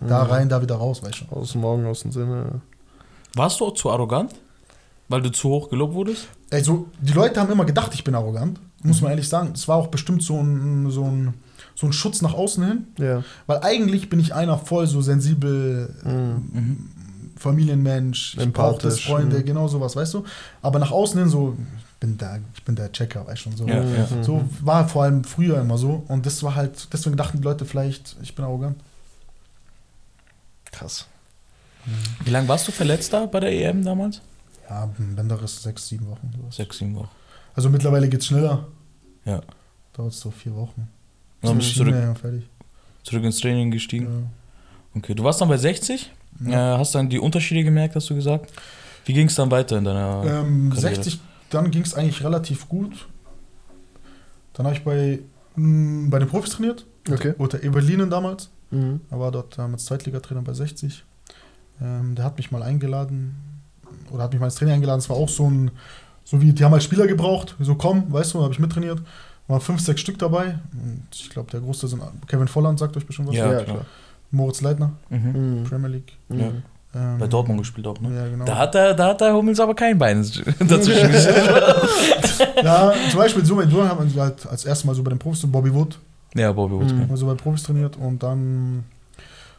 [0.00, 0.30] da Mhm.
[0.30, 1.34] rein, da wieder raus, weißt du.
[1.36, 2.60] Aus dem Augen, aus dem Sinne.
[3.34, 4.34] Warst du auch zu arrogant?
[5.08, 6.26] Weil du zu hoch gelobt wurdest?
[6.50, 9.52] Also, die Leute haben immer gedacht, ich bin arrogant, muss man ehrlich sagen.
[9.54, 11.34] Es war auch bestimmt so ein, so ein,
[11.76, 12.86] so ein Schutz nach außen hin.
[12.98, 13.22] Ja.
[13.46, 16.90] Weil eigentlich bin ich einer voll so sensibel, Mhm.
[17.46, 19.44] Familienmensch, ich brauche das, Freunde, mhm.
[19.44, 20.24] genau sowas, weißt du?
[20.62, 23.56] Aber nach außen hin so, ich bin der, ich bin der Checker, weißt du?
[23.56, 23.66] So.
[23.66, 24.22] Ja, ja.
[24.22, 26.04] So war vor allem früher immer so.
[26.08, 28.76] Und das war halt, deswegen dachten die Leute vielleicht, ich bin arrogant.
[30.72, 31.06] Krass.
[32.24, 34.20] Wie lange warst du verletzt da bei der EM damals?
[34.68, 36.30] Ja, Bänderriss sechs, sieben Wochen.
[36.36, 36.56] Sowas.
[36.56, 37.10] Sechs, sieben Wochen.
[37.54, 38.66] Also mittlerweile geht's schneller.
[39.24, 39.40] Ja.
[39.92, 40.88] Dauert so vier Wochen.
[41.42, 42.48] Dann bist du zurück, fertig.
[43.04, 44.06] zurück ins Training gestiegen.
[44.06, 44.98] Ja.
[44.98, 46.10] Okay, du warst dann bei 60?
[46.44, 46.74] Ja.
[46.74, 48.52] Äh, hast dann die Unterschiede gemerkt, hast du gesagt?
[49.04, 50.94] Wie ging es dann weiter in deiner Ähm, Karriere?
[50.94, 51.20] 60,
[51.50, 53.06] dann ging es eigentlich relativ gut.
[54.54, 55.20] Dann habe ich bei,
[55.54, 56.86] mh, bei den Profis trainiert.
[57.10, 57.34] Okay.
[57.38, 58.50] Unter Eberlinen damals.
[58.70, 59.00] Mhm.
[59.10, 61.04] Er war dort ähm, als Zweitligatrainer bei 60.
[61.80, 63.36] Ähm, der hat mich mal eingeladen.
[64.10, 64.98] Oder hat mich mal ins Training eingeladen.
[64.98, 65.70] Es war auch so ein,
[66.24, 67.54] so wie, die haben halt Spieler gebraucht.
[67.60, 69.00] So komm, weißt du, habe ich mittrainiert.
[69.46, 70.58] Waren fünf, sechs Stück dabei.
[70.72, 73.36] Und ich glaube, der Großteil sind Kevin Volland, sagt euch bestimmt was.
[73.36, 73.64] Ja, Ja, klar.
[73.64, 73.86] klar.
[74.30, 75.58] Moritz Leitner, Mhm.
[75.60, 75.64] Mhm.
[75.64, 76.12] Premier League.
[76.28, 76.50] Ja.
[76.94, 78.14] Ähm, Bei Dortmund gespielt auch, ne?
[78.16, 78.44] Ja, genau.
[78.46, 80.22] Da hat der, da hat der Hummels aber kein Bein
[80.60, 81.10] dazwischen
[82.62, 85.18] ja, zum Beispiel so bei Dortmund haben wir halt als erstes Mal so bei den
[85.18, 85.98] Profis, Bobby Wood,
[86.34, 86.92] ja, Bobby Wood.
[86.94, 87.06] Mhm.
[87.10, 88.84] also bei Profis trainiert und dann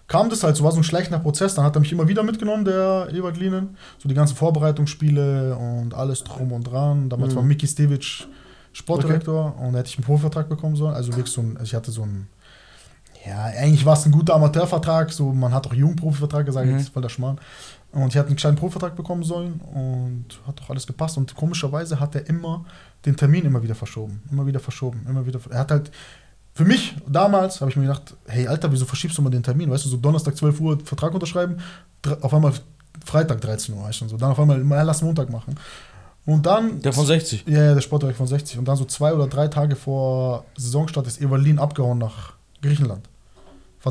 [0.07, 2.23] kam das halt, so war so ein schleichender Prozess, dann hat er mich immer wieder
[2.23, 7.09] mitgenommen, der Ewald Lienen, so die ganzen Vorbereitungsspiele und alles drum und dran.
[7.09, 7.37] Damals Mhm.
[7.37, 8.25] war Miki Stevic
[8.73, 11.75] Sportdirektor und da hätte ich einen Profivertrag bekommen sollen, also wirklich so ein, also ich
[11.75, 12.27] hatte so ein,
[13.27, 16.77] ja, eigentlich war es ein guter Amateurvertrag, so man hat auch Jungprofivertrag gesagt, Mhm.
[16.77, 17.39] jetzt voll der Schmarrn.
[17.91, 21.17] Und ich hatte einen kleinen Profivertrag bekommen sollen und hat doch alles gepasst.
[21.17, 22.65] Und komischerweise hat er immer
[23.05, 24.21] den Termin immer wieder verschoben.
[24.31, 25.05] Immer wieder verschoben.
[25.09, 25.39] Immer wieder.
[25.49, 25.91] Er hat halt.
[26.53, 29.69] Für mich damals habe ich mir gedacht, hey Alter, wieso verschiebst du mal den Termin?
[29.69, 31.57] Weißt du, so Donnerstag 12 Uhr Vertrag unterschreiben,
[32.21, 32.51] auf einmal
[33.05, 34.17] Freitag 13 Uhr weißt du, und so.
[34.17, 35.55] Dann auf einmal, ja, lass Montag machen.
[36.25, 36.81] Und dann.
[36.81, 37.45] Der von 60.
[37.47, 38.57] Ja, ja, der Sportdirektor von 60.
[38.59, 43.07] Und dann so zwei oder drei Tage vor Saisonstart ist Evalin abgehauen nach Griechenland.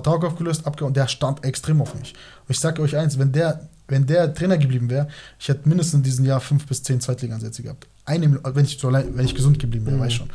[0.02, 0.94] Vertrag aufgelöst, abgehauen.
[0.94, 2.12] Der stand extrem auf mich.
[2.12, 5.94] Und ich sage euch eins, wenn der, wenn der Trainer geblieben wäre, ich hätte mindestens
[5.94, 7.86] in diesem Jahr fünf bis zehn Zweitliga-Ansätze gehabt.
[8.04, 10.00] Eine, wenn ich, so allein, wenn ich gesund geblieben wäre, Mhm.
[10.00, 10.30] weiß ich schon.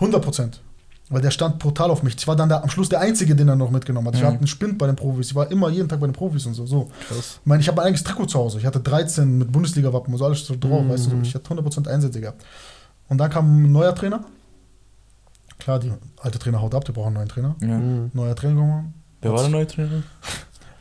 [0.00, 0.60] 100 Prozent.
[1.08, 2.16] Weil der stand brutal auf mich.
[2.16, 4.16] Ich war dann der, am Schluss der Einzige, den er noch mitgenommen hat.
[4.16, 4.26] Ich Mhm.
[4.26, 5.28] hatte einen Spind bei den Profis.
[5.28, 6.66] Ich war immer jeden Tag bei den Profis und so.
[6.66, 6.90] so.
[7.08, 7.38] Krass.
[7.40, 8.58] Ich meine, ich habe mein eigenes Trikot zu Hause.
[8.58, 10.82] Ich hatte 13 mit Bundesliga-Wappen und so alles so drauf.
[10.82, 10.90] Mhm.
[10.90, 11.16] Weißt du, so.
[11.22, 12.44] ich hatte 100% Einsätze gehabt.
[13.08, 14.24] Und dann kam ein neuer Trainer.
[15.66, 15.92] Klar, die
[16.22, 17.56] alte Trainer haut ab, die brauchen einen neuen Trainer.
[17.60, 17.76] Ja.
[17.76, 18.12] Mhm.
[18.14, 18.94] Neuer Trainer gekommen.
[19.20, 20.04] Wer war der neue Trainer?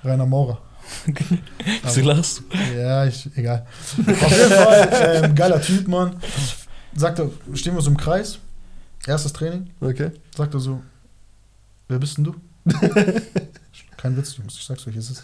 [0.04, 0.60] Rainer Maurer.
[1.88, 2.44] Sie lachst.
[2.78, 3.66] Ja, ich, egal.
[3.98, 3.98] Auf
[4.38, 6.18] jeden Fall, ähm, geiler Typ, Mann.
[6.96, 8.38] Sagt er, stehen wir so im Kreis.
[9.08, 9.72] Erstes Training.
[9.82, 10.12] Okay.
[10.38, 10.80] Sagt er so,
[11.88, 12.36] wer bist denn du?
[13.98, 15.24] Kein Witz, Jungs, ich sag's euch, es ist.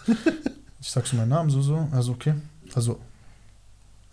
[0.80, 1.88] Ich sag so meinen Namen, so, so.
[1.92, 2.34] Also, okay.
[2.74, 3.00] Also,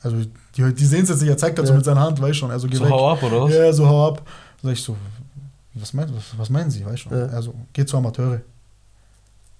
[0.02, 0.14] also
[0.54, 1.76] die, die sehen es jetzt nicht, er zeigt dazu Ja.
[1.76, 2.50] mit seiner Hand, weiß schon.
[2.50, 2.90] Also, geh So weg.
[2.90, 3.54] hau ab, oder was?
[3.54, 4.28] Ja, so hau ab.
[4.62, 4.94] Sag ich so,
[5.80, 7.12] was, meint, was, was meinen Sie, weißt schon?
[7.12, 7.26] Ja.
[7.26, 8.40] Also, geh zu Amateure.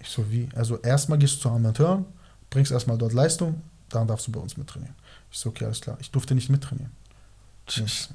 [0.01, 0.49] Ich so, wie?
[0.55, 2.05] Also, erstmal gehst du zu Amateuren,
[2.51, 4.95] bringst erstmal dort Leistung, dann darfst du bei uns mittrainieren.
[5.31, 5.97] Ich so, okay, alles klar.
[6.01, 6.93] Ich durfte nicht mittrainieren.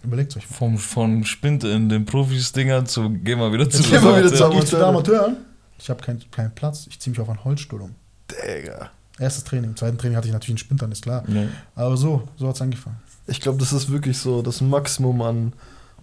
[0.03, 0.55] Überlegt euch mal.
[0.55, 4.33] Vom, von Spind in den Profis-Dingern zu geh mal wieder zu Jetzt geh mal wieder
[4.33, 4.83] zu Geh ich Amateuren.
[4.83, 5.37] Amateuren,
[5.77, 7.95] ich habe keinen keinen Platz, ich ziehe mich auf einen Holzstuhl um.
[8.31, 8.89] Digga.
[9.19, 11.23] Erstes Training, im zweiten Training hatte ich natürlich einen Spintern, ist klar.
[11.29, 11.47] Ja.
[11.75, 12.99] Aber so, so hat es angefangen.
[13.27, 15.53] Ich glaube, das ist wirklich so das Maximum an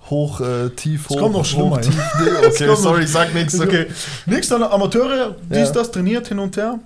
[0.08, 1.18] hoch, äh, tief, Es hoch.
[1.20, 3.86] kommt noch schlimmer, hoch, tief, nee, Es Okay, kommt sorry, ich sag nichts, okay.
[4.26, 5.72] Nix dann Amateure, dies, Ja.
[5.72, 6.78] das, trainiert hin und her.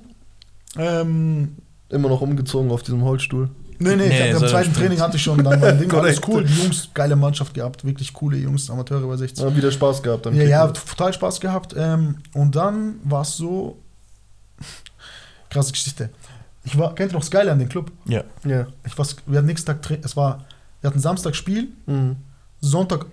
[0.76, 1.56] Ähm,
[1.90, 3.48] Immer noch umgezogen auf diesem Holzstuhl.
[3.78, 4.72] nee, nee, Nee, ich hab, so am zweiten.
[4.74, 6.44] Training hatte ich schon dann mein Ding, alles cool.
[6.44, 9.44] Die Jungs, geile Mannschaft gehabt, wirklich coole Jungs, Amateure bei 60.
[9.44, 10.26] Ja, wieder Spaß gehabt.
[10.26, 11.74] am Ja, ja, total Spaß gehabt.
[11.78, 13.78] Ähm, und dann war es so.
[15.50, 16.10] Krasse Geschichte.
[16.64, 17.92] Ich war, kennt ihr noch Skyline an den Club?
[18.06, 18.24] ja.
[18.44, 18.66] ja.
[18.86, 20.44] Ich war, wir hatten nächsten Tag, es war,
[20.80, 22.16] wir hatten Samstag Spiel, Mhm.
[22.68, 23.06] Sonntag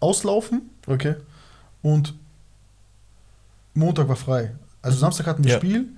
[0.00, 1.16] auslaufen Okay.
[1.82, 2.14] und
[3.74, 4.54] Montag war frei.
[4.82, 5.58] Also Samstag hatten wir Ja.
[5.58, 5.88] Spiel.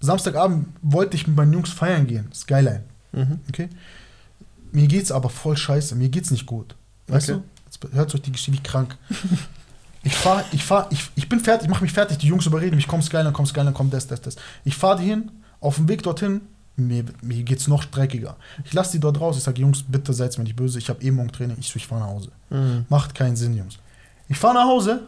[0.00, 2.82] Samstagabend wollte ich mit meinen Jungs feiern gehen, Skyline.
[3.12, 3.40] Mhm.
[3.48, 3.68] Okay?
[4.72, 6.74] Mir geht's aber voll scheiße, mir geht's nicht gut.
[7.08, 7.40] Weißt Okay.
[7.40, 7.44] du?
[7.88, 8.96] Jetzt hört euch die Geschichte wie krank.
[10.02, 12.76] Ich fahr, ich fahr, ich, ich bin fertig, ich mach mich fertig, die Jungs überreden
[12.76, 14.36] mich, komm Skyline, komm Skyline, komm das, das, das.
[14.64, 15.30] Ich fahr die hin,
[15.60, 16.40] auf dem Weg dorthin,
[16.76, 18.36] mir, mir geht's noch dreckiger.
[18.64, 21.02] Ich lass die dort raus, ich sag, Jungs, bitte seid mir nicht böse, ich habe
[21.02, 22.30] eh morgen Training, ich, so, ich fahr nach Hause.
[22.50, 22.86] Mhm.
[22.88, 23.78] Macht keinen Sinn, Jungs.
[24.28, 25.02] Ich fahr nach Hause,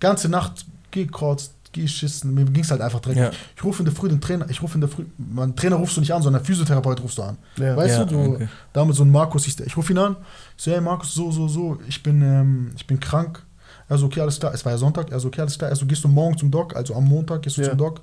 [0.00, 3.22] ganze Nacht gekotzt, geschissen, mir ging's halt einfach dreckig.
[3.22, 3.30] Ja.
[3.54, 5.96] Ich rufe in der Früh den Trainer, ich rufe in der Früh, mein Trainer rufst
[5.96, 7.36] du nicht an, sondern Physiotherapeut rufst du an.
[7.56, 7.76] Ja.
[7.76, 8.48] Weißt Ja, du, du okay.
[8.72, 9.66] damit so ein Markus der.
[9.66, 10.16] Ich rufe ihn an,
[10.56, 13.42] ich so, hey Markus, so, so, so, ich bin, ähm, ich bin krank.
[13.88, 14.52] Er so, okay, alles klar.
[14.52, 15.70] Es war ja Sonntag, er so, okay, alles klar.
[15.70, 18.00] Er so, gehst du morgen zum Doc, also am Montag gehst du zum Doc.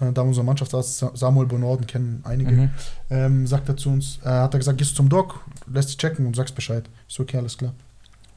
[0.00, 2.50] Äh, da unser Mannschaftsarzt Sa- Samuel Bonorden kennen einige.
[2.52, 2.70] Mhm.
[3.10, 5.98] Ähm, sagt er zu uns, äh, hat er gesagt, gehst du zum Doc, lässt dich
[5.98, 6.88] checken und sagst Bescheid.
[7.08, 7.72] So, okay, alles klar.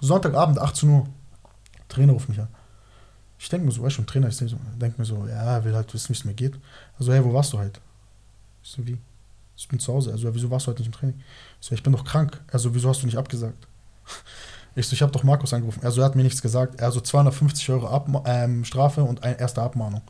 [0.02, 1.08] Sonntagabend, 18 Uhr,
[1.88, 2.48] Trainer ruft mich an.
[3.38, 5.76] Ich denke mir so, weißt du, ein Trainer, ich denke mir so, ja, er will
[5.76, 6.54] halt wissen, wie es mir geht.
[7.00, 7.80] Also, hey, wo warst du heute?
[8.64, 8.98] Ich so, wie?
[9.58, 10.12] Ich bin zu Hause.
[10.12, 11.20] Also, ja, wieso warst du heute nicht im Training?
[11.60, 12.40] Ich so, ich bin doch krank.
[12.52, 13.68] Also, wieso hast du nicht abgesagt?
[14.74, 15.82] Ich so, ich habe doch Markus angerufen.
[15.84, 16.80] Also, er hat mir nichts gesagt.
[16.80, 20.02] Er so, 250 Euro Abma ähm, Strafe und eine erste Abmahnung.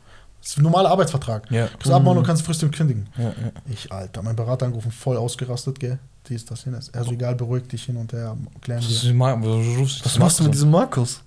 [0.42, 1.48] Das ist ein normaler Arbeitsvertrag.
[1.50, 1.66] Ja.
[1.66, 3.08] Du kriegst Abmahnung, kannst fristlich kündigen.
[3.16, 3.32] Ja, ja.
[3.70, 6.00] Ich, Alter, mein Berater angerufen, voll ausgerastet, gell?
[6.28, 6.88] Dies, das, jenes.
[6.88, 9.80] Er so, egal, beruhig dich hin und her, klären Das wir.
[9.80, 11.20] Was das machst du mit diesem Markus?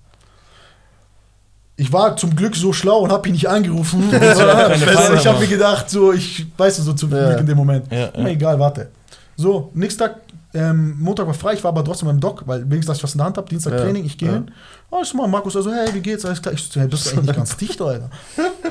[1.78, 4.10] Ich war zum Glück so schlau und hab ihn nicht angerufen.
[4.10, 7.28] keine Feinde ich habe mir gedacht, so, ich weiß so zum Ja.
[7.28, 7.90] Glück in dem Moment.
[7.90, 8.26] Ja, ja.
[8.26, 8.90] egal, warte.
[9.36, 10.20] So, nächsten Tag,
[10.56, 13.12] ähm, Montag war frei, ich war aber trotzdem beim Doc, weil wenigstens, dass ich was
[13.14, 13.80] in der Hand habe, Dienstag Ja.
[13.80, 14.34] Training, ich gehe Ja.
[14.34, 14.50] hin.
[14.90, 16.24] Oh, ich mal Markus, also, hey, wie geht's?
[16.24, 16.54] Alles klar.
[16.54, 18.10] Ich so, hey, bist du eigentlich ganz dicht, Alter?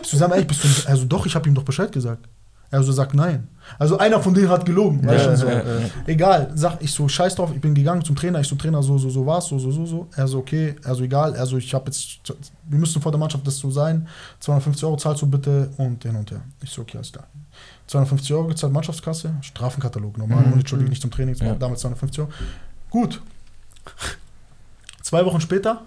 [0.02, 1.92] Ich so, sag mal, ehrlich, bist du nicht, also doch, ich habe ihm doch Bescheid
[1.92, 2.28] gesagt.
[2.72, 3.48] Er so sagt nein.
[3.78, 5.46] Also einer von denen hat gelogen, du, Ja, so.
[5.48, 5.64] ja, ja.
[6.08, 8.98] Egal, sag ich so, scheiß drauf, ich bin gegangen zum Trainer, ich so, Trainer, so,
[8.98, 10.08] so, so war's, so, so, so, so.
[10.16, 12.20] Er so, okay, also egal, also ich habe jetzt,
[12.68, 14.08] wir müssen vor der Mannschaft das so sein,
[14.40, 16.42] 250 Euro zahlst du bitte und hin und her.
[16.64, 17.28] Ich so, okay, alles klar.
[17.88, 20.54] 250 Euro gezahlt, Mannschaftskasse, Strafenkatalog, normal, Mhm.
[20.54, 21.54] Entschuldigung, nicht zum Training, Ja.
[21.56, 22.32] damals 250 Euro.
[22.90, 23.22] Gut.
[25.02, 25.84] Zwei Wochen später,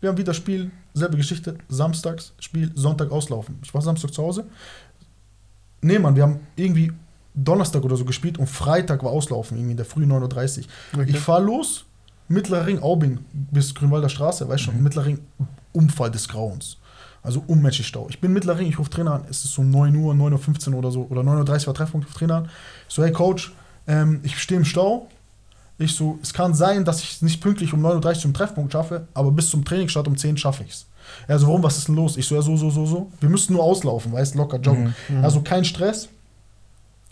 [0.00, 3.58] wir haben wieder Spiel, selbe Geschichte, samstags Spiel, Sonntag auslaufen.
[3.62, 4.44] Ich war Samstag zu Hause.
[5.82, 6.92] Nee, Mann, wir haben irgendwie
[7.34, 10.64] Donnerstag oder so gespielt und Freitag war auslaufen, irgendwie in der Früh 9.30
[10.94, 11.00] Uhr.
[11.00, 11.10] Okay.
[11.10, 11.84] Ich fahr los,
[12.28, 15.20] Mittlerer Ring, Aubing bis Grünwalder Straße, weißt schon, Mittlerer Ring,
[15.72, 16.76] Unfall des Grauens.
[17.22, 18.06] Also unmenschlich Stau.
[18.08, 20.90] Ich bin Mittlerring, ich rufe Trainer an, es ist so 9 Uhr, 9.15 Uhr oder
[20.90, 22.44] so, oder 9.30 Uhr war Treffpunkt, ich rufe Trainer an.
[22.88, 23.52] Ich so, hey Coach,
[23.86, 25.08] ähm, ich stehe im Stau.
[25.78, 28.72] Ich so, es kann sein, dass ich es nicht pünktlich um 9.30 Uhr zum Treffpunkt
[28.72, 30.86] schaffe, aber bis zum Trainingsstart um 10 Uhr schaffe ich es.
[31.26, 32.16] Er so, warum, was ist denn los?
[32.16, 33.10] Ich so, ja, so, so, so, so.
[33.20, 34.94] Wir müssen nur auslaufen, weißt locker joggen.
[35.22, 36.08] Also kein Stress.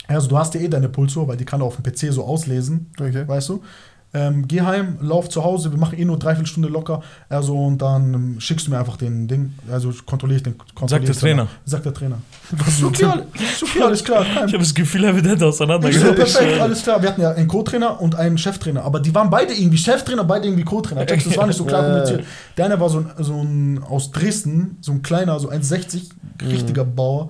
[0.07, 2.23] Also du hast ja eh deine Pulsuhr, weil die kann er auf dem PC so
[2.23, 3.27] auslesen, Okay.
[3.27, 3.63] weißt du.
[4.11, 7.03] Ähm, geh heim, lauf zu Hause, wir machen eh nur dreiviertel Stunde locker.
[7.29, 10.57] Also und dann ähm, schickst du mir einfach den Ding, also kontrolliere ich den.
[10.73, 11.47] kontrollier der ich den- Trainer.
[11.65, 12.17] Sagt der Trainer.
[12.67, 14.23] ist okay, alles- ist okay, alles klar.
[14.25, 16.15] Kein Ich habe das Gefühl, er wird so, auseinandergesetzt.
[16.15, 16.99] perfekt, alles klar.
[17.03, 20.47] Wir hatten ja einen Co-Trainer und einen Cheftrainer, aber die waren beide irgendwie Cheftrainer, beide
[20.47, 21.05] irgendwie Co-Trainer.
[21.05, 22.23] Das war nicht so klar kommuniziert.
[22.57, 26.09] Der eine war so ein, so ein aus Dresden, so ein kleiner, so 1,60,
[26.49, 27.29] richtiger Bauer.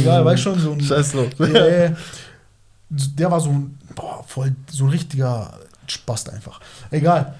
[0.00, 0.80] Egal, weißt schon, so ein.
[0.80, 1.90] Scheiß ja, ja.
[2.88, 5.52] Der war so ein, boah, voll, so ein richtiger
[5.88, 6.60] Spast einfach.
[6.90, 7.34] Egal.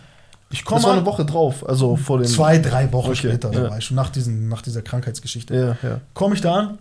[0.50, 2.26] Ich komme Das war eine Woche drauf, also vor dem.
[2.26, 3.68] zwei, drei Wochen Okay, später, ja.
[3.70, 5.54] weißt du, nach, diesen, nach dieser Krankheitsgeschichte.
[5.82, 6.00] Ja, ja.
[6.14, 6.78] Komme ich da an.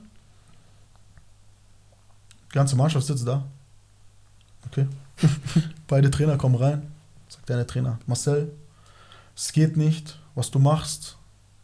[2.51, 3.43] Die ganze Mannschaft sitzt da.
[4.67, 4.87] Okay.
[5.87, 6.91] Beide Trainer kommen rein.
[7.27, 8.51] Sagt der eine Trainer, Marcel,
[9.35, 11.17] es geht nicht, was du machst.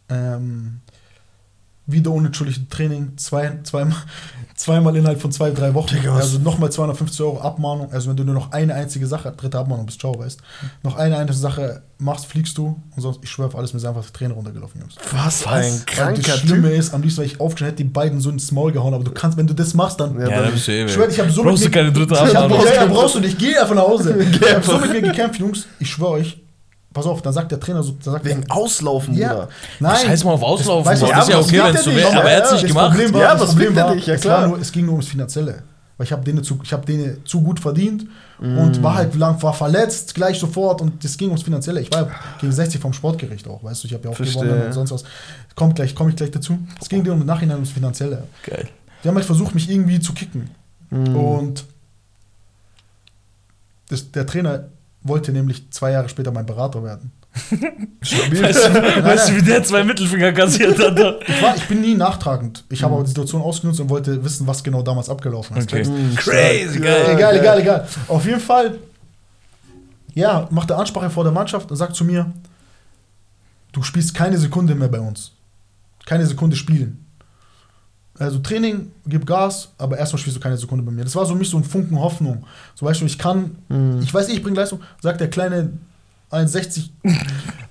[0.08, 0.80] Ähm,
[1.86, 3.96] wieder unentschuldigtes Training, zwei, zweimal,
[4.56, 5.94] zweimal innerhalb von zwei, drei Wochen.
[5.94, 6.22] Digga, was?
[6.22, 7.90] also nochmal 250 Euro Abmahnung.
[7.92, 10.40] Also wenn du nur noch eine einzige Sache, dritte Abmahnung bist, ciao, weißt.
[10.82, 13.88] Noch eine einzige Sache machst, fliegst du und sonst, ich schwöre auf alles, mir sind
[13.88, 14.96] einfach die Tränen runtergelaufen, Jungs.
[15.12, 16.78] Was ein Weil kranker das Schlimme Typ.
[16.78, 19.12] ist, am liebsten, weil ich aufgestanden hätte, die beiden so ins Maul gehauen, aber du
[19.12, 20.18] kannst, wenn du das machst, dann.
[20.20, 22.14] Ja, Ja, da bist du eh ich schwöre, ich habe so Brauchst du keine dritte
[22.14, 22.66] ich hab, Abmahnung.
[22.66, 24.16] ja, ja, brauchst du nicht, geh einfach nach Hause.
[24.40, 25.66] ich habe so mit mir gekämpft, Jungs.
[25.78, 26.41] Ich schwöre euch,
[26.92, 29.48] pass auf, dann sagt der Trainer so, dann sagt Wegen der, Auslaufen, ja, Bruder.
[29.80, 29.96] nein.
[30.06, 30.84] Scheiß mal auf Auslaufen.
[30.92, 31.98] Das- weißt du, ist ja okay, wenn es so nicht?
[32.00, 32.90] wäre, aber er hat es nicht das gemacht.
[32.90, 34.06] Problem war, Ja, das Problem war, dich?
[34.06, 34.40] Ja, es, klar.
[34.42, 35.62] war nur, es ging nur ums Finanzielle.
[35.98, 38.06] Weil ich habe denen zu, ich habe denen zu gut verdient
[38.40, 41.80] und war halt lang, war verletzt gleich sofort und es ging ums Finanzielle.
[41.80, 42.08] Ich war
[42.40, 44.42] gegen 60 vom Sportgericht auch, weißt du, ich habe ja auch Verstehe.
[44.42, 45.04] gewonnen und sonst was.
[45.54, 46.58] Kommt gleich, komme ich gleich dazu.
[46.80, 48.24] Es ging denen im Nachhinein ums Finanzielle.
[48.44, 48.68] Geil.
[49.04, 50.50] Die haben halt versucht, mich irgendwie zu kicken.
[50.90, 51.14] Mhm.
[51.14, 51.64] Und
[53.88, 54.64] das, der Trainer
[55.04, 57.12] wollte nämlich zwei Jahre später mein Berater werden.
[58.02, 60.98] Weißt du, weißt du, wie der zwei Mittelfinger kassiert hat?
[61.26, 62.64] Ich, war, ich bin nie nachtragend.
[62.68, 65.72] Ich habe aber die Situation ausgenutzt und wollte wissen, was genau damals abgelaufen ist.
[65.72, 65.88] Okay.
[65.88, 67.04] Mhm, Crazy, geil.
[67.06, 67.88] Ja, Egal, egal, egal.
[68.08, 68.78] Auf jeden Fall,
[70.12, 72.30] ja, macht er Ansprache vor der Mannschaft und sagt zu mir,
[73.72, 75.32] du spielst keine Sekunde mehr bei uns.
[76.04, 77.01] Keine Sekunde spielen.
[78.18, 81.02] Also Training, gib Gas, aber erstmal spielst du keine Sekunde bei mir.
[81.04, 82.44] Das war so mich so ein Funken Hoffnung.
[82.74, 84.00] So weißt du, ich kann, Mhm.
[84.02, 85.72] ich weiß, ich bringe Leistung, sagt der kleine
[86.30, 86.90] 1,60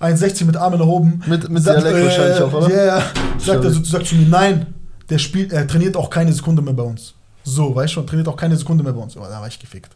[0.00, 1.22] 1,60 mit Armen erhoben.
[1.26, 2.70] Mit, mit Sagt, Dialekt wahrscheinlich auch, oder?
[2.70, 3.02] Ja, ja.
[3.38, 4.66] Sagt er so, sagt zu mir, nein,
[5.08, 7.14] der spielt, er trainiert auch keine Sekunde mehr bei uns.
[7.44, 9.16] So, weißt du schon, trainiert auch keine Sekunde mehr bei uns.
[9.16, 9.94] Oh, da war ich gefickt.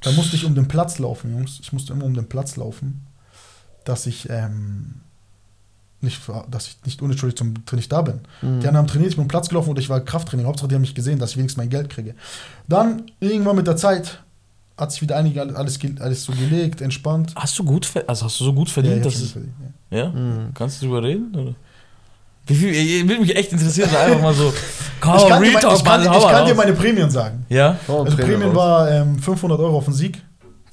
[0.00, 1.58] Da musste ich um den Platz laufen, Jungs.
[1.60, 3.06] Ich musste immer um den Platz laufen,
[3.84, 4.94] dass ich, ähm,
[6.04, 8.20] nicht, dass ich nicht unentschuldigt zum nicht da bin.
[8.42, 8.60] Mhm.
[8.60, 10.46] Die anderen haben trainiert, ich bin um Platz gelaufen und ich war Krafttraining.
[10.46, 12.14] Hauptsache, die haben mich gesehen, dass ich wenigstens mein Geld kriege.
[12.68, 14.20] Dann, irgendwann mit der Zeit,
[14.76, 17.32] hat sich wieder einige alles, alles so gelegt, entspannt.
[17.36, 19.54] Hast du gut, also hast du so gut Ja, verdient, ich hab dass es, verdient,
[19.90, 19.98] ja.
[19.98, 20.08] ja?
[20.10, 20.52] Mhm.
[20.54, 21.34] Kannst du drüber reden?
[21.34, 21.54] Oder?
[22.46, 24.52] Wie viel, ich- würde mich echt interessieren, einfach mal so,
[25.00, 27.46] komm, Ich kann, dir, mein- ich, kann, ich kann dir meine Prämien sagen.
[27.48, 27.78] Ja?
[27.88, 28.54] Oh, Also Prämien raus.
[28.56, 30.20] war ähm, 500 Euro auf den Sieg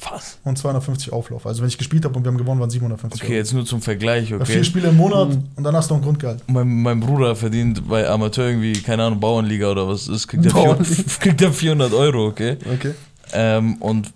[0.09, 0.39] Was?
[0.43, 1.45] und 250 Auflauf.
[1.45, 3.37] Also wenn ich gespielt habe und wir haben gewonnen, waren 750 Okay, Euro.
[3.37, 4.45] jetzt nur zum Vergleich, okay.
[4.45, 5.43] Vier Spiele im Monat Mhm.
[5.55, 6.41] und dann hast du noch ein Grundgehalt.
[6.47, 10.51] Mein, mein Bruder verdient bei Amateur irgendwie, keine Ahnung, Bauernliga oder was ist, kriegt er,
[10.53, 10.83] Bauernliga.
[10.85, 12.57] 400, kriegt er 400 Euro, okay?
[12.73, 12.93] Okay.
[13.33, 14.11] Ähm, und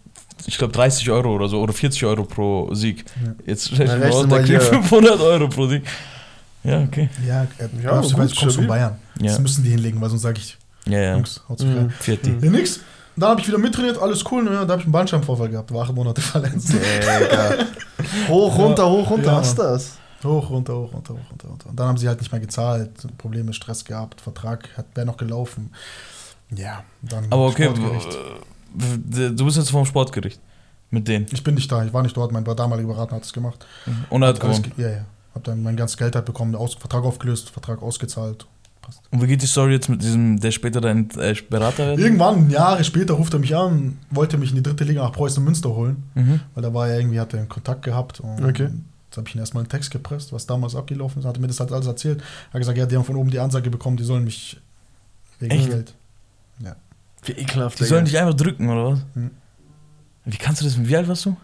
[0.47, 3.05] ich glaube 30 Euro oder so, oder 40 Euro pro Sieg.
[3.23, 3.35] Ja.
[3.45, 4.61] Jetzt rechnen wir aus, der kriegt hier.
[4.61, 5.83] 500 Euro pro Sieg.
[6.63, 7.09] Ja, okay.
[7.27, 7.47] Ja, äh,
[7.83, 8.95] Ja, ja du kommst von Bayern.
[9.19, 9.27] Ja.
[9.27, 10.57] Das müssen die hinlegen, weil sonst sage ich,
[10.87, 11.13] Ja, ja.
[11.15, 11.77] Jungs, haut sich Mhm.
[11.77, 11.93] rein.
[11.99, 12.33] Vierti.
[12.41, 12.79] Ja, nix.
[13.17, 14.43] Dann habe ich wieder mittrainiert, alles cool.
[14.43, 14.49] Ne?
[14.51, 16.73] Da habe ich einen Bandscheibenvorfall gehabt, war acht Monate verletzt.
[16.73, 17.65] Digga.
[18.27, 19.25] Hoch, runter, hoch, runter.
[19.31, 19.97] Ja, Hast du das?
[20.23, 21.69] Hoch, runter, hoch, runter, hoch, runter, runter.
[21.69, 25.17] Und dann haben sie halt nicht mehr gezahlt, Probleme, Stress gehabt, Vertrag hat wäre noch
[25.17, 25.71] gelaufen.
[26.55, 27.69] Ja, dann Aber okay,
[28.73, 30.39] du bist jetzt vom Sportgericht.
[30.91, 31.25] Mit denen.
[31.31, 33.65] Ich bin nicht da, ich war nicht dort, mein damaliger Berater hat es gemacht.
[34.09, 35.05] Und er hat Alles ge- Ja, ja.
[35.33, 38.45] Hab dann mein ganzes Geld halt bekommen, Aus Vertrag aufgelöst, Vertrag ausgezahlt.
[38.85, 39.01] Passt.
[39.11, 41.99] Und wie geht die Story jetzt mit diesem, der später dein äh, Berater wird?
[41.99, 45.43] Irgendwann, Jahre später, ruft er mich an, wollte mich in die dritte Liga nach Preußen
[45.43, 46.39] Münster holen, Mhm.
[46.53, 48.19] weil da war er irgendwie, hatte einen Kontakt gehabt.
[48.19, 48.69] Und Okay.
[49.07, 51.47] Jetzt habe ich ihn erstmal einen Text gepresst, was damals abgelaufen ist, hat er mir
[51.47, 52.21] das halt alles erzählt.
[52.51, 54.59] Hat gesagt, ja, die haben von oben die Ansage bekommen, die sollen mich
[55.39, 55.69] wegen Echt?
[55.69, 55.93] Geld.
[57.23, 58.99] Wie ekelhaft, Die sollen dich einfach drücken, oder was?
[59.15, 59.31] Mhm.
[60.25, 61.35] Wie kannst du das, wie alt warst du?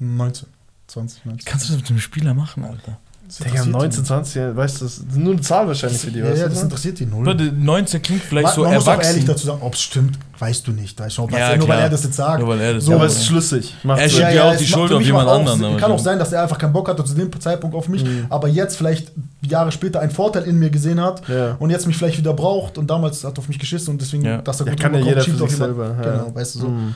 [0.00, 0.48] 19,
[0.88, 1.44] 20, Wie 19.
[1.44, 2.98] kannst du das mit einem Spieler machen, Alter?
[3.28, 6.00] Das Digga, interessiert 19, die- 20, ja, weißt du, das ist nur eine Zahl wahrscheinlich
[6.00, 6.54] für die, Ja, weißt ja, du?
[6.54, 7.26] das interessiert die null.
[7.26, 9.08] Leute, 19 klingt vielleicht man so man muss auch erwachsen.
[9.10, 10.98] ehrlich dazu sagen, ob es stimmt, weißt du nicht.
[10.98, 12.40] Weißt du, Ja, nur weil er das jetzt sagt.
[12.40, 13.16] Nur weil er das So, Ja, aber sagt.
[13.16, 13.74] es ist schlüssig.
[13.82, 16.32] Macht Er schiebt ja auch es die Schuld auf jemand anderen, Kann auch sein, dass
[16.32, 18.24] er einfach keinen Bock hat, zu dem Zeitpunkt auf mich, Mhm.
[18.30, 21.56] aber jetzt vielleicht Jahre später einen Vorteil in mir gesehen hat Ja.
[21.58, 24.24] und jetzt mich vielleicht wieder braucht und damals hat er auf mich geschissen und deswegen,
[24.24, 24.38] Ja.
[24.40, 25.94] dass er Ja, gut kann ja jeder schiebt für sich selber.
[26.02, 26.10] ja.
[26.22, 26.68] Genau, weißt du so.
[26.68, 26.94] Mhm.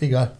[0.00, 0.30] Egal.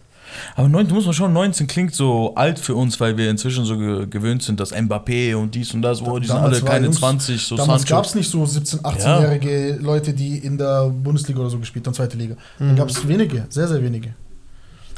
[0.55, 3.77] Aber 19, muss man schon, 19 klingt so alt für uns, weil wir inzwischen so
[3.77, 6.69] ge gewöhnt sind, dass Mbappé und dies und das, oh, die sind Damals alle war
[6.71, 10.89] keine Jungs- 20, so Damals gab es nicht so 17-, 18-jährige Leute, die in der
[10.89, 12.35] Bundesliga oder so gespielt haben, zweite Liga.
[12.59, 12.75] Da Mhm.
[12.75, 14.13] gab es wenige, sehr, sehr wenige.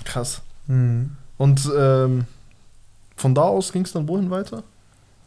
[0.04, 0.42] Krass.
[0.68, 1.12] Mhm.
[1.38, 2.26] Und ähm,
[3.16, 4.64] von da aus ging es dann wohin weiter?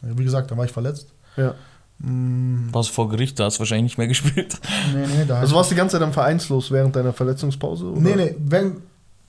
[0.01, 1.07] Ja, Wie gesagt, da war ich verletzt.
[1.37, 1.55] Ja.
[1.99, 2.69] Mhm.
[2.71, 4.59] Warst vor Gericht, da hast du wahrscheinlich nicht mehr gespielt.
[4.93, 7.85] Nee, nee, da Also warst du die ganze Zeit dann vereinslos während deiner Verletzungspause?
[7.91, 8.01] Oder?
[8.01, 8.77] Nee, nee, wenn,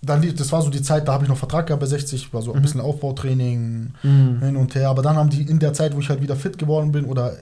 [0.06, 2.42] dann, das war so die Zeit, da habe ich noch Vertrag gehabt bei 60, war
[2.42, 2.62] so ein Mhm.
[2.62, 4.40] bisschen Aufbautraining Mhm.
[4.42, 4.88] hin und her.
[4.90, 7.34] Aber dann haben die in der Zeit, wo ich halt wieder fit geworden bin oder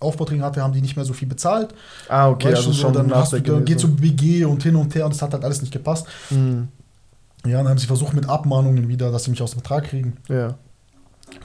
[0.00, 1.74] Aufbautraining hatte, haben die nicht mehr so viel bezahlt.
[2.08, 4.76] Ah, okay, Weißt also so, schon dann hast du, dann geht zum BG und hin
[4.76, 6.06] und her und das hat halt alles nicht gepasst.
[6.30, 6.68] Mhm.
[7.46, 10.16] Ja, dann haben sie versucht mit Abmahnungen wieder, dass sie mich aus dem Vertrag kriegen.
[10.28, 10.54] Ja,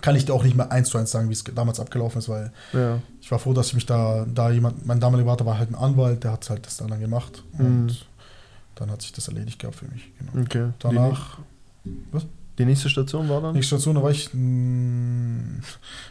[0.02, 2.30] Kann ich dir auch nicht mehr eins zu eins sagen, wie es damals abgelaufen ist,
[2.30, 3.00] weil ja.
[3.22, 5.76] ich war froh, dass ich mich da, da jemand, mein damaliger Vater war halt ein
[5.76, 7.92] Anwalt, der hat halt das dann, dann gemacht und Mhm.
[8.76, 10.12] Dann hat sich das erledigt gehabt für mich.
[10.20, 10.44] Genau.
[10.46, 10.70] Okay.
[10.80, 11.40] Danach,
[11.86, 11.92] Die,
[12.60, 13.54] die nächste Station war dann?
[13.54, 15.62] nächste Station, da war ich mh,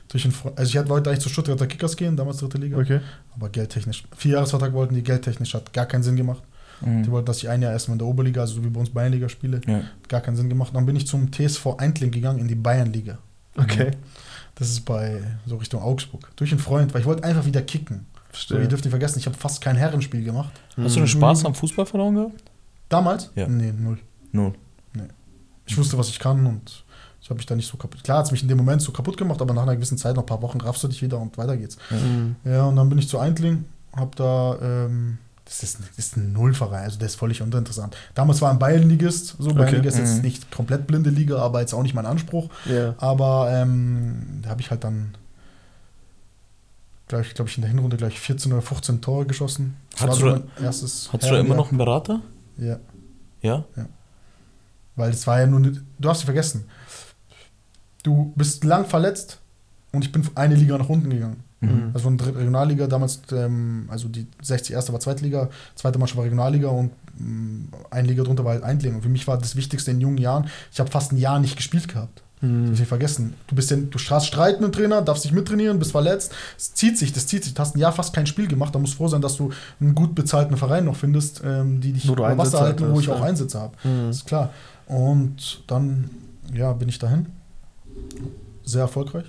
[0.08, 3.00] durch einen Fre- also ich wollte eigentlich zu Stuttgarter Kickers gehen, damals dritte Liga, Okay.
[3.34, 6.42] aber geldtechnisch, Vierjahresvertrag wollten die, geldtechnisch hat gar keinen Sinn gemacht.
[6.80, 7.10] Die Mhm.
[7.12, 9.28] wollten, dass ich ein Jahr erstmal in der Oberliga, also so wie bei uns Bayernliga
[9.28, 9.82] spiele, Ja.
[10.08, 10.74] gar keinen Sinn gemacht.
[10.74, 13.18] Dann bin ich zum TSV Eintling gegangen in die Bayernliga.
[13.56, 13.92] Okay.
[14.56, 16.28] Das ist bei so Richtung Augsburg.
[16.36, 18.06] Durch einen Freund, weil ich wollte einfach wieder kicken.
[18.32, 20.50] So, ihr dürft nicht vergessen, ich habe fast kein Herrenspiel gemacht.
[20.76, 22.42] Hast du einen Spaß am Fußball verloren gehabt?
[22.92, 23.30] Damals?
[23.34, 23.48] Ja.
[23.48, 23.98] Nee, null.
[24.32, 24.54] Nun.
[25.66, 26.84] Ich wusste, was ich kann und
[27.20, 28.02] ich habe mich da nicht so kaputt.
[28.02, 30.16] Klar hat es mich in dem Moment so kaputt gemacht, aber nach einer gewissen Zeit,
[30.16, 31.78] nach ein paar Wochen, raffst du dich wieder und weiter geht's.
[31.90, 32.34] Mhm.
[32.44, 33.64] Ja, und dann bin ich zu Eintling,
[33.96, 37.96] hab da, ähm, das ist, das ist ein Nullverein, also der ist völlig uninteressant.
[38.14, 40.22] Damals war ein Bayernligist, so Bayernliga ist jetzt Mhm.
[40.22, 42.48] nicht komplett blinde Liga, aber jetzt auch nicht mein Anspruch.
[42.66, 42.94] Ja.
[42.98, 45.14] Aber ähm, da habe ich halt dann,
[47.08, 49.76] gleich, glaube ich, in der Hinrunde gleich 14 oder 15 Tore geschossen.
[49.92, 52.20] Das Hattest war du so mein erstes Hast du da immer noch einen Berater?
[52.58, 52.78] Ja,
[53.42, 53.64] Ja?
[54.96, 56.64] weil es war ja nur, eine- du hast sie vergessen.
[58.02, 59.38] Du bist lang verletzt
[59.92, 61.42] und ich bin eine Liga nach unten gegangen.
[61.60, 61.90] Mhm.
[61.94, 66.24] Also von der Regionalliga damals, ähm, also die 60 erste war Zweitliga, zweite Mannschaft war
[66.24, 68.96] Regionalliga und ähm, eine Liga drunter war halt Eintling.
[68.96, 71.56] Und für mich war das Wichtigste in jungen Jahren, ich habe fast ein Jahr nicht
[71.56, 72.22] gespielt gehabt.
[72.42, 72.64] Das Mhm.
[72.64, 73.34] darf ich nicht vergessen.
[73.46, 76.32] Du bist ja, du hast Streit mit dem Trainer, darfst dich mittrainieren, bist verletzt.
[76.58, 77.54] Es zieht sich, das zieht sich.
[77.54, 78.74] Du hast ein Jahr fast kein Spiel gemacht.
[78.74, 79.50] Da musst du froh sein, dass du
[79.80, 83.20] einen gut bezahlten Verein noch findest, ähm, die dich über Wasser halten, wo ich auch.
[83.22, 83.74] Einsätze habe.
[83.84, 84.08] Mhm.
[84.08, 84.50] Das ist klar.
[84.86, 86.10] Und dann,
[86.52, 87.26] ja, bin ich dahin.
[88.64, 89.24] Sehr erfolgreich.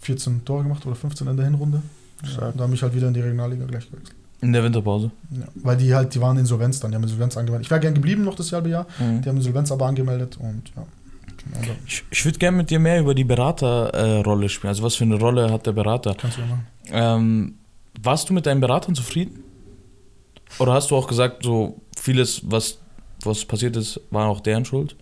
[0.00, 1.82] 14 Tore gemacht oder 15 in der Hinrunde.
[2.24, 4.14] Ja, dann bin ich halt wieder in die Regionalliga gleich gewechselt.
[4.40, 5.10] In der Winterpause.
[5.32, 7.66] Ja, weil die halt, die waren Insolvenz dann, die haben Insolvenz angemeldet.
[7.66, 8.86] Ich wäre gern geblieben noch das halbe Jahr.
[9.00, 9.22] Mhm.
[9.22, 10.86] Die haben Insolvenz aber angemeldet und ja.
[11.52, 14.68] Da Ich, ich würde gerne mit dir mehr über die Beraterrolle äh, sprechen.
[14.68, 16.14] Also was für eine Rolle hat der Berater?
[16.14, 16.66] kannst du ja machen.
[16.90, 17.54] Ähm,
[18.02, 19.42] warst du mit deinen Beratern zufrieden?
[20.58, 22.78] Oder hast du auch gesagt, so vieles, was,
[23.22, 24.96] was passiert ist, war auch deren Schuld?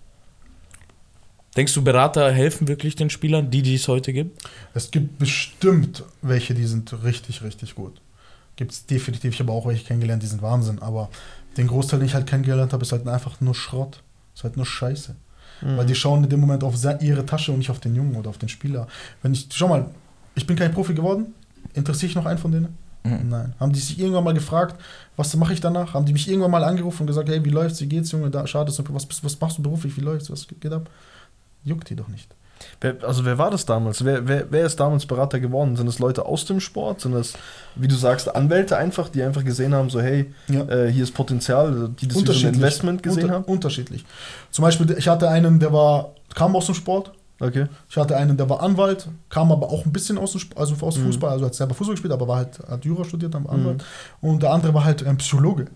[1.57, 4.43] Denkst du, Berater helfen wirklich den Spielern, die, die es heute gibt?
[4.75, 8.01] Es gibt bestimmt welche, die sind richtig, richtig gut.
[8.57, 9.35] Gibt es definitiv.
[9.35, 10.81] Ich habe auch welche kennengelernt, die sind Wahnsinn.
[10.81, 11.09] Aber
[11.57, 14.03] den Großteil, den ich halt kennengelernt habe, ist halt einfach nur Schrott.
[14.35, 15.17] Ist halt nur Scheiße.
[15.63, 15.77] Mhm.
[15.77, 18.31] Weil die schauen in dem Moment auf ihre Tasche und nicht auf den Jungen oder
[18.31, 18.87] auf den Spieler.
[19.23, 19.87] Wenn ich, schau mal,
[20.35, 21.35] ich bin kein Profi geworden.
[21.75, 22.77] Interessiere ich noch einen von denen?
[23.05, 23.29] Mhm.
[23.29, 23.55] Nein.
[23.61, 24.81] Haben die sich irgendwann mal gefragt,
[25.17, 25.95] was mache ich danach?
[25.95, 28.31] Haben die mich irgendwann mal angerufen und gesagt, hey, wie läuft's, wie geht's, Junge?
[28.31, 30.91] Da, schade, was, was machst du beruflich, wie läuft's, was geht ab?
[31.65, 32.29] Juckt die doch nicht.
[32.81, 34.05] Wer, also wer war das damals?
[34.05, 35.77] Wer, wer, wer ist damals Berater geworden?
[35.77, 37.01] Sind es Leute aus dem Sport?
[37.01, 37.35] Sind es,
[37.75, 40.63] wie du sagst, Anwälte einfach, die einfach gesehen haben, so hey, Ja.
[40.69, 43.45] äh, hier ist Potenzial, die das wie so ein Investment gesehen Unter, haben?
[43.45, 44.05] Unterschiedlich.
[44.51, 47.13] Zum Beispiel, ich hatte einen, der war, kam aus dem Sport.
[47.39, 47.67] Okay.
[47.91, 50.75] Ich hatte einen, der war Anwalt, kam aber auch ein bisschen aus dem Sp- also
[50.81, 51.05] aus Mhm.
[51.05, 53.85] Fußball, also hat selber Fußball gespielt, aber war halt, hat Jura studiert, dann war Anwalt.
[54.23, 55.67] Und der andere war halt ein Psychologe.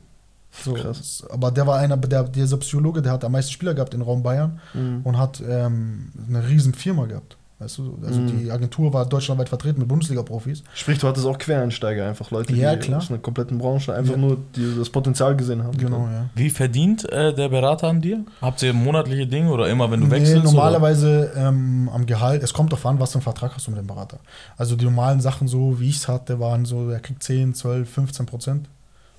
[0.52, 1.24] So, Krass.
[1.30, 4.22] Aber der war einer, der, dieser Psychologe, der hat am meisten Spieler gehabt in Raum
[4.22, 5.00] Bayern Mhm.
[5.04, 7.36] und hat ähm, eine riesen Firma gehabt.
[7.60, 8.26] Weißt du, also Mhm.
[8.40, 10.62] die Agentur war deutschlandweit vertreten mit Bundesliga-Profis.
[10.74, 12.98] Sprich, du hattest auch Quereinsteiger, einfach Leute, Ja, die klar.
[12.98, 14.18] aus einer kompletten Branche einfach Ja.
[14.18, 15.76] nur die, das Potenzial gesehen haben.
[15.76, 16.30] Genau, ja.
[16.34, 18.24] Wie verdient äh, der Berater an dir?
[18.40, 20.44] Habt ihr monatliche Dinge oder immer, wenn du Nee, wechselst?
[20.44, 23.78] normalerweise ähm, am Gehalt, es kommt darauf an, was für einen Vertrag hast du mit
[23.78, 24.20] dem Berater.
[24.56, 27.90] Also die normalen Sachen, so wie ich es hatte, waren so, er kriegt 10, 12,
[27.90, 28.68] 15 Prozent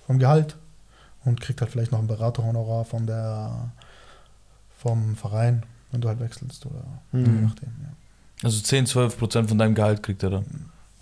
[0.07, 0.57] vom Gehalt
[1.25, 3.69] und kriegt halt vielleicht noch ein Beraterhonorar von der,
[4.77, 7.25] vom Verein, wenn du halt wechselst oder Mhm.
[7.25, 7.69] je nachdem.
[7.83, 7.89] Ja.
[8.43, 10.45] Also 10, 12 Prozent von deinem Gehalt kriegt er dann.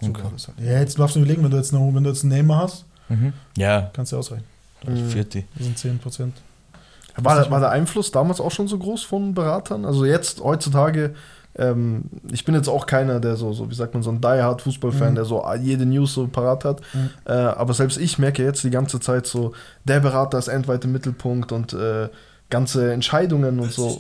[0.02, 0.22] So Okay.
[0.24, 0.60] halt.
[0.60, 2.86] Ja, jetzt darfst du überlegen, wenn du jetzt, eine, wenn du jetzt einen Nehmer hast,
[3.12, 3.34] Mhm.
[3.58, 4.46] Ja, kannst du ausrechnen.
[4.88, 5.10] Mhm.
[5.10, 5.44] 40.
[5.56, 6.38] Das sind 10 Prozent.
[7.16, 9.84] War, war der Einfluss damals auch schon so groß von Beratern?
[9.84, 11.16] Also jetzt, heutzutage,
[11.56, 14.62] ähm, ich bin jetzt auch keiner, der so, so wie sagt man, so ein die-hard
[14.62, 15.16] Fußballfan, Mhm.
[15.16, 16.82] der so jede News so parat hat.
[16.94, 17.10] Mhm.
[17.26, 19.54] Äh, aber selbst ich merke jetzt die ganze Zeit so,
[19.84, 22.10] der Berater ist endweit im Mittelpunkt und äh,
[22.50, 24.00] ganze Entscheidungen und so.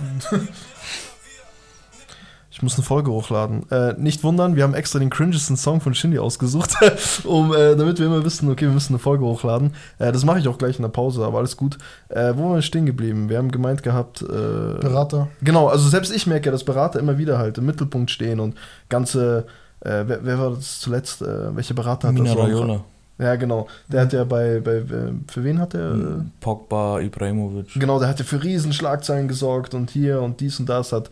[2.58, 3.70] Ich muss eine Folge hochladen.
[3.70, 6.70] Äh, nicht wundern, wir haben extra den cringesten Song von Shindy ausgesucht,
[7.24, 9.74] um, äh, damit wir immer wissen, okay, wir müssen eine Folge hochladen.
[10.00, 11.78] Äh, das mache ich auch gleich in der Pause, aber alles gut.
[12.08, 13.28] Äh, wo waren wir stehen geblieben?
[13.28, 14.22] Wir haben gemeint gehabt.
[14.22, 15.28] Äh, Berater.
[15.40, 18.56] Genau, also selbst ich merke, dass Berater immer wieder halt im Mittelpunkt stehen und
[18.88, 19.46] ganze.
[19.80, 21.22] Äh, wer, wer war das zuletzt?
[21.22, 22.42] Äh, welche Berater hat Mina das?
[22.42, 22.80] Raiola,
[23.18, 23.68] Ja, genau.
[23.86, 24.58] Der hat ja bei.
[24.58, 24.82] bei
[25.28, 25.92] für wen hat er.
[25.94, 25.98] äh,
[26.40, 27.74] Pogba, Ibrahimovic.
[27.74, 31.08] Genau, der hat ja für Riesenschlagzeilen gesorgt und hier und dies und das hat,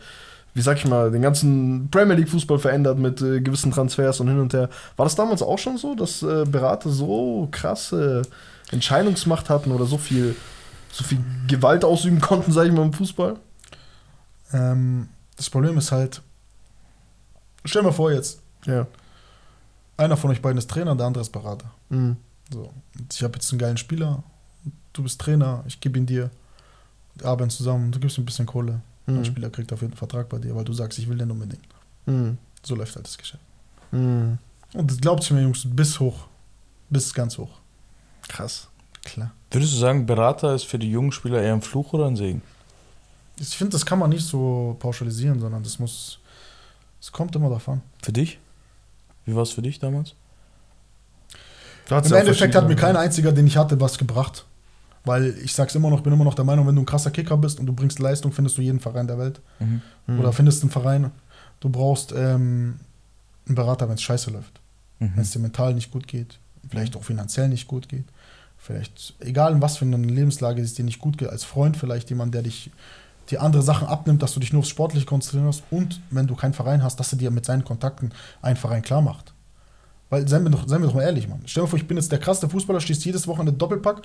[0.57, 4.27] wie sag ich mal, den ganzen Premier League Fußball verändert mit äh, gewissen Transfers und
[4.27, 4.69] hin und her.
[4.95, 8.23] War das damals auch schon so, dass äh, Berater so krasse
[8.71, 10.35] Entscheidungsmacht hatten oder so viel,
[10.91, 13.35] so viel Gewalt ausüben konnten, sag ich mal, im Fußball?
[14.51, 16.23] Ähm, das Problem ist halt,
[17.63, 18.87] stell dir mal vor jetzt, Ja.
[19.95, 21.69] einer von euch beiden ist Trainer, der andere ist Berater.
[21.89, 22.17] Mhm.
[22.51, 22.71] So.
[23.11, 24.23] Ich habe jetzt einen geilen Spieler,
[24.93, 26.31] du bist Trainer, ich gebe ihn dir,
[27.13, 28.81] wir arbeiten zusammen, du gibst ihm ein bisschen Kohle.
[29.07, 29.17] Mhm.
[29.17, 31.17] Der Spieler kriegt auf jeden Fall einen Vertrag bei dir, weil du sagst, ich will
[31.17, 31.65] den unbedingt.
[32.05, 32.37] Mhm.
[32.61, 33.43] So läuft halt das Geschäft.
[33.91, 34.37] Mhm.
[34.73, 36.27] Und das glaubt mir, Jungs, bis hoch.
[36.89, 37.59] Bis ganz hoch.
[38.27, 38.67] Krass.
[39.03, 39.31] Klar.
[39.51, 42.41] Würdest du sagen, Berater ist für die jungen Spieler eher ein Fluch oder ein Segen?
[43.39, 46.19] Ich finde, das kann man nicht so pauschalisieren, sondern das muss.
[46.99, 47.81] Es kommt immer davon.
[48.01, 48.39] Für dich?
[49.25, 50.15] Wie war es für dich damals?
[51.89, 54.45] Im Endeffekt hat mir kein einziger, den ich hatte, was gebracht.
[55.07, 57.37] Weil ich sag's immer noch, bin immer noch der Meinung, wenn du ein krasser Kicker
[57.37, 59.41] bist und du bringst Leistung, findest du jeden Verein der Welt.
[59.59, 59.81] Mhm.
[60.05, 60.19] Mhm.
[60.19, 61.11] Oder findest einen Verein.
[61.59, 62.79] Du brauchst ähm,
[63.47, 64.59] einen Berater, wenn es scheiße läuft.
[64.99, 65.19] Wenn Mhm.
[65.19, 66.39] es dir mental nicht gut geht,
[66.69, 68.05] vielleicht auch finanziell nicht gut geht.
[68.57, 72.09] Vielleicht, egal in was für eine Lebenslage es dir nicht gut geht, als Freund vielleicht
[72.09, 72.71] jemand, der dich
[73.29, 76.35] die andere Sachen abnimmt, dass du dich nur aufs Sportliche konzentrieren hast und wenn du
[76.35, 78.11] keinen Verein hast, dass er dir mit seinen Kontakten
[78.41, 79.33] einen Verein klar macht.
[80.09, 81.41] Weil, seien wir, doch, seien wir doch mal ehrlich, Mann.
[81.45, 84.01] Stell dir vor, ich bin jetzt der krasse Fußballer, stehst jedes Wochenende Doppelpack.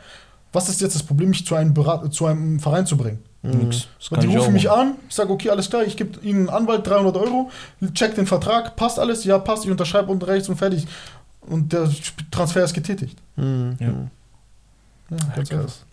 [0.52, 3.20] Was ist jetzt das Problem, mich zu einem, Berat zu einem Verein zu bringen?
[3.42, 3.88] Nix.
[3.98, 6.48] Das Weil kann die rufen mich an, ich sage, okay, alles klar, ich gebe Ihnen
[6.48, 7.50] einen Anwalt 300 Euro,
[7.92, 10.86] check den Vertrag, passt alles, ja, passt, ich unterschreibe unten rechts und fertig.
[11.40, 11.90] Und der
[12.30, 13.18] Transfer ist getätigt.
[13.34, 13.76] Mhm.
[13.80, 13.86] Ja.
[13.88, 13.92] Ja,
[15.10, 15.64] Ja, ganz einfach.
[15.64, 15.84] krass.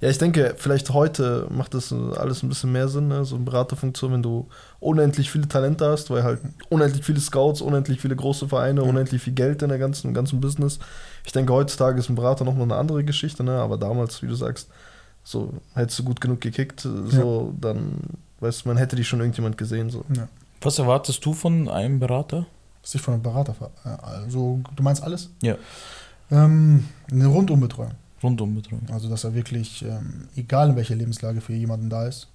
[0.00, 3.24] Ja, ich denke, vielleicht heute macht das äh, alles ein bisschen mehr Sinn, ne?
[3.24, 4.46] so eine Beraterfunktion, wenn du
[4.78, 8.88] unendlich viele Talente hast, weil halt unendlich viele Scouts, unendlich viele große Vereine, Mhm.
[8.90, 10.78] unendlich viel Geld in der ganzen, im ganzen Business.
[11.24, 13.58] Ich denke, heutzutage ist ein Berater nochmal eine andere Geschichte, ne?
[13.58, 14.68] aber damals, wie du sagst,
[15.24, 17.94] so hättest du gut genug gekickt, so, dann,
[18.40, 19.88] weißt du, man hätte dich schon irgendjemand gesehen.
[19.88, 20.04] So.
[20.14, 20.28] Ja.
[20.60, 22.46] Was erwartest du von einem Berater?
[22.82, 23.54] Was ich von einem Berater
[24.02, 25.30] Also, du meinst alles?
[25.40, 25.56] Ja.
[26.30, 27.92] Ähm, eine Rundumbetreuung.
[28.22, 28.82] Rundumbetreuung.
[28.92, 32.28] Also, dass er wirklich, ähm, egal in welcher Lebenslage, für jemanden da ist.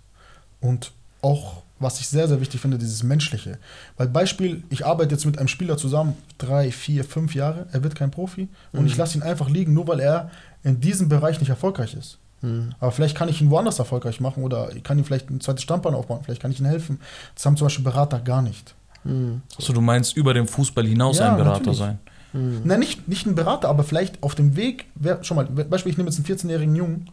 [0.61, 0.91] Und
[1.21, 3.57] auch, was ich sehr, sehr wichtig finde, dieses Menschliche.
[3.97, 7.95] Weil Beispiel, ich arbeite jetzt mit einem Spieler zusammen, drei, vier, fünf Jahre, er wird
[7.95, 8.87] kein Profi und Mhm.
[8.87, 10.29] ich lasse ihn einfach liegen, nur weil er
[10.63, 12.17] in diesem Bereich nicht erfolgreich ist.
[12.41, 12.73] Mhm.
[12.79, 15.63] Aber vielleicht kann ich ihn woanders erfolgreich machen oder ich kann ihm vielleicht ein zweites
[15.63, 16.99] Standbein aufbauen, vielleicht kann ich ihm helfen.
[17.35, 18.75] Das haben zum Beispiel Berater gar nicht.
[19.03, 19.41] Mhm.
[19.57, 21.79] Achso, du meinst über den Fußball hinaus Ja, ein Berater natürlich.
[21.79, 21.99] sein?
[22.33, 22.61] Mhm.
[22.65, 25.97] Nein, nicht, nicht ein Berater, aber vielleicht auf dem Weg, wer, schon mal, Beispiel, ich
[25.97, 27.09] nehme jetzt einen 14-jährigen Jungen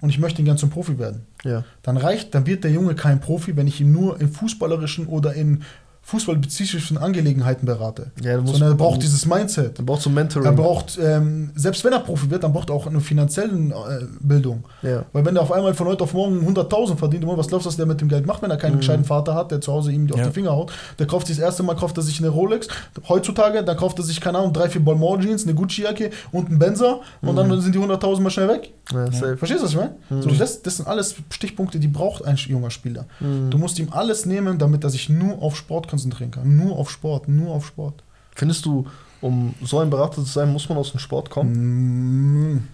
[0.00, 1.26] und ich möchte ihn gern zum Profi werden.
[1.44, 1.64] Ja.
[1.82, 5.34] Dann reicht, dann wird der Junge kein Profi, wenn ich ihn nur in fußballerischen oder
[5.34, 5.62] in
[6.06, 8.10] fußballspezifischen Angelegenheiten berate.
[8.22, 9.78] Ja, Sondern er braucht dieses Mindset.
[9.78, 10.46] Dann brauchst du Mentoring.
[10.46, 14.04] Er braucht, ähm, selbst wenn er Profi wird, dann braucht er auch eine finanzielle äh,
[14.20, 14.64] Bildung.
[14.82, 15.04] ja.
[15.12, 17.76] Weil wenn er auf einmal von heute auf morgen 100.000 verdient, was glaubst du, was
[17.76, 18.78] der mit dem Geld macht, wenn er keinen Mhm.
[18.78, 20.26] gescheiten Vater hat, der zu Hause ihm auf Ja.
[20.26, 20.72] die Finger haut?
[20.98, 22.68] Der kauft sich das erste Mal, kauft er sich eine Rolex.
[23.08, 26.58] Heutzutage, dann kauft er sich, keine Ahnung, drei, vier Balmain Jeans, eine Gucci-Jacke und einen
[26.58, 27.36] Benzer und Mhm.
[27.36, 28.72] dann sind die 100.000 mal schnell weg.
[28.92, 29.36] Ja, safe.
[29.36, 29.94] Verstehst du, was ich meine?
[30.10, 30.22] Mhm.
[30.22, 33.06] So, das, das sind alles Stichpunkte, die braucht ein junger Spieler.
[33.18, 33.50] Mhm.
[33.50, 36.56] Du musst ihm alles nehmen, damit er sich nur auf Sport konzentrieren kann.
[36.56, 38.02] Nur auf Sport, nur auf Sport.
[38.34, 38.86] Findest du,
[39.20, 42.52] um so ein Berater zu sein, muss man aus dem Sport kommen?
[42.54, 42.68] Mm.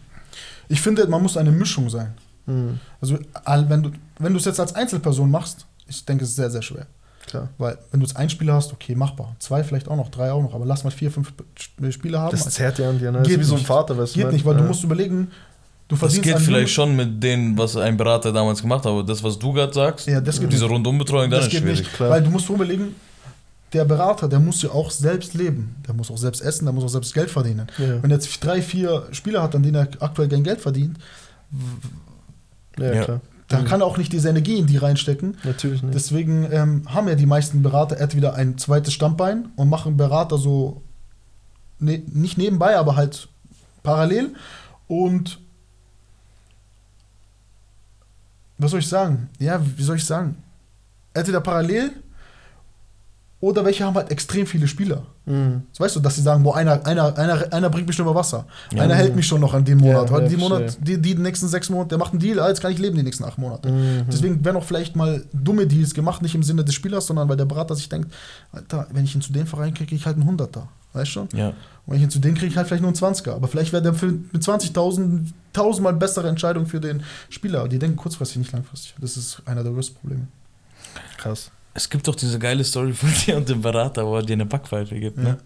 [0.69, 2.15] Ich finde, man muss eine Mischung sein.
[2.47, 2.81] Mhm.
[3.01, 3.19] Also,
[3.69, 6.63] wenn du wenn du es jetzt als Einzelperson machst, ich denke, es ist sehr, sehr
[6.63, 6.87] schwer.
[7.27, 7.49] Klar.
[7.59, 9.37] Weil, wenn du jetzt einen Spieler hast, okay, machbar.
[9.39, 12.31] Zwei vielleicht auch noch, drei auch noch, aber lass mal vier, fünf Sp- Spieler haben.
[12.33, 13.19] Das zerrt ja an dir, ne?
[13.19, 13.67] Das Geht ist wie so ein nicht.
[13.67, 14.33] Vater, weißt Geht du?
[14.33, 14.67] nicht, weil du Ja.
[14.67, 15.31] musst überlegen,
[15.89, 19.23] du Das geht vielleicht schon mit dem, was ein Berater damals gemacht hat, aber das,
[19.23, 20.65] was du gerade sagst, Ja, das geht diese.
[20.67, 21.79] Rundumbetreuung, dann Das ist geht schwierig.
[21.81, 22.11] nicht, klar.
[22.11, 22.95] weil du musst überlegen,
[23.73, 25.77] der Berater, der muss ja auch selbst leben.
[25.87, 27.67] Der muss auch selbst essen, der muss auch selbst Geld verdienen.
[27.79, 28.03] Ja.
[28.03, 30.99] Wenn er jetzt drei, vier Spieler hat, an denen er aktuell kein Geld verdient,
[32.79, 33.21] Ja, Ja.
[33.49, 33.67] dann Mhm.
[33.67, 35.37] kann er auch nicht diese Energie in die reinstecken.
[35.45, 35.95] Natürlich nicht.
[35.95, 40.83] Deswegen ähm, haben ja die meisten Berater entweder ein zweites Standbein und machen Berater so
[41.79, 43.29] ne, nicht nebenbei, aber halt
[43.83, 44.35] parallel.
[44.89, 45.39] Und
[48.59, 49.29] was soll ich sagen?
[49.39, 50.37] Ja, wie soll ich sagen?
[51.15, 51.91] Entweder parallel
[53.43, 55.03] Oder welche haben halt extrem viele Spieler.
[55.27, 55.63] Mhm.
[55.73, 58.15] So weißt du, dass sie sagen, boah, einer, einer, einer, einer bringt mich schon über
[58.15, 58.47] Wasser.
[58.73, 58.85] Ja.
[58.85, 60.11] Einer hält mich schon noch an den Monat.
[60.11, 62.63] Ja, Heute die, Monat die, die nächsten sechs Monate, der macht einen Deal, ah, jetzt
[62.63, 63.69] kann ich leben die nächsten acht Monate.
[63.69, 64.05] Mhm.
[64.07, 67.37] Deswegen werden auch vielleicht mal dumme Deals gemacht, nicht im Sinne des Spielers, sondern weil
[67.37, 68.15] der Berater sich denkt,
[68.53, 70.69] Alter, wenn ich ihn zu dem Verein kriege, kriege ich halt einen Hunderter.
[70.93, 71.29] Weißt du schon?
[71.35, 71.49] Ja.
[71.49, 71.55] Und
[71.87, 73.33] wenn ich ihn zu denen kriege, ich halt vielleicht nur einen 20er.
[73.33, 77.67] Aber vielleicht wäre der für, mit 20.000 tausendmal bessere Entscheidung für den Spieler.
[77.67, 78.95] Die denken kurzfristig, nicht langfristig.
[79.01, 80.29] Das ist einer der größten Probleme.
[81.17, 81.51] Krass.
[81.75, 84.47] Es gibt doch diese geile Story von dir und dem Berater, wo er dir eine
[84.47, 85.25] Backpfeife gibt, Ja.
[85.25, 85.39] ne?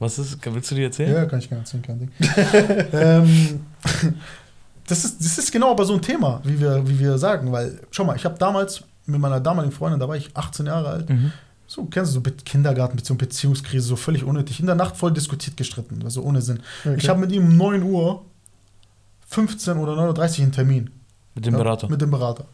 [0.00, 1.12] Was ist, willst du die erzählen?
[1.12, 2.10] Ja, kann ich gerne erzählen, kein Ding.
[2.92, 3.60] ähm,
[4.86, 7.80] das, ist, das ist genau aber so ein Thema, wie wir, wie wir sagen, weil,
[7.90, 11.08] schau mal, ich habe damals mit meiner damaligen Freundin, da war ich 18 Jahre alt,
[11.10, 11.32] Mhm.
[11.66, 15.56] so, kennst du so Kindergarten, Beziehung, Beziehungskrise, so völlig unnötig, in der Nacht voll diskutiert,
[15.56, 16.60] gestritten, also ohne Sinn.
[16.84, 16.94] Okay.
[16.96, 18.24] Ich habe mit ihm um 9 Uhr
[19.26, 20.90] 15 oder 9.30 Uhr einen Termin.
[21.34, 21.88] Mit dem Ja, Berater.
[21.88, 22.44] Mit dem Berater.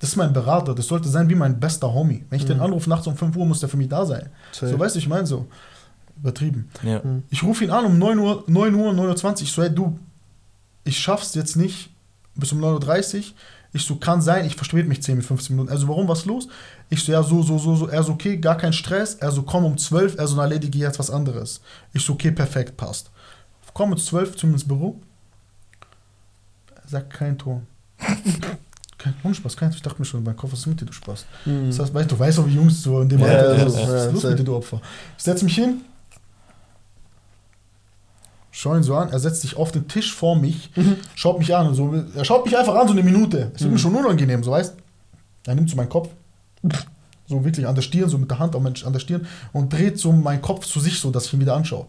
[0.00, 2.24] Das ist mein Berater, das sollte sein wie mein bester Homie.
[2.30, 2.62] Wenn ich den Mhm.
[2.64, 4.28] anrufe nachts um 5 Uhr, muss der für mich da sein.
[4.50, 4.72] Safe.
[4.72, 5.46] So, weißt du, ich meine so.
[6.18, 6.68] Übertrieben.
[6.82, 7.00] ja.
[7.30, 9.42] Ich rufe ihn an um 9 Uhr, 9 Uhr, 9.20 Uhr.
[9.42, 9.98] Ich so, hey, du,
[10.84, 11.90] ich schaff's jetzt nicht
[12.34, 13.24] bis um 9.30 Uhr.
[13.72, 15.70] Ich so, kann sein, ich verspäte mich 10 bis 15 Minuten.
[15.72, 16.48] Also, warum, was los?
[16.88, 17.86] Ich so, ja, so, so, so, so.
[17.88, 19.14] Er so, okay, gar kein Stress.
[19.14, 20.16] Er so, komm um 12.
[20.18, 21.60] Er so, na, erledige jetzt was anderes.
[21.92, 23.10] Ich so, okay, perfekt, passt.
[23.74, 25.00] Komm um 12 zu mir ins Büro.
[26.82, 27.66] Er sagt, kein Ton.
[29.02, 29.70] kein ohne Spaß, kein.
[29.70, 31.24] Ich dachte mir schon, mein Kopf, was ist mit dir, du Spaß?
[31.46, 31.68] Mhm.
[31.68, 33.78] Das heißt, weißt du, weißt doch, wie Jungs so in dem Ja, Alter ja, so,
[33.78, 34.80] ja, was ist los mit dir, du Opfer?
[35.16, 35.80] Ich setze mich hin,
[38.50, 40.70] schau ihn so an, er setzt sich auf den Tisch vor mich,
[41.14, 43.52] schaut mich an und so, er schaut mich einfach an, so eine Minute.
[43.54, 44.74] Es wird mir schon unangenehm, so weißt
[45.46, 46.10] Er nimmt so meinen Kopf,
[47.26, 50.12] so wirklich an der Stirn, so mit der Hand an der Stirn und dreht so
[50.12, 51.86] meinen Kopf zu sich, so dass ich ihn wieder anschaue.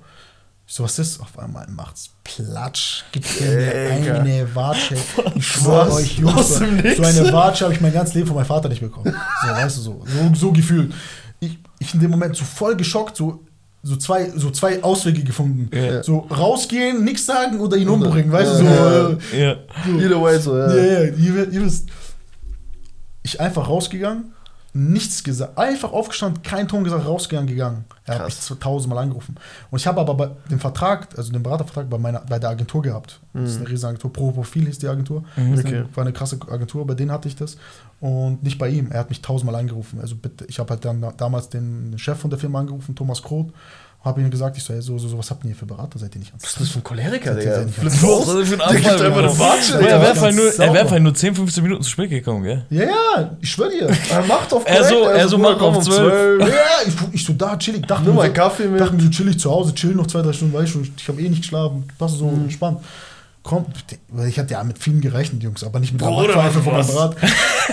[0.74, 1.20] So, was ist?
[1.20, 3.92] Auf einmal macht's Platsch, gibt mir
[4.22, 4.96] eine Watsche.
[5.36, 5.96] Ich schwöre Was?
[5.96, 6.98] euch, Jungs, so Nix?
[6.98, 9.14] eine Watsche habe ich mein ganzes Leben von meinem Vater nicht bekommen.
[9.42, 10.94] So, weißt du, so, so, so gefühlt.
[11.42, 13.44] Ich, ich in dem Moment so voll geschockt, so,
[13.84, 15.70] so, zwei, so zwei Auswege gefunden.
[15.76, 16.04] Ja.
[16.04, 18.64] So rausgehen, nichts sagen oder ihn umbringen, weißt du, so.
[18.64, 19.52] Ja.
[19.52, 20.00] äh, so.
[20.00, 20.74] Either way so, ja.
[20.74, 21.90] Ja, ihr wisst.
[23.24, 24.32] Ich einfach rausgegangen,
[24.74, 27.86] nichts gesagt, einfach aufgestanden, kein Ton gesagt, rausgegangen, gegangen.
[28.06, 29.36] Er hat mich tausendmal angerufen.
[29.70, 32.82] Und ich habe aber bei dem Vertrag, also den Beratervertrag bei, meiner, bei der Agentur
[32.82, 33.20] gehabt.
[33.34, 35.24] Das ist eine riesige Agentur, Pro Profil hieß die Agentur.
[35.36, 35.54] Mhm.
[35.54, 35.68] Okay.
[35.68, 37.58] eine, war eine krasse Agentur, bei denen hatte ich das.
[38.00, 38.92] Und nicht bei ihm.
[38.92, 40.00] Er hat mich tausendmal angerufen.
[40.00, 43.52] Also bitte, ich habe halt dann damals den Chef von der Firma angerufen, Thomas Kroth.
[44.04, 46.00] Habe ihm gesagt, ich so, so, so, so, was habt ihr hier für Berater?
[46.00, 47.66] Seid ihr nicht Was ist das für ein Choleriker, Digga?
[47.84, 49.40] Was ist das für ein Der einfach eine?
[49.40, 50.74] Watsche, Er wäre halt nur, er sauber.
[50.74, 52.66] wär halt nur 10, 15 Minuten zu spät gekommen, gell?
[52.72, 53.90] Ja, ja, ich schwöre dir.
[54.12, 56.42] Er macht auf Er so- er so macht auf um 12.
[56.42, 56.48] Ja,
[56.88, 58.82] ich, ich so da chillig, dachte Nimm mir mal so, Kaffee mit.
[58.82, 61.22] dachte mir so chillig zu Hause, chill noch zwei, drei Stunden, weißt du, ich habe
[61.22, 62.50] eh nicht geschlafen, passt so Mhm.
[63.44, 63.44] Entspannt.
[63.44, 63.66] Komm,
[64.10, 66.88] weil ich hatte ja mit vielen gerechnet, Jungs, aber nicht mit Backpfeife von meinem?
[66.88, 67.16] Brat.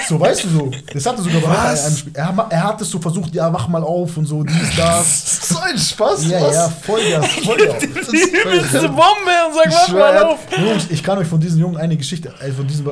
[0.09, 1.87] So, weißt du so, das hatte sogar bei Was?
[1.87, 2.13] einem Spiel.
[2.15, 5.41] Er, er hat es so versucht, ja, wach mal auf und so, dies, das.
[5.49, 6.55] So ein Spaß, ja, was?
[6.55, 7.79] ja, Vollgas, Vollgas.
[7.81, 10.39] Die übelste Bombe und sag, schwör, mal auf.
[10.59, 12.91] Jungs, ich kann euch von diesen Jungen eine Geschichte, äh, von diesem,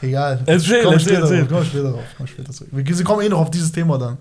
[0.00, 0.40] egal.
[0.46, 1.46] Erzähl, komm erzähl, später erzähl.
[1.46, 2.70] Drauf, komm später drauf, komm später zurück.
[2.72, 4.18] Wir kommen eh noch auf dieses Thema dann.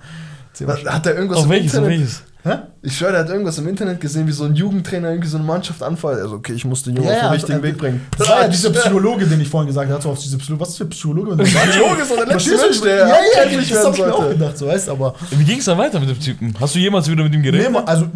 [0.85, 2.23] Hat er irgendwas Auf welches, auf welches?
[2.43, 2.55] Hä?
[2.81, 5.45] Ich schwöre, der hat irgendwas im Internet gesehen, wie so ein Jugendtrainer irgendwie so eine
[5.45, 6.19] Mannschaft anfällt.
[6.19, 8.01] Also, okay, ich muss den Jungen Ja, auf den ja, richtigen also, Weg bringen.
[8.17, 10.09] Das war ja dieser Psychologe, den ich vorhin gesagt habe.
[10.09, 10.61] Auf diese Psychologe.
[10.61, 11.43] Was ist für Psychologe?
[11.43, 12.57] Psychologe ist doch der letzte?
[12.57, 15.13] Mensch, der Ja, ja, abhängig das hab ich mir auch gedacht, so weißt aber.
[15.29, 16.55] Wie ging es dann weiter mit dem Typen?
[16.59, 17.71] Hast du jemals wieder mit ihm Nee, geredet?
[17.71, 18.07] man, also,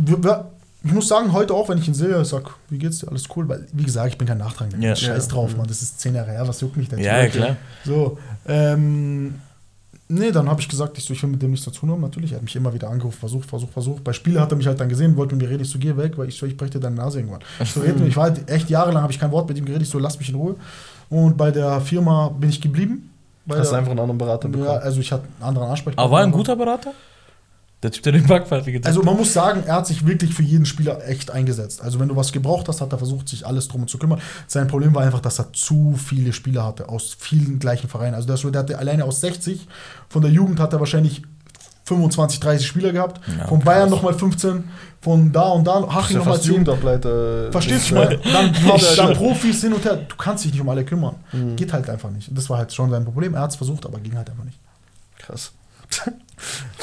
[0.84, 3.10] ich muss sagen, heute auch, wenn ich ihn sehe, ich sag, wie geht's dir?
[3.10, 4.88] Alles cool, weil, wie gesagt, ich bin kein Nachtragender.
[4.88, 4.96] Ja.
[4.96, 5.68] Scheiß drauf, Mann.
[5.68, 7.00] Das ist zehn Jahre her, was juckt mich denn?
[7.00, 7.56] ja, ja, klar.
[7.84, 9.36] So, ähm,
[10.08, 12.02] nee, dann habe ich gesagt, ich, so, ich will mit dem nichts zu tun haben.
[12.02, 14.04] Natürlich, er hat mich immer wieder angerufen, versucht, versucht, versucht.
[14.04, 15.96] Bei Spiele hat er mich halt dann gesehen, wollte mit mir reden, ich so, geh
[15.98, 17.42] weg, weil ich so, ich breche dir deine Nase irgendwann.
[17.60, 19.84] Ich so, red ich war halt echt jahrelang, habe ich kein Wort mit ihm geredet,
[19.84, 20.56] ich so, lass mich in Ruhe.
[21.10, 23.12] Und bei der Firma bin ich geblieben.
[23.48, 24.80] Hast du einfach einen anderen Berater ja, bekommen?
[24.80, 26.04] also ich hatte einen anderen Ansprechpartner.
[26.04, 26.94] Aber war er ein guter Berater?
[27.86, 30.42] Der Typ, der den Backpfeife gezeigt Also man muss sagen, er hat sich wirklich für
[30.42, 31.84] jeden Spieler echt eingesetzt.
[31.84, 34.20] Also wenn du was gebraucht hast, hat er versucht, sich alles drum zu kümmern.
[34.48, 38.16] Sein Problem war einfach, dass er zu viele Spieler hatte aus vielen gleichen Vereinen.
[38.16, 39.68] Also der, der hatte alleine aus 60,
[40.10, 41.22] von der Jugend hat er wahrscheinlich
[41.84, 43.22] 25, 30 Spieler gehabt.
[43.28, 43.66] Ja, von krass.
[43.66, 44.64] Bayern nochmal 15,
[45.00, 46.52] von da und da, Haching ja nochmal fast 10.
[46.54, 47.52] Jugendableiter.
[47.52, 47.96] Verstehst du?
[47.96, 48.06] Ja.
[48.06, 48.20] mal?
[48.34, 48.56] Dann,
[48.98, 49.98] dann Profis hin und her.
[49.98, 51.18] Du kannst dich nicht um alle kümmern.
[51.32, 51.56] Mhm.
[51.56, 52.36] Geht halt einfach nicht.
[52.36, 53.36] Das war halt schon sein Problem.
[53.36, 54.58] Er hat es versucht, aber ging halt einfach nicht.
[55.20, 55.52] Krass.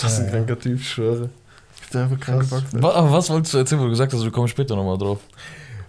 [0.01, 1.29] Das ist ein kranker Typ, ich schwöre.
[1.83, 2.47] Ich bin einfach krank.
[2.51, 5.21] Wa- Aber was wolltest du erzählen, wo du gesagt hast, wir kommen später nochmal drauf?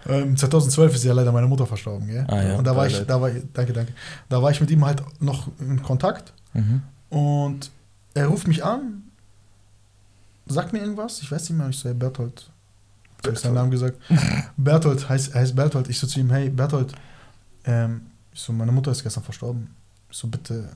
[0.06, 2.26] Ähm, 2012 ist ja leider meine Mutter verstorben, gell?
[2.28, 2.56] Ah, ja.
[2.58, 3.94] Und da war ich, da war ich, danke, danke.
[4.28, 6.82] Da war ich mit ihm halt noch in Kontakt Mhm.
[7.10, 7.72] und
[8.14, 9.04] er ruft mich an,
[10.46, 12.50] sagt mir irgendwas, ich weiß nicht mehr, ich so, hey Berthold.
[13.22, 13.98] Ich habe seinen Namen gesagt.
[14.58, 15.90] Berthold heißt, er heißt Berthold.
[15.90, 16.94] Ich so zu ihm, hey Berthold,
[17.66, 18.02] ähm,
[18.34, 19.70] ich so, meine Mutter ist gestern verstorben.
[20.12, 20.70] Ich so, bitte,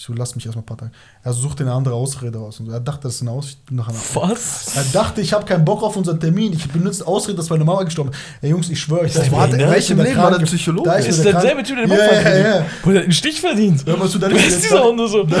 [0.00, 0.92] Ich so, lass mich erstmal ein paar Tage.
[1.22, 2.58] Er suchte eine andere Ausrede aus.
[2.58, 2.72] Und so.
[2.72, 3.58] Er dachte, das ist eine Ausrede.
[3.70, 4.74] Nach einer Was?
[4.74, 6.54] er dachte, ich habe keinen Bock auf unseren Termin.
[6.54, 8.18] Ich benutze Ausrede, dass meine Mama gestorben ist.
[8.40, 10.88] Ey Jungs, ich schwöre euch, der war- Welchem mir Leben war der Kranke- Psychologe?
[10.88, 12.46] Da Ist mir der Kranke- selbe Typ, der den Ja, Bock ja, verdient?
[12.46, 12.66] ja.
[12.82, 13.84] Wo der einen Stich verdient.
[13.84, 15.28] Hör mal zu, da ist dieser Hunde so?
[15.28, 15.36] Wieso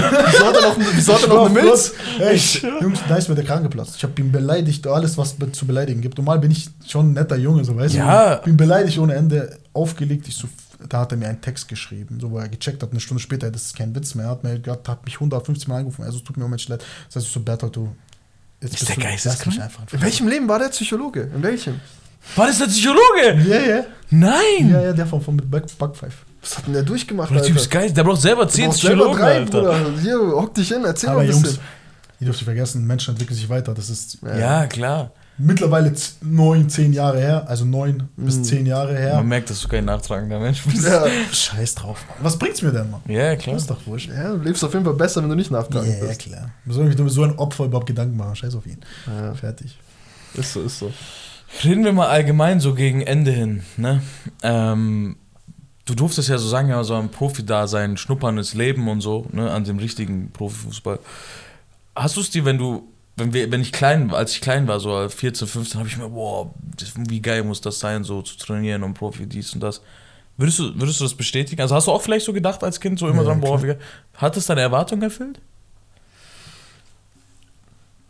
[0.46, 1.92] hat er noch, wieso hat er noch eine Milz?
[2.18, 2.36] Ey,
[2.82, 3.94] Jungs, da ist mir der Kran geplatzt.
[3.96, 6.18] Ich habe ihn beleidigt, alles, was zu beleidigen gibt.
[6.18, 8.34] Normal bin ich schon ein netter Junge, so weißt Ja.
[8.36, 8.42] du.
[8.44, 10.28] Bin beleidigt ohne Ende, aufgelegt.
[10.28, 10.48] Ich so,
[10.88, 13.50] da hat er mir einen Text geschrieben, so wo er gecheckt hat, eine Stunde später,
[13.50, 14.26] das ist kein Witz mehr.
[14.26, 16.04] Er hat, mir, hat mich 150 Mal angerufen.
[16.04, 16.84] Also, tut mir Moment leid.
[17.08, 17.94] Das heißt, ich so, Bertolt, du.
[18.60, 19.60] Jetzt Ist bist der du, geisteskrank?
[19.60, 19.82] einfach.
[19.92, 21.22] In welchem Leben war der Psychologe?
[21.34, 21.80] In welchem?
[22.36, 23.42] War das der Psychologe?
[23.48, 23.84] Ja, ja.
[24.10, 24.68] Nein!
[24.70, 26.18] Ja, ja, der von, von Back, Backpfeife.
[26.42, 28.80] Was hat denn der durchgemacht, Der Typ ist geil, der braucht selber Du 10 brauchst
[28.82, 29.60] selber Psychologen, drei, Alter.
[29.62, 30.00] Bruder.
[30.02, 31.60] Hier, hock dich hin, erzähl mal Aber ein Jungs, bisschen.
[32.20, 33.72] ihr dürft nicht vergessen, Menschen entwickeln sich weiter.
[33.74, 35.12] Das ist Ja, klar.
[35.40, 35.92] Mittlerweile
[36.22, 37.48] neun, zehn Jahre her.
[37.48, 39.16] Also neun bis zehn Jahre her.
[39.16, 40.86] Man merkt, dass du kein nachtragender Mensch bist.
[40.86, 41.04] Ja.
[41.32, 42.18] Scheiß drauf, Mann.
[42.22, 43.00] Was bringt's mir denn, Mann?
[43.08, 43.54] Ja, klar.
[43.54, 44.08] Das ist doch wurscht.
[44.10, 46.20] ja, du lebst auf jeden Fall besser, wenn du nicht Ja, nachtragen ja, bist.
[46.20, 46.50] klar.
[46.64, 48.36] Was soll ich mir mit so ein Opfer überhaupt Gedanken machen?
[48.36, 48.78] Scheiß auf ihn.
[49.06, 49.76] Ja, Fertig.
[50.34, 50.92] ist so, ist so.
[51.64, 54.02] Reden wir mal allgemein so gegen Ende hin, ne?
[54.44, 55.16] Ähm,
[55.84, 59.64] du durftest ja so sagen, ja, so ein Profi-Dasein, schnupperndes Leben und so, ne, an
[59.64, 61.00] dem richtigen Profifußball.
[61.96, 62.84] Hast du es dir, wenn du,
[63.20, 66.08] wenn wir, wenn ich klein, als ich klein war, so 14, 15, habe ich mir,
[66.08, 69.80] boah, das, wie geil muss das sein, so zu trainieren und Profi dies und das.
[70.36, 71.60] Würdest du, würdest du das bestätigen?
[71.60, 73.74] Also hast du auch vielleicht so gedacht als Kind, so immer Ja, dran, boah, wie.
[74.14, 75.38] Hat es deine Erwartung erfüllt?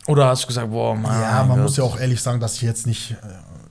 [0.07, 1.21] Oder hast du gesagt, boah, Mann.
[1.21, 1.59] ja, man Gott.
[1.59, 3.15] muss ja auch ehrlich sagen, dass ich jetzt nicht äh,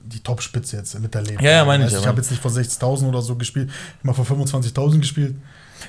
[0.03, 1.43] die Top-Spitze jetzt miterlebe.
[1.43, 3.69] Ja, ja, meine ich ja, Ich habe jetzt nicht vor 60.000 oder so gespielt,
[4.03, 5.35] immer vor 25.000 gespielt.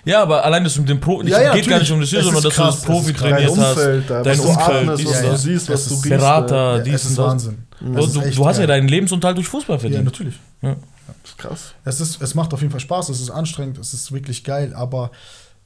[0.05, 2.19] Ja, aber allein das mit dem Pro, Ja, ja, geht gar nicht um das hier,
[2.23, 2.43] natürlich.
[2.43, 3.31] sondern dass ist du das krass, Profi ist krass.
[3.31, 3.77] Dein trainiert hast.
[3.77, 5.43] Umfeld, da, dein was du Umfeld, atmest, dies was du das.
[5.43, 6.09] siehst, was Es du riechst.
[6.09, 7.27] Berater, Ja, dies es und ist das.
[7.27, 7.59] Wahnsinn.
[7.73, 10.05] Es Du, ist du, echt du hast ja deinen Lebensunterhalt durch Fußball Ja, verdient.
[10.05, 10.35] natürlich.
[10.63, 10.77] Ja.
[11.23, 11.75] Das ist krass.
[11.85, 14.73] Es, ist, es macht auf jeden Fall Spaß, es ist anstrengend, es ist wirklich geil,
[14.75, 15.11] aber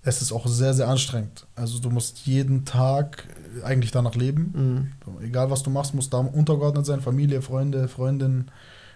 [0.03, 1.47] es ist auch sehr, sehr anstrengend.
[1.57, 3.25] Also du musst jeden Tag
[3.65, 4.93] eigentlich danach leben.
[5.17, 5.23] Mhm.
[5.25, 8.51] Egal was du machst, musst da untergeordnet sein, Familie, Freunde, Freundin,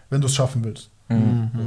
[0.09, 0.91] wenn du es schaffen willst.
[1.09, 1.51] Mhm.
[1.55, 1.61] Ja,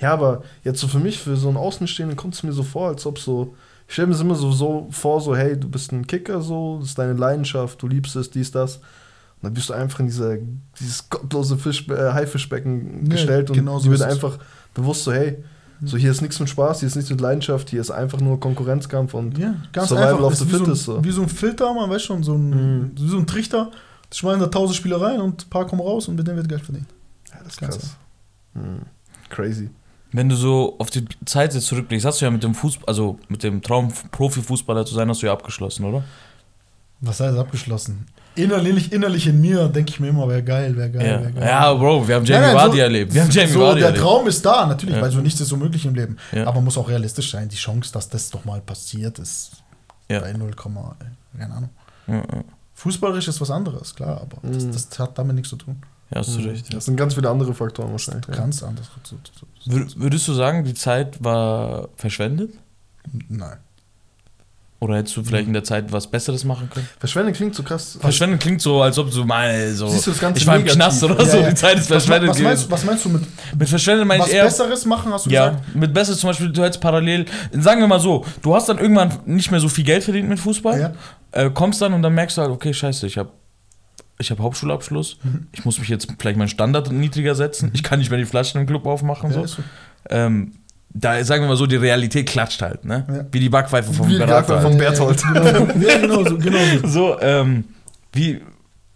[0.00, 3.06] aber jetzt so für mich, für so einen Außenstehenden, kommt es mir so vor, als
[3.06, 3.54] ob so.
[3.88, 6.78] Ich stelle mir das immer so, so vor, so, hey, du bist ein Kicker, so,
[6.80, 8.76] das ist deine Leidenschaft, du liebst es, dies, das.
[8.76, 10.36] Und dann bist du einfach in dieser,
[10.78, 14.06] dieses gottlose Fisch, äh, Haifischbecken Nee, gestellt und genau so wird es.
[14.06, 14.38] einfach
[14.74, 15.42] bewusst so, hey,
[15.84, 18.40] so hier ist nichts mit Spaß, hier ist nichts mit Leidenschaft, hier ist einfach nur
[18.40, 20.24] Konkurrenzkampf und Ja, ganz Survival einfach.
[20.26, 21.04] of Es the so fittest, ein, so.
[21.04, 22.90] wie so ein Filter, man weiß schon, so ein, Mhm.
[22.96, 23.70] wie so ein Trichter.
[24.08, 26.48] Das schmeißen da tausend Spieler rein und ein paar kommen raus und mit denen wird
[26.48, 26.86] Geld verdient.
[27.30, 27.96] ja, das ist Ganz krass.
[28.54, 28.80] Mhm.
[29.28, 29.70] Crazy.
[30.16, 33.18] Wenn du so auf die Zeit jetzt zurückblickst, hast du ja mit dem Fußball, also
[33.28, 36.04] mit dem Traum, Profifußballer zu sein, hast du ja abgeschlossen, oder?
[37.00, 38.06] Was heißt abgeschlossen?
[38.34, 41.20] Innerlich, innerlich in mir denke ich mir immer, wäre geil, wäre geil, Ja.
[41.20, 41.46] wäre geil.
[41.48, 43.14] ja, Bro, wir haben Jamie Nein, nein, Vardy so- erlebt.
[43.14, 44.02] Wir haben Jamie so, Vardy der erlebt.
[44.04, 45.02] Traum ist da, natürlich, Ja.
[45.02, 46.16] weil so nichts ist so möglich im Leben.
[46.32, 46.42] Ja.
[46.44, 47.48] Aber man muss auch realistisch sein.
[47.50, 49.52] Die Chance, dass das doch mal passiert, ist
[50.08, 50.20] Ja.
[50.20, 51.70] bei 0, keine Ahnung.
[52.06, 52.22] Ja, ja.
[52.74, 54.72] Fußballerisch ist was anderes, klar, aber das, Mhm.
[54.72, 55.76] das hat damit nichts zu tun.
[56.10, 56.72] Ja, hast du recht.
[56.72, 58.26] Das sind ganz viele andere Faktoren wahrscheinlich.
[58.28, 58.34] Ja.
[58.36, 58.86] Ganz anders.
[59.02, 59.16] So,
[59.64, 59.72] so.
[59.72, 62.50] Wür- Würdest du sagen, die Zeit war verschwendet?
[63.28, 63.58] Nein.
[64.78, 66.86] Oder hättest du vielleicht in der Zeit was Besseres machen können?
[67.00, 67.96] Verschwendung klingt so krass.
[67.98, 69.88] Verschwendet klingt so, als ob du mal so.
[69.88, 70.66] Siehst du das Ganze ich war im?
[70.66, 71.48] Knast oder Ja, so, ja.
[71.48, 72.70] die Zeit ist Was, verschwendet was, meinst, gewesen.
[72.72, 73.22] was meinst du mit
[73.58, 74.44] Mit verschwendet meine was ich eher.
[74.44, 75.74] Besseres machen, hast du Ja, gesagt?
[75.76, 79.18] mit Besseres zum Beispiel, du hättest parallel, sagen wir mal so, du hast dann irgendwann
[79.24, 80.92] nicht mehr so viel Geld verdient mit Fußball, Ja.
[81.32, 83.30] äh, kommst dann und dann merkst du halt, okay, scheiße, ich habe
[84.18, 85.46] ich hab Hauptschulabschluss, Mhm.
[85.52, 88.60] ich muss mich jetzt vielleicht meinen Standard niedriger setzen, ich kann nicht mehr die Flaschen
[88.60, 89.30] im Club aufmachen.
[89.32, 89.62] Ja, so.
[90.08, 90.52] Ähm,
[90.98, 93.04] da sagen wir mal so, die Realität klatscht halt, ne?
[93.08, 93.26] Ja.
[93.30, 94.54] Wie die Backpfeife vom Wie die Berater.
[94.54, 95.22] Backpfeife vom halt.
[95.22, 95.82] Berthold.
[95.82, 96.38] Ja, genau so.
[96.38, 96.88] Genau so.
[96.88, 97.64] So, ähm,
[98.14, 98.40] wie,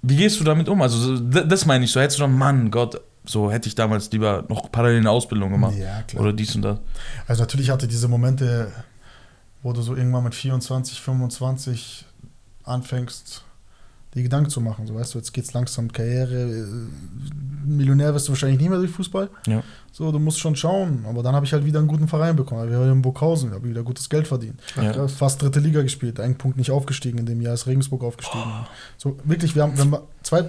[0.02, 0.80] wie gehst du damit um?
[0.80, 2.00] Also, das meine ich so.
[2.00, 5.74] Hättest du dann, Mann, Gott, so hätte ich damals lieber noch parallel eine Ausbildung gemacht.
[5.76, 6.22] Ja, klar.
[6.22, 6.78] Oder dies und das.
[7.26, 8.72] Also natürlich hatte diese Momente,
[9.62, 12.06] wo du so irgendwann mit 24, 25
[12.64, 13.44] anfängst,
[14.14, 14.86] die Gedanken zu machen.
[14.86, 16.34] So weißt du, jetzt geht's langsam Karriere.
[16.34, 16.66] äh,
[17.64, 19.28] Millionär wirst du wahrscheinlich nicht mehr durch Fußball.
[19.46, 19.62] Ja.
[19.92, 21.04] So, du musst schon schauen.
[21.06, 22.68] Aber dann habe ich halt wieder einen guten Verein bekommen.
[22.70, 24.60] Wir waren in Burghausen, habe wieder gutes Geld verdient.
[24.76, 25.06] Ja.
[25.08, 27.18] Fast dritte Liga gespielt, einen Punkt nicht aufgestiegen.
[27.18, 28.44] In dem Jahr ist Regensburg aufgestiegen.
[28.96, 30.48] So, wirklich, wir haben, wir haben zwei,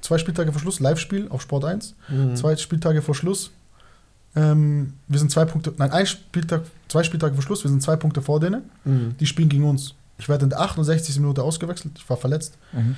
[0.00, 1.94] zwei Spieltage vor Schluss, Live-Spiel auf Sport 1.
[2.08, 2.36] Mhm.
[2.36, 3.50] Zwei Spieltage vor Schluss.
[4.36, 7.96] Ähm, wir sind zwei Punkte, nein, ein Spieltag, zwei Spieltage vor Schluss, wir sind zwei
[7.96, 8.62] Punkte vor denen.
[8.84, 9.16] Mhm.
[9.18, 9.94] Die spielen gegen uns.
[10.20, 11.18] Ich werde in der 68.
[11.18, 12.56] Minute ausgewechselt, ich war verletzt.
[12.72, 12.96] Mhm.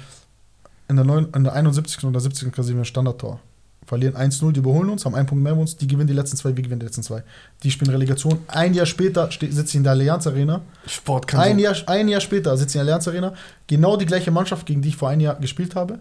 [0.88, 2.04] In der, 9, in der 71.
[2.04, 2.52] und der 70.
[2.52, 3.40] kassieren wir ein Standardtor.
[3.86, 6.56] Verlieren 1-0, die überholen uns, haben einen Punkt mehr uns, die gewinnen die letzten zwei,
[6.56, 7.22] wir gewinnen die letzten zwei.
[7.62, 8.38] Die spielen Relegation.
[8.48, 10.60] Ein Jahr später sitze ich in der Allianz Arena.
[10.86, 11.58] Sport kann Ein.
[11.58, 13.34] Jahr, ein Jahr später sitze ich in der Allianz Arena.
[13.66, 15.98] Genau die gleiche Mannschaft, gegen die ich vor einem Jahr gespielt habe.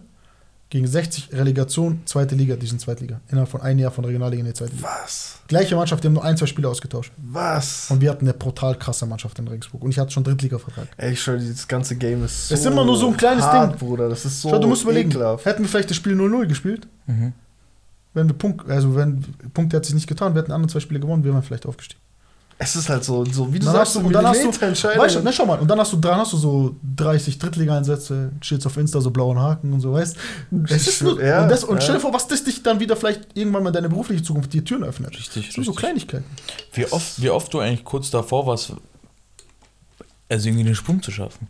[0.72, 3.20] Gegen 60 Relegation, zweite Liga, die sind Zweitliga.
[3.28, 4.88] Innerhalb von einem Jahr von Regionalliga in die zweite Liga.
[5.04, 5.40] Was?
[5.46, 7.12] Gleiche Mannschaft, die haben nur ein, zwei Spieler ausgetauscht.
[7.18, 7.90] Was?
[7.90, 9.82] Und wir hatten eine brutal krasse Mannschaft in Regensburg.
[9.82, 10.88] Und ich hatte schon Drittliga-Vertrag.
[10.96, 13.44] Ey, ich schau, dieses ganze Game ist so Es ist immer nur so ein kleines
[13.44, 13.86] hart, Ding.
[13.86, 14.08] Bruder.
[14.08, 15.44] Das ist so Schau, du musst überlegen, ekelhaft.
[15.44, 17.34] hätten wir vielleicht das Spiel 0-0 gespielt, Mhm.
[18.14, 19.20] wenn wir Punkt, also wenn
[19.52, 21.66] Punkt hat sich nicht getan, wir hätten die anderen zwei Spiele gewonnen, wären wir vielleicht
[21.66, 22.00] aufgestiegen.
[22.58, 24.42] Es ist halt so, so wie du Dann sagst, hast du, so und dann hast
[24.44, 27.38] du, weißt du, ne, schau mal, und dann hast du, dann hast du so 30
[27.38, 30.16] Drittliga-Einsätze, steht's auf Insta, so blauen Haken und so, weißt
[30.68, 31.80] es ist nur, Ja, und, das, und ja.
[31.80, 34.52] stell dir vor, was das dich dann wieder vielleicht irgendwann mal in deine berufliche Zukunft
[34.52, 35.10] die Türen öffnet.
[35.18, 35.72] Richtig, Das sind so.
[35.72, 36.24] Kleinigkeiten.
[36.72, 38.74] Wie oft, wie oft du eigentlich kurz davor warst,
[40.28, 41.48] also irgendwie den Sprung zu schaffen.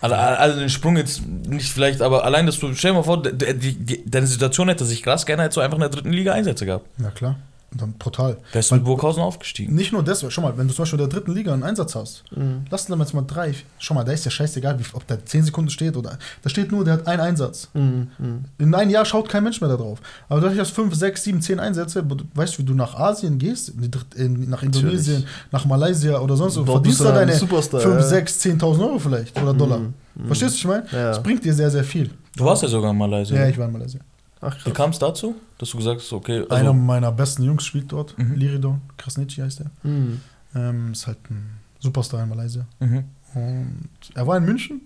[0.00, 3.20] Also, also den Sprung jetzt nicht vielleicht, aber allein, dass du, stell dir mal vor,
[3.22, 6.32] die, die, deine Situation hätte sich krass gerne, hättest du einfach in der dritten Liga
[6.32, 6.86] Einsätze gehabt.
[7.00, 7.36] Ja, klar.
[7.70, 8.38] Und dann brutal.
[8.52, 9.74] Wärst du mit Burghausen aufgestiegen.
[9.74, 11.94] Nicht nur das, schau mal, wenn du zum Beispiel in der dritten Liga einen Einsatz
[11.94, 12.62] hast, Mhm.
[12.70, 15.42] lass dann jetzt mal drei, schau mal, da ist ja scheißegal, wie, ob da 10
[15.44, 17.68] Sekunden steht oder, da steht nur, der hat einen Einsatz.
[17.74, 18.08] Mhm.
[18.18, 18.44] Mhm.
[18.56, 19.98] In einem Jahr schaut kein Mensch mehr da drauf.
[20.30, 22.02] Aber dadurch hast du 5, 6, 7, 10 Einsätze,
[22.34, 26.18] weißt du, wie du nach Asien gehst, in die Dritt- in, nach Indonesien, nach Malaysia
[26.20, 28.02] oder sonst wo, verdienst du dann deine ein Superstar, 5, ja.
[28.02, 29.80] 6, 10.000 Euro vielleicht oder Dollar.
[29.80, 29.92] Mhm.
[30.26, 31.02] Verstehst du, was ich meine?
[31.02, 31.08] Ja.
[31.10, 32.10] Das bringt dir sehr, sehr viel.
[32.34, 33.36] Du warst ja sogar in Malaysia.
[33.36, 34.00] Ja, ich war in Malaysia.
[34.40, 37.64] Ach, Wie kam es dazu, dass du gesagt hast, okay, also, Einer meiner besten Jungs
[37.64, 38.34] spielt dort, Mhm.
[38.34, 39.70] Liridon Krasnitschi heißt er.
[39.82, 40.20] Mhm.
[40.54, 42.66] Ähm, ist halt ein Superstar in Malaysia.
[42.80, 43.04] mhm.
[43.34, 44.80] Und er war in München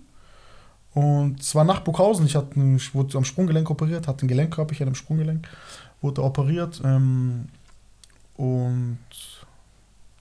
[0.93, 2.25] und es war nach Burghausen.
[2.25, 5.47] Ich, hatte ich wurde am Sprunggelenk operiert, hatte ein Gelenk ich hatte im Sprunggelenk,
[6.01, 7.45] wurde operiert ähm,
[8.35, 8.97] und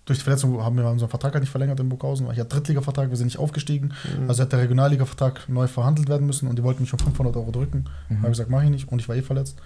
[0.05, 2.29] durch die Verletzung haben wir unseren Vertrag halt nicht verlängert in Burghausen.
[2.33, 3.93] Ich hatte Drittliga-Vertrag, wir sind nicht aufgestiegen.
[4.19, 4.29] Mhm.
[4.29, 7.53] Also hätte der Regionalliga-Vertrag neu verhandelt werden müssen und die wollten mich um 500 Euro
[7.53, 7.85] drücken.
[8.09, 8.19] Mhm.
[8.19, 9.59] Habe ich gesagt, mache ich nicht und ich war eh verletzt.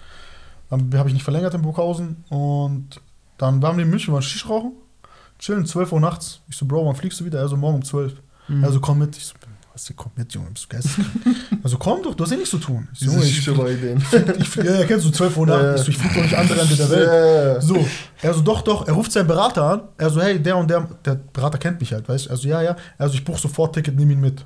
[0.69, 3.01] Dann habe ich nicht verlängert in Burghausen und
[3.37, 4.73] dann waren wir in München, waren Schisch rauchen,
[5.39, 6.41] chillen, 12 Uhr nachts.
[6.49, 7.39] Ich so, Bro, wann fliegst du wieder?
[7.39, 8.21] Er so, morgen um 12.
[8.47, 8.63] Mhm.
[8.63, 9.17] Also komm mit.
[9.17, 9.35] Ich so,
[9.77, 11.09] was, komm mit, Junge, bist du geisteskrank?
[11.63, 12.87] also komm doch, du hast eh nichts zu tun.
[12.93, 14.03] Ich so, ich, denen.
[14.39, 15.63] ich, ja, ja, kennst du, 12 Uhr nachts.
[15.63, 15.75] Ja.
[15.75, 17.07] Ich so, ich flieg doch nicht andere Ende der Welt.
[17.07, 17.61] Ja.
[17.61, 17.85] So,
[18.21, 19.81] er so, doch, doch, er ruft seinen Berater an.
[19.97, 22.29] Er so, hey, der und der, der Berater kennt mich halt, weißt du?
[22.31, 22.75] Also, ja, ja.
[22.97, 24.45] Also, ich buche sofort Ticket, nimm ihn mit.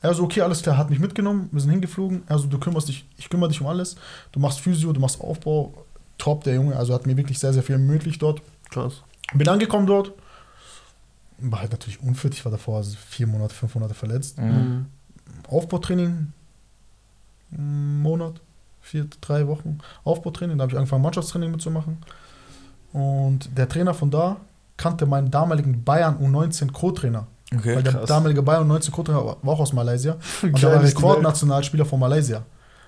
[0.00, 2.22] Er so, okay, alles klar, hat mich mitgenommen, wir sind hingeflogen.
[2.26, 3.96] Er so, du kümmerst dich, ich kümmere dich um alles.
[4.32, 5.84] Du machst Physio, du machst Aufbau.
[6.18, 8.42] Top, der Junge, also hat mir wirklich sehr, sehr viel ermöglicht dort.
[8.70, 9.02] Krass.
[9.34, 10.12] Bin angekommen dort.
[11.50, 14.38] War halt natürlich unfit, ich war davor also vier Monate, fünf Monate verletzt.
[14.38, 14.86] Mhm.
[15.48, 16.32] Aufbautraining,
[17.50, 18.40] Monat,
[18.80, 19.78] vier, drei Wochen.
[20.04, 21.98] Aufbautraining, da habe ich angefangen, Mannschaftstraining mitzumachen.
[22.92, 24.36] Und der Trainer von da
[24.76, 27.26] kannte meinen damaligen Bayern U19 Co-Trainer.
[27.54, 27.76] Okay.
[27.76, 28.08] Weil der krass.
[28.08, 30.16] damalige Bayern U19 Co-Trainer war auch aus Malaysia.
[30.42, 32.42] Und der war Rekordnationalspieler von Malaysia.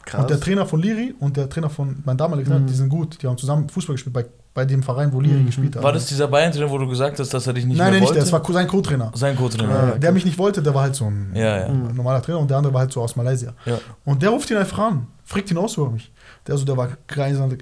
[0.07, 0.21] Krass.
[0.23, 2.67] Und der Trainer von Liri und der Trainer von meinem damaligen Trainer, Mhm.
[2.67, 3.23] die sind gut.
[3.23, 5.47] Die haben zusammen Fußball gespielt bei, bei dem Verein, wo Liri Mhm.
[5.47, 5.83] gespielt hat.
[5.83, 8.01] War das dieser Bayern-Trainer, wo du gesagt hast, dass er dich nicht nein, mehr nein,
[8.03, 8.15] nicht wollte?
[8.25, 9.11] der, das war sein Co-Trainer.
[9.15, 9.69] Sein Co-Trainer.
[9.73, 9.99] Äh, okay.
[10.01, 11.69] Der mich nicht wollte, der war halt so ein Ja, ja.
[11.69, 11.97] Mhm.
[11.97, 13.53] normaler Trainer und der andere war halt so aus Malaysia.
[13.67, 13.79] Ja.
[14.05, 16.13] Und der ruft ihn einfach an, fragt ihn aus über mich.
[16.47, 16.89] Der, so, der war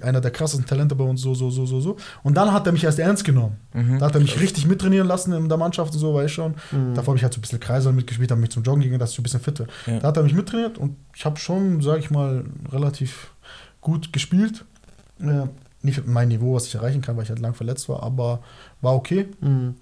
[0.03, 1.97] einer der krassesten Talente bei uns, so, so, so, so, so.
[2.21, 3.57] Und dann hat er mich erst ernst genommen.
[3.73, 3.97] Mhm.
[3.97, 6.53] Da hat er mich richtig mittrainieren lassen in der Mannschaft und so, weiß ich schon.
[6.71, 6.93] Mhm.
[6.93, 9.11] Davor habe ich halt so ein bisschen Kreisel mitgespielt, habe mich zum Joggen gegangen, dass
[9.11, 9.65] ich so ein bisschen fitte.
[9.87, 9.99] Ja.
[9.99, 13.31] Da hat er mich mittrainiert und ich habe schon, sage ich mal, relativ
[13.81, 14.63] gut gespielt.
[15.21, 15.47] Äh,
[15.83, 18.41] nicht mein Niveau, was ich erreichen kann, weil ich halt lang verletzt war, aber
[18.81, 19.27] war okay.
[19.41, 19.75] Mhm.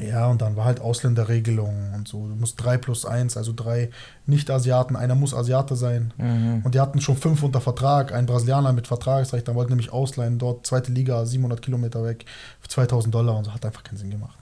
[0.00, 2.26] Ja, und dann war halt Ausländerregelung und so.
[2.26, 3.90] Du musst 3 plus 1, also drei
[4.26, 6.12] Nicht-Asiaten, einer muss Asiate sein.
[6.16, 6.62] Mhm.
[6.64, 10.38] Und die hatten schon fünf unter Vertrag, ein Brasilianer mit Vertragsrecht, dann wollten nämlich ausleihen,
[10.38, 12.24] dort zweite Liga, 700 Kilometer weg,
[12.60, 14.38] für 2000 Dollar und so, hat einfach keinen Sinn gemacht.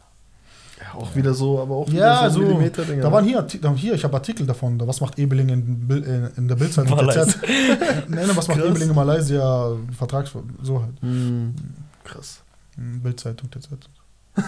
[0.83, 2.61] Ja, auch wieder so, aber auch wieder Ja, so so,
[3.01, 6.31] da waren hier, da- hier ich habe Artikel davon, da, was macht Ebeling in, in,
[6.37, 6.97] in der Bildzeitung?
[8.09, 8.69] Nein, was macht Krass.
[8.71, 10.33] Ebeling in Malaysia, Vertrags,
[10.63, 11.55] so halt, Mhm.
[12.05, 12.43] Krass.
[12.77, 13.69] Bildzeitung, TZ.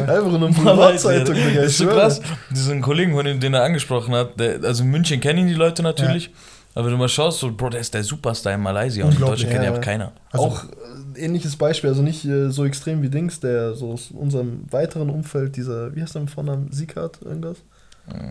[0.00, 0.70] Einfach Malaysia.
[0.70, 1.60] Privatzeitung, Digga.
[1.62, 2.20] Das ist so krass.
[2.50, 5.54] Diesen Kollegen, von dem, den er angesprochen hat, der, also in München kennen ihn die
[5.54, 6.30] Leute natürlich.
[6.74, 9.20] Aber wenn du mal schaust, so, Bro, der ist der Superstar in Malaysia und in
[9.20, 9.72] Deutschland kennt ja.
[9.74, 10.12] auch keiner.
[10.30, 14.10] Also- auch äh, ähnliches Beispiel, also nicht äh, so extrem wie Dings, der so aus
[14.10, 17.58] unserem weiteren Umfeld, dieser, wie heißt der mit Vornamen, Siegert, irgendwas?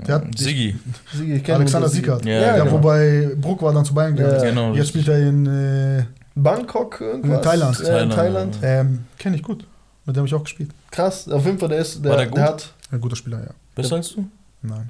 [0.08, 0.76] Der hat- Siggi.
[1.14, 2.26] Sigi, ich kenn Alexander Siegert.
[2.26, 2.72] Ja, Ja, genau.
[2.74, 4.36] wobei Bruck war dann zu Bayern gegangen.
[4.36, 4.50] Ja.
[4.50, 4.74] Genau.
[4.74, 6.06] Jetzt spielt er in äh,
[6.36, 7.38] Bangkok irgendwas?
[7.38, 7.80] In Thailand.
[7.80, 8.60] Ja, in Thailand, Thailand.
[8.64, 9.66] ähm, kenne ich gut.
[10.06, 10.72] Mit dem habe ich auch gespielt.
[10.90, 12.40] Krass, auf jeden Fall, der ist, der, War der der, gut?
[12.42, 12.74] hat.
[12.92, 13.50] Ein guter Spieler, ja.
[13.76, 14.26] Besser als du?
[14.64, 14.90] Nein.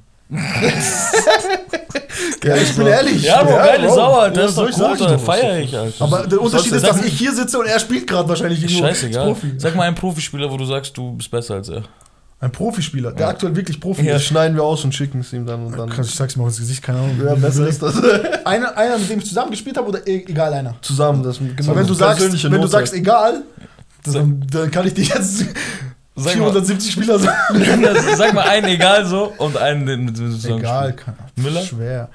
[2.44, 3.22] Ja, ich bin ehrlich.
[3.22, 3.94] Ja, Bro, Ja, geile Bro.
[3.94, 4.42] Sau, Alter.
[4.42, 5.12] Was Das ist soll doch ich gut, sagen?
[5.12, 5.18] Alter.
[5.18, 6.04] Feier ich, Alter.
[6.04, 9.26] Aber der Unterschied ist, dass ich hier sitze und er spielt gerade wahrscheinlich irgendwo Scheißegal.
[9.26, 9.52] Profi.
[9.58, 11.82] Sag mal einen Profispieler, wo du sagst, du bist besser als er.
[12.40, 13.28] Ein Profispieler, der Ja.
[13.28, 14.16] aktuell wirklich Profi Ja.
[14.16, 14.24] Ist.
[14.24, 15.88] schneiden wir aus und schicken es ihm dann und dann.
[16.00, 17.20] Ich sag's mir auch ins Gesicht, keine Ahnung.
[17.24, 17.94] Ja, besser ist das.
[18.44, 20.74] Einer, einer, mit dem ich zusammen gespielt habe oder e egal einer?
[20.82, 23.42] Zusammen, das genau Aber wenn du sagst, wenn du sagst egal,
[24.04, 25.44] dann, dann kann ich dir jetzt
[26.14, 27.36] Sag mal, 470 Spieler sagen.
[28.16, 31.62] sag mal einen egal so und einen den mit dem Egal, kann, Müller?
[31.62, 32.10] schwer.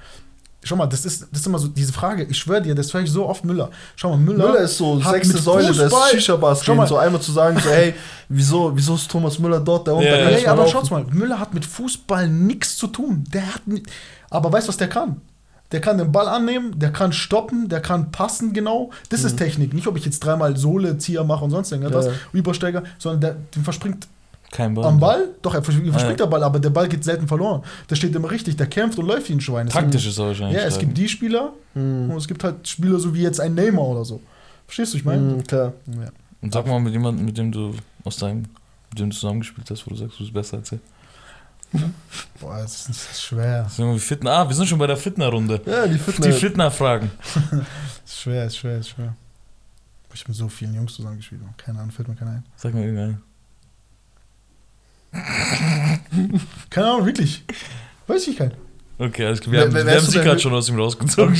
[0.63, 3.01] schau mal, das ist, das ist immer so diese Frage, ich schwöre dir, das höre
[3.01, 3.71] ich so oft Müller.
[3.95, 7.31] Schau mal, Müller, Müller ist so sechste Säule des Shisha-Bars Schau mal, so einmal zu
[7.31, 7.95] sagen, so, hey,
[8.29, 10.05] wieso, wieso ist Thomas Müller dort, da unten?
[10.05, 10.71] Ja, da kann Ey, ich mal aber laufen.
[10.73, 13.23] schaut mal, Müller hat mit Fußball nichts zu tun.
[13.33, 13.61] Der hat
[14.29, 15.21] aber weißt du, was der kann?
[15.73, 18.91] Der kann den Ball annehmen, der kann stoppen, der kann passen genau.
[19.09, 19.73] Das ist Technik.
[19.73, 22.11] Nicht, ob ich jetzt dreimal Sohle, Zieher mache und sonst irgendwas, Mhm.
[22.11, 22.17] Ja.
[22.39, 24.07] Übersteiger, sondern der, der verspringt
[24.51, 24.85] Kein Ball.
[24.85, 25.27] am Ball.
[25.41, 26.25] Doch, er vers- verspringt Ja.
[26.25, 27.63] der Ball, aber der Ball geht selten verloren.
[27.89, 29.67] Der steht immer richtig, der kämpft und läuft wie ein Schwein.
[29.67, 30.57] Es Taktisch ist er wahrscheinlich.
[30.57, 32.11] Ja, es gibt die Spieler Mhm.
[32.11, 34.21] und es gibt halt Spieler so wie jetzt ein Neymar oder so.
[34.67, 35.21] Verstehst du, ich meine?
[35.21, 35.73] Mhm, klar.
[35.87, 36.07] Ja.
[36.41, 37.73] Und sag mal mit jemandem, mit dem du
[38.05, 38.45] aus deinem,
[38.89, 40.79] mit dem du zusammengespielt hast, wo du sagst, du bist besser als er.
[42.39, 43.69] Boah, das ist, das ist schwer.
[43.75, 44.31] Wir Fitner.
[44.31, 45.61] Ah, wir sind schon bei der Fitner-Runde.
[45.65, 46.37] Ja, die Die Fitness.
[46.39, 47.11] Fitner-Fragen.
[48.05, 49.13] Ist schwer, ist schwer, ist schwer.
[50.13, 51.53] Ich mit so vielen Jungs zusammengespielt habe.
[51.57, 52.45] Keine Ahnung, fällt mir keiner ein.
[52.55, 53.21] Sag mal irgendeinen.
[56.69, 57.43] Keine Ahnung, wirklich.
[58.07, 58.53] Weiß ich keinen.
[58.97, 59.53] Okay, alles klar.
[59.53, 61.35] Wir haben, wer- wir haben so hat schon aus ihm rausgezogen.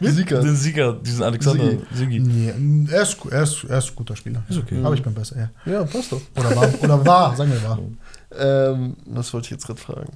[0.00, 0.40] Sieger.
[0.40, 2.20] Den Sieger, diesen Alexander Sigi.
[2.20, 4.44] Nee, er ist, er ist, er ist ein guter Spieler.
[4.48, 4.80] Ist okay.
[4.84, 5.72] Aber ich bin besser, ja.
[5.72, 6.20] Ja, passt doch.
[6.36, 7.78] Oder war, oder war sagen wir war.
[8.36, 10.12] Ähm, was wollte ich jetzt gerade fragen?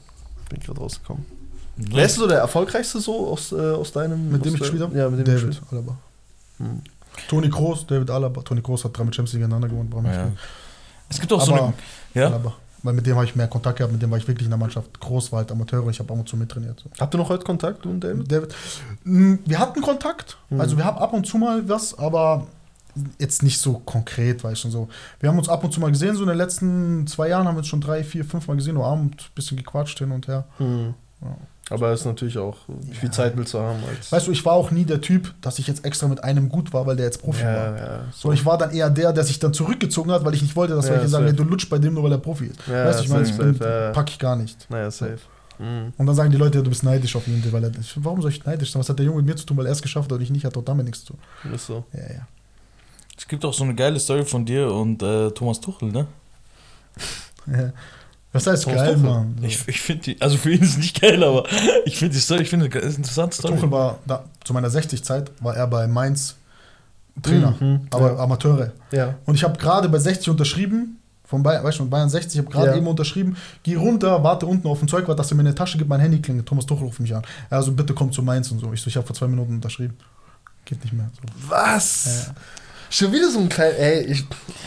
[0.50, 1.24] Bin gerade rausgekommen.
[1.76, 4.30] Wer ist so der erfolgreichste so aus, äh, aus deinem...
[4.30, 4.98] Mit dem aus ich der- gespielt habe?
[4.98, 5.96] Ja, mit dem ich David gespielt Alaba.
[6.58, 6.80] Hm.
[7.28, 8.42] Toni Kroos, David Alaba.
[8.42, 10.06] Toni Kroos hat drei mit Champions League hintereinander gewonnen.
[10.06, 10.30] Ja.
[11.08, 11.72] Es gibt auch so Aber eine.
[12.14, 12.26] Ja?
[12.26, 12.54] Alaba.
[12.84, 14.58] Weil mit dem habe ich mehr Kontakt gehabt, mit dem war ich wirklich in der
[14.58, 14.98] Mannschaft.
[14.98, 16.80] Groß war halt Amateur, ich habe ab und zu mittrainiert.
[16.80, 16.90] So.
[17.00, 18.30] Habt ihr noch heute Kontakt, du und David?
[18.30, 18.54] David,
[19.04, 20.60] mh, wir hatten Kontakt, Mhm.
[20.60, 22.46] also wir haben ab und zu mal was, aber
[23.18, 24.88] jetzt nicht so konkret, weißt du, so.
[25.20, 27.54] Wir haben uns ab und zu mal gesehen, so in den letzten zwei Jahren haben
[27.54, 30.28] wir uns schon drei, vier, fünf Mal gesehen, nur Abend, ein bisschen gequatscht hin und
[30.28, 30.44] her.
[30.58, 30.94] Hm.
[31.22, 31.36] Ja.
[31.70, 33.12] Aber es ist natürlich auch, wie viel Ja.
[33.12, 34.12] Zeit willst du haben als...
[34.12, 36.72] Weißt du, ich war auch nie der Typ, dass ich jetzt extra mit einem gut
[36.74, 37.50] war, weil der jetzt Profi war.
[37.50, 38.00] ja, ja.
[38.12, 40.74] So, ich war dann eher der, der sich dann zurückgezogen hat, weil ich nicht wollte,
[40.74, 42.58] dass Ja, welche sagen, hey, du lutscht bei dem nur, weil er Profi ist.
[42.66, 43.90] Ja, weißt du, ich meine, safe, ich bin- ja.
[43.92, 44.68] pack ich gar nicht.
[44.68, 45.18] Naja, safe.
[45.58, 45.92] Mhm.
[45.96, 48.44] Und dann sagen die Leute, du bist neidisch auf ihn, weil er, warum soll ich
[48.44, 48.80] neidisch sein?
[48.80, 50.30] Was hat der Junge mit mir zu tun, weil er es geschafft hat und ich
[50.30, 51.52] nicht, hat doch damit nichts zu tun.
[51.54, 51.84] Ist so.
[51.92, 52.26] Ja, ja.
[53.22, 56.06] Es gibt auch so eine geile Story von dir und äh, Thomas Tuchel, ne?
[57.46, 57.72] Ja.
[58.32, 59.08] Was heißt Thomas geil, Tuchel.
[59.10, 59.36] Mann?
[59.40, 59.46] So.
[59.46, 61.44] Ich, ich finde die, also für ihn ist es nicht geil, aber
[61.84, 63.54] ich finde die Story, ich finde eine interessante Story.
[63.54, 66.34] Tuchel war, da, zu meiner 60-Zeit war er bei Mainz
[67.22, 67.86] Trainer, Mhm.
[67.90, 68.18] aber Ja.
[68.18, 68.72] Amateure.
[68.90, 69.14] Ja.
[69.24, 72.44] Und ich habe gerade bei 60 unterschrieben, von Bayern, weißt du, von Bayern 60, ich
[72.44, 72.76] habe gerade Ja.
[72.76, 75.88] eben unterschrieben, geh runter, warte unten auf dem Zeugwart, dass er mir eine Tasche gibt,
[75.88, 77.22] mein Handy klingelt, Thomas Tuchel ruft mich an.
[77.50, 78.72] Also bitte komm zu Mainz und so.
[78.72, 79.94] Ich so, ich habe vor zwei Minuten unterschrieben.
[80.64, 81.10] Geht nicht mehr.
[81.14, 81.50] So.
[81.50, 82.26] Was?
[82.28, 82.34] Ja.
[82.94, 83.74] Schon wieder so ein kleiner.
[83.78, 84.24] Ey, ich,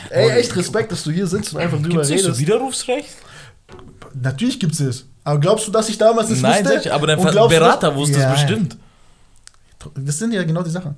[0.10, 2.42] ey, echt Respekt, dass du hier sitzt und einfach drüber Gibt es nicht so redest.
[2.42, 3.10] Widerrufsrecht?
[4.20, 5.06] Natürlich gibt es es.
[5.24, 6.80] Aber glaubst du, dass ich damals das Nein, wusste?
[6.80, 8.78] sicher, aber dein glaubst du, Berater dass- wusste Ja, es bestimmt.
[9.96, 10.96] Das sind ja genau die Sachen.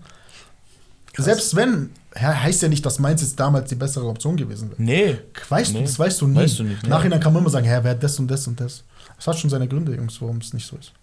[1.18, 4.82] Selbst wenn, ja, heißt ja nicht, dass Mainz jetzt damals die bessere Option gewesen wäre.
[4.82, 5.18] Nee.
[5.50, 5.80] Weißt Nee.
[5.80, 6.36] du, das weißt du nie.
[6.38, 6.90] Weißt du nicht, nee.
[6.90, 8.84] Nachhinein kann man immer sagen, ja, wer hat das und das und das.
[9.18, 10.94] Das hat schon seine Gründe, Jungs, warum es nicht so ist.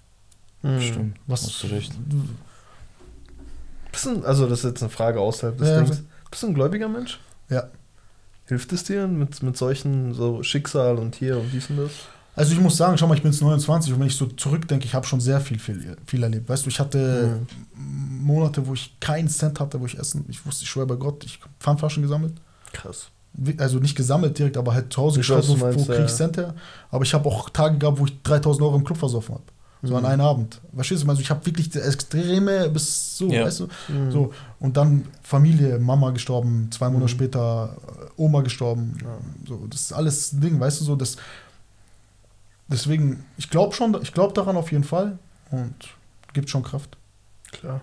[0.62, 0.80] Hm.
[0.80, 1.16] Stimmt.
[1.26, 1.92] Was- Hast du recht.
[4.04, 6.02] Du, also, das ist jetzt eine Frage außerhalb des Ja, Dings.
[6.34, 7.20] Bist du ein gläubiger Mensch?
[7.48, 7.68] Ja.
[8.46, 11.92] Hilft es dir mit, mit solchen so Schicksal und hier und dies und das?
[12.34, 14.84] Also ich muss sagen, schau mal, ich bin jetzt 29 und wenn ich so zurückdenke,
[14.84, 16.48] ich habe schon sehr viel, viel, viel erlebt.
[16.48, 17.38] Weißt du, ich hatte
[17.76, 18.24] Mhm.
[18.26, 20.24] Monate, wo ich keinen Cent hatte, wo ich essen.
[20.28, 22.32] Ich wusste, ich schwöre bei Gott, ich habe Pfandflaschen gesammelt.
[22.72, 23.10] Krass.
[23.58, 26.06] Also nicht gesammelt direkt, aber halt zu Hause geschaut, wo, wo meinst, krieg ich ja.
[26.08, 26.56] Cent her.
[26.90, 29.44] Aber ich habe auch Tage gehabt, wo ich 3000 Euro im Club versoffen habe.
[29.86, 30.08] So an Mhm.
[30.08, 30.60] einem Abend.
[30.74, 31.08] Verstehst du?
[31.08, 33.44] Also ich habe wirklich das Extreme bis so, Ja.
[33.44, 33.68] weißt du?
[33.88, 34.10] Mhm.
[34.12, 34.32] So.
[34.60, 37.16] Und dann Familie, Mama gestorben, zwei Monate Mhm.
[37.16, 37.76] später
[38.16, 38.96] Oma gestorben.
[39.02, 39.18] Ja.
[39.46, 41.16] So, das ist alles Ding, weißt du so, das
[42.68, 45.18] deswegen, ich glaube schon, ich glaube daran auf jeden Fall
[45.50, 45.74] und
[46.32, 46.96] gibt schon Kraft.
[47.52, 47.82] Klar.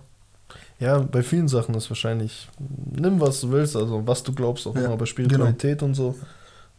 [0.79, 2.49] Ja, bei vielen Sachen ist wahrscheinlich,
[2.95, 6.15] nimm was du willst, also was du glaubst, auch Ja, immer bei Spiritualität und so,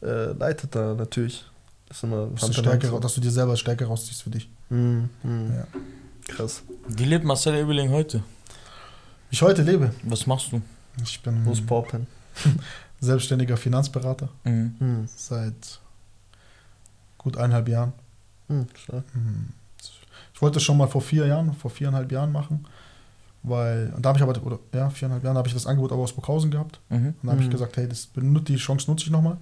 [0.03, 1.44] äh, leitet da natürlich.
[1.89, 3.05] Das ist immer Dass du, Hand in Stärke, Hand.
[3.05, 4.49] dass du dir selber Stärke rausziehst für dich.
[4.73, 5.11] Mhm.
[5.23, 5.53] Mhm.
[5.55, 5.66] Ja.
[6.28, 6.62] Krass.
[6.89, 8.19] Wie lebt Marcel Ebeling heute?
[8.19, 9.93] Wie ich heute lebe.
[10.05, 10.61] Was machst du?
[11.03, 12.07] Ich bin Wo ist Poppen?
[13.01, 14.74] selbstständiger Finanzberater Mhm.
[14.78, 15.09] Mhm.
[15.15, 15.81] seit
[17.19, 17.93] gut eineinhalb Jahren.
[18.49, 18.66] Mhm.
[18.74, 19.05] stark.
[19.12, 19.49] Hm.
[20.35, 22.66] Ich wollte das schon mal vor vier Jahren, vor viereinhalb Jahren machen,
[23.44, 26.03] weil, und da habe ich aber, oder ja, viereinhalb Jahren habe ich das Angebot aber
[26.03, 26.81] aus Burghausen gehabt.
[26.89, 26.97] Mhm.
[27.09, 27.53] Und dann habe ich Mhm.
[27.53, 29.36] gesagt, hey, das, die Chance nutze ich nochmal.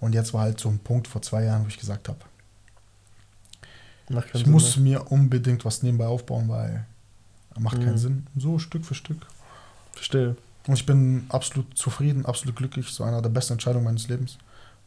[0.00, 2.18] Und jetzt war halt so ein Punkt vor zwei Jahren, wo ich gesagt habe,
[4.32, 5.00] ich Sinn muss mehr.
[5.00, 6.84] mir unbedingt was nebenbei aufbauen, weil
[7.58, 7.84] macht Mhm.
[7.84, 8.26] keinen Sinn.
[8.36, 9.26] So Stück für Stück.
[9.92, 10.36] Verstehe.
[10.66, 12.88] Und ich bin absolut zufrieden, absolut glücklich.
[12.88, 14.38] So einer der besten Entscheidungen meines Lebens,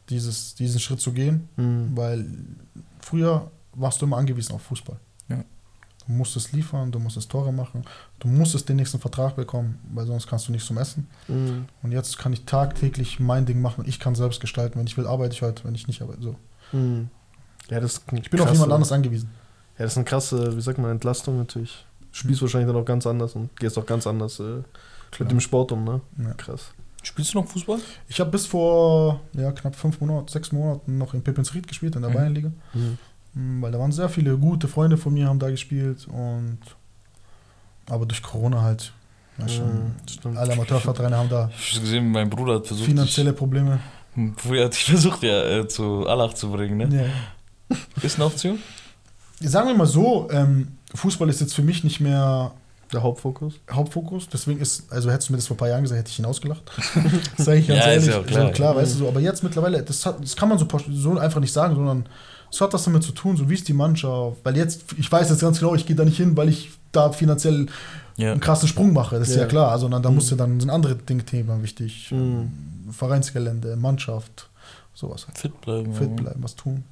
[0.08, 1.96] dieses, diesen Schritt zu gehen, Mhm.
[1.96, 2.26] weil
[3.00, 4.96] früher warst du immer angewiesen auf Fußball.
[5.28, 5.44] Ja.
[6.06, 7.82] Du musstest liefern, du musstest Tore machen,
[8.20, 11.06] du musstest den nächsten Vertrag bekommen, weil sonst kannst du nichts zum Essen.
[11.28, 11.64] Mhm.
[11.82, 13.84] Und jetzt kann ich tagtäglich mein Ding machen.
[13.86, 14.78] Ich kann selbst gestalten.
[14.78, 15.64] Wenn ich will, arbeite ich heute.
[15.64, 16.36] Wenn ich nicht arbeite, so.
[16.72, 17.08] Mhm.
[17.70, 19.30] Ja, das Ich bin auf jemand anderes angewiesen.
[19.78, 21.84] Ja, das ist eine krasse, wie sagt man, Entlastung natürlich.
[22.12, 24.62] Spielst wahrscheinlich dann auch ganz anders und gehst auch ganz anders äh,
[25.18, 26.00] mit dem Sport um, ne?
[26.18, 26.32] Ja.
[26.34, 26.72] Krass.
[27.02, 27.78] Spielst du noch Fußball?
[28.08, 32.02] Ich habe bis vor ja, knapp fünf Monaten, sechs Monaten noch in Pippensried gespielt, in
[32.02, 32.14] der Mhm.
[32.14, 32.52] Bayernliga.
[32.72, 32.98] Mhm.
[33.34, 36.58] Mm, Weil da waren sehr viele gute Freunde von mir, haben da gespielt und
[37.90, 38.92] aber durch Corona halt.
[39.38, 40.36] Ja, schon, Mhm, stimmt.
[40.38, 43.80] alle Amateurvereine haben da Ich habe gesehen, mein Bruder hat versucht, finanzielle Probleme.
[44.36, 46.96] früher hat dich versucht, ja, äh, zu Allach zu bringen, ne?
[46.96, 47.10] Ja.
[48.02, 48.58] Ist eine Option?
[49.40, 52.52] Sagen wir mal so, ähm, Fußball ist jetzt für mich nicht mehr
[52.92, 53.54] Der Hauptfokus.
[53.70, 54.28] Hauptfokus.
[54.32, 56.24] Deswegen ist, also hättest du mir das vor ein paar Jahren gesagt, hätte ich ihn
[56.24, 56.62] ausgelacht.
[57.36, 58.06] das sage ich ganz Ja, ist ehrlich.
[58.08, 58.80] ja auch klar, klar ja.
[58.80, 59.08] weißt du so.
[59.08, 62.06] Aber jetzt mittlerweile, das, hat, das kann man so, so einfach nicht sagen, sondern
[62.50, 64.36] es hat was damit zu tun, so wie ist die Mannschaft.
[64.44, 67.10] Weil jetzt, ich weiß jetzt ganz genau, ich gehe da nicht hin, weil ich da
[67.10, 67.66] finanziell
[68.16, 68.30] Ja.
[68.30, 69.18] einen krassen Sprung mache.
[69.18, 69.48] Das ist ja, Ja.
[69.48, 69.72] klar.
[69.72, 70.14] Also dann, da Mhm.
[70.14, 72.12] muss ja dann sind andere Dinge Themen wichtig.
[72.12, 72.50] Mhm.
[72.92, 74.48] Vereinsgelände, Mannschaft,
[74.94, 75.26] sowas.
[75.34, 75.92] Fit bleiben.
[75.94, 76.14] Fit ja.
[76.22, 76.84] bleiben, was tun.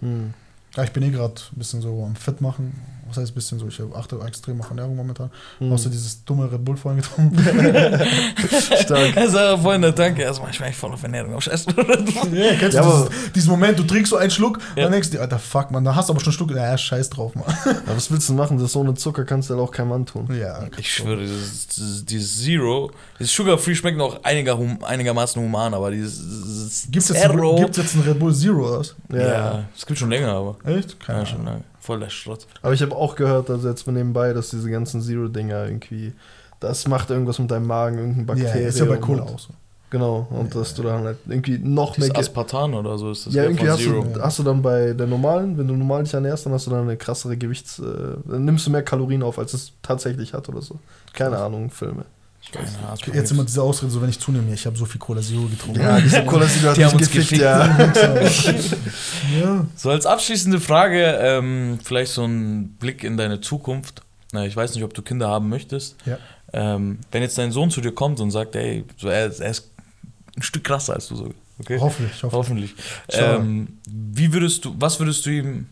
[0.00, 0.34] Mhm.
[0.76, 2.74] Ja, ich bin eh gerade ein bisschen so am Fit machen.
[3.08, 3.68] Was heißt ein bisschen so?
[3.68, 5.30] Ich achte extrem auf Ernährung momentan.
[5.60, 5.72] Mhm.
[5.72, 7.38] Außer dieses dumme Red Bull vorhin getrunken.
[8.82, 9.16] Stark.
[9.16, 11.66] Er sagt vorhin der Tanke, erstmal, ich bin echt voll auf Ernährung auf Scheiß.
[12.32, 14.84] ja, kennst Ja, du aber- dieses, diesen Moment, du trinkst so einen Schluck, Ja.
[14.84, 16.76] dann denkst du dir, Alter, fuck, man, da hast du aber schon einen Schluck, ja,
[16.76, 17.44] scheiß drauf, Mann.
[17.86, 18.58] Aber was willst du machen?
[18.58, 20.28] Das ohne Zucker kannst du ja auch keinem antun.
[20.36, 25.40] Ja, Ich schwöre, dieses, dieses, dieses Zero, dieses Sugar Free schmeckt noch einiger, hum, einigermaßen
[25.40, 27.54] human, aber dieses, dieses Gibt's jetzt, Zero.
[27.56, 28.94] ein, gibt's jetzt einen Red Bull Zero oder was?
[29.12, 30.56] ja, es gibt schon länger, aber.
[30.64, 30.98] Echt?
[31.00, 31.46] Keine Ja, schon Ahnung.
[31.52, 31.64] lange.
[31.86, 32.46] Voll der Schrott.
[32.62, 36.12] Aber ich habe auch gehört, also jetzt mal nebenbei, dass diese ganzen Zero-Dinger irgendwie,
[36.60, 38.68] das macht irgendwas mit deinem Magen, irgendein Ja, Bakterium.
[38.68, 39.50] ist ja bei Cola und- auch so.
[39.88, 42.08] Genau, und dass du dann halt irgendwie noch mehr.
[42.08, 44.02] Das Ge- Aspartan oder so ist das ja, eher irgendwie von hast Zero.
[44.14, 46.72] du, hast du dann bei der normalen, wenn du normal dich ernährst, dann hast du
[46.72, 47.78] dann eine krassere Gewichts.
[47.78, 47.84] Äh,
[48.24, 50.80] dann nimmst du mehr Kalorien auf, als es tatsächlich hat oder so.
[51.12, 52.04] Keine Ahnung, Filme.
[52.52, 52.98] Keine Ahnung.
[53.12, 55.80] Jetzt immer diese Ausrede, so wenn ich zunehme, ich habe so viel Cola Zero getrunken.
[55.80, 57.42] Ja, diese Cola Zero hat Die mich haben gefickt, gefickt.
[57.42, 57.78] ja.
[59.40, 59.66] ja.
[59.74, 64.02] So als abschließende Frage, ähm, vielleicht so ein Blick in deine Zukunft.
[64.32, 65.96] Na, ich weiß nicht, ob du Kinder haben möchtest.
[66.06, 66.18] Ja.
[66.52, 69.70] Ähm, wenn jetzt dein Sohn zu dir kommt und sagt, ey, so, er, er ist
[70.36, 71.34] ein Stück krasser als du so.
[71.58, 71.78] Okay?
[71.80, 72.74] Hoffentlich, hoffentlich.
[72.74, 72.74] Hoffentlich.
[73.08, 75.66] Ähm, wie würdest du, was würdest du ihm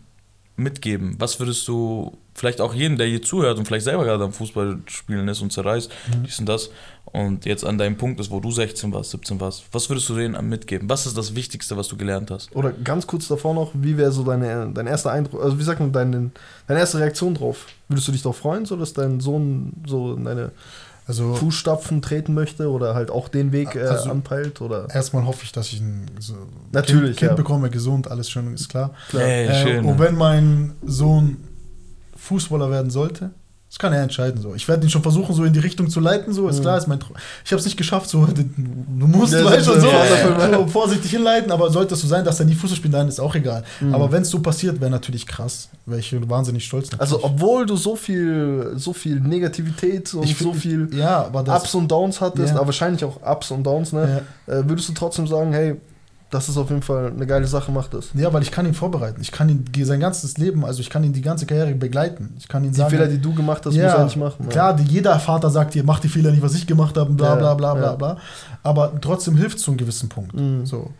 [0.57, 1.15] mitgeben?
[1.19, 4.79] Was würdest du vielleicht auch jeden, der hier zuhört und vielleicht selber gerade am Fußball
[4.87, 6.23] spielen ist und zerreißt, Mhm.
[6.23, 6.69] dies und das
[7.05, 10.15] und jetzt an deinem Punkt ist, wo du 16 warst, 17 warst, was würdest du
[10.15, 10.89] denen mitgeben?
[10.89, 12.53] Was ist das Wichtigste, was du gelernt hast?
[12.55, 15.79] Oder ganz kurz davor noch, wie wäre so deine, dein erster Eindruck, also wie sagt
[15.79, 16.31] man, deine,
[16.67, 17.67] deine erste Reaktion drauf?
[17.87, 20.51] Würdest du dich darauf freuen, so dass dein Sohn so in deine
[21.07, 24.59] Also Fußstapfen treten möchte oder halt auch den Weg äh, Also- anpeilt?
[24.61, 24.87] Oder?
[24.93, 26.33] erstmal hoffe ich, dass ich ein so
[26.71, 27.35] Natürlich, kind, kind ja.
[27.35, 28.91] bekomme, gesund, alles schön ist klar.
[29.09, 29.23] Klar.
[29.23, 29.85] Ey, Äh, schön.
[29.85, 31.37] und wenn mein Sohn
[32.15, 33.31] Fußballer werden sollte,
[33.69, 34.39] das kann er entscheiden.
[34.41, 34.55] So.
[34.55, 36.31] Ich werde ihn schon versuchen, so in die Richtung zu leiten.
[36.33, 36.61] So ist Mhm.
[36.61, 37.13] klar, ist mein Tro-
[37.43, 38.09] Ich habe es nicht geschafft.
[38.09, 38.25] So,
[38.57, 39.87] du musst, Ja, weißt so- so,
[40.53, 41.51] so vorsichtig hinleiten.
[41.51, 43.63] Aber sollte es so sein, dass er nie Fußball spielt, dann ist auch egal.
[43.81, 43.93] Mhm.
[43.93, 45.67] Aber wenn es so passiert, wäre natürlich krass.
[45.85, 46.89] Wäre ich wahnsinnig stolz.
[46.97, 47.33] Also, natürlich.
[47.41, 51.63] obwohl du so viel, so viel Negativität und Ich so find- viel ja, aber das,
[51.63, 52.55] Ups und Downs hattest, Ja.
[52.57, 54.21] aber wahrscheinlich auch Ups und Downs, ne?
[54.47, 55.75] Äh, würdest du trotzdem sagen, hey,
[56.31, 58.09] das ist auf jeden Fall eine geile Sache, mach das.
[58.13, 59.21] Ja, weil ich kann ihn vorbereiten.
[59.21, 62.35] Ich kann ihn sein ganzes Leben, also ich kann ihn die ganze Karriere begleiten.
[62.39, 64.49] Ich kann ihn Die sagen, Fehler, die du gemacht hast, muss er nicht machen.
[64.49, 67.29] Klar, die, jeder Vater sagt dir, mach die Fehler nicht, was ich gemacht habe, bla
[67.29, 67.95] Ja, bla bla bla ja.
[67.95, 68.17] bla.
[68.63, 70.33] Aber trotzdem hilft es zu einem gewissen Punkt.
[70.33, 70.65] Mhm.
[70.65, 70.91] So.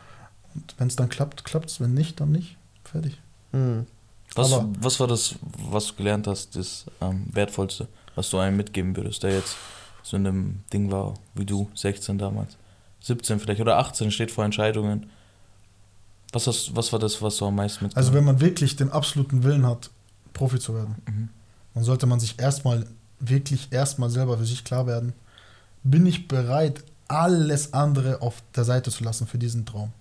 [0.53, 1.81] Und wenn es dann klappt, klappt es.
[1.81, 2.55] Wenn nicht, dann nicht.
[2.83, 3.19] Fertig.
[3.51, 3.87] Mhm.
[4.35, 5.35] Was, aber- was war das,
[5.69, 9.55] was du gelernt hast, das ähm, Wertvollste, was du einem mitgeben würdest, der jetzt
[10.03, 12.57] so in einem Ding war, wie du, 16 damals,
[13.05, 15.05] 17 vielleicht oder 18, steht vor Entscheidungen.
[16.33, 18.91] Was, hast, was war das, was du am meisten mitgenommen Also wenn man wirklich den
[18.91, 19.91] absoluten Willen hat,
[20.33, 21.29] Profi zu werden, Mhm.
[21.75, 22.85] dann sollte man sich erstmal,
[23.19, 25.13] wirklich erstmal selber für sich klar werden,
[25.83, 29.93] bin ich bereit, alles andere auf der Seite zu lassen für diesen Traum.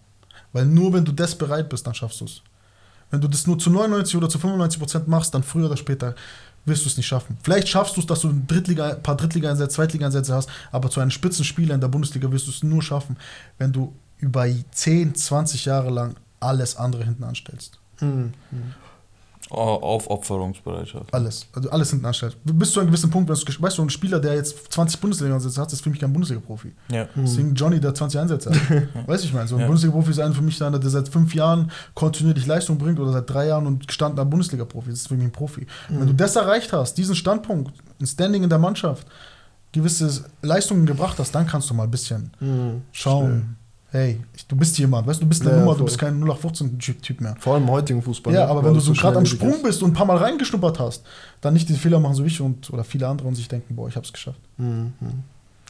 [0.55, 2.41] Weil nur wenn du das bereit bist, dann schaffst du es.
[3.11, 6.15] Wenn du das nur zu 99 oder zu 95 Prozent machst, dann früher oder später
[6.65, 7.37] wirst du es nicht schaffen.
[7.43, 11.11] Vielleicht schaffst du es, dass du ein Drittliga, paar Drittliga-Einsätze, Zweitliga-Einsätze hast, aber zu einem
[11.11, 13.17] Spitzenspieler in der Bundesliga wirst du es nur schaffen,
[13.59, 17.79] wenn du über 10, 20 Jahre lang alles andere hinten anstellst.
[18.01, 18.33] Mhm.
[19.51, 21.13] Aufopferungsbereitschaft.
[21.13, 21.47] Alles.
[21.53, 22.37] Also alles hinten anstellst.
[22.45, 25.61] Bis zu einem gewissen Punkt, wenn du- weißt du, ein Spieler, der jetzt 20 Bundesliga-Einsätze
[25.61, 26.73] hat, ist für mich kein Bundesliga-Profi.
[26.91, 27.05] Ja.
[27.15, 27.25] Mhm.
[27.25, 28.59] Deswegen Johnny, der 20 Einsätze hat.
[29.09, 29.47] Weiß ich mal.
[29.47, 29.67] So ein Ja.
[29.67, 33.29] Bundesliga-Profi ist einer für mich einer, der seit fünf Jahren kontinuierlich Leistung bringt oder seit
[33.29, 34.91] drei Jahren und gestandener Bundesliga-Profi.
[34.91, 35.67] Das ist für mich ein Profi.
[35.89, 39.07] Wenn du das erreicht hast, diesen Standpunkt, ein Standing in der Mannschaft,
[39.73, 42.83] gewisse Leistungen gebracht hast, dann kannst du mal ein bisschen Mhm.
[42.93, 43.57] schauen.
[43.95, 45.79] Hey, ich- du bist jemand, weißt du, du bist eine Ja, Nummer, voll.
[45.79, 47.37] du bist kein 0815-Typ mehr.
[47.39, 48.35] Vor allem im heutigen Fußball.
[48.35, 48.51] Ja, ne?
[48.51, 51.05] aber wenn du das so gerade am Sprung bist und ein paar Mal reingeschnuppert hast,
[51.41, 53.89] dann nicht diese Fehler machen, so ich und oder viele andere und sich denken, boah,
[53.89, 54.41] ich hab's geschafft.
[54.57, 54.93] Mhm.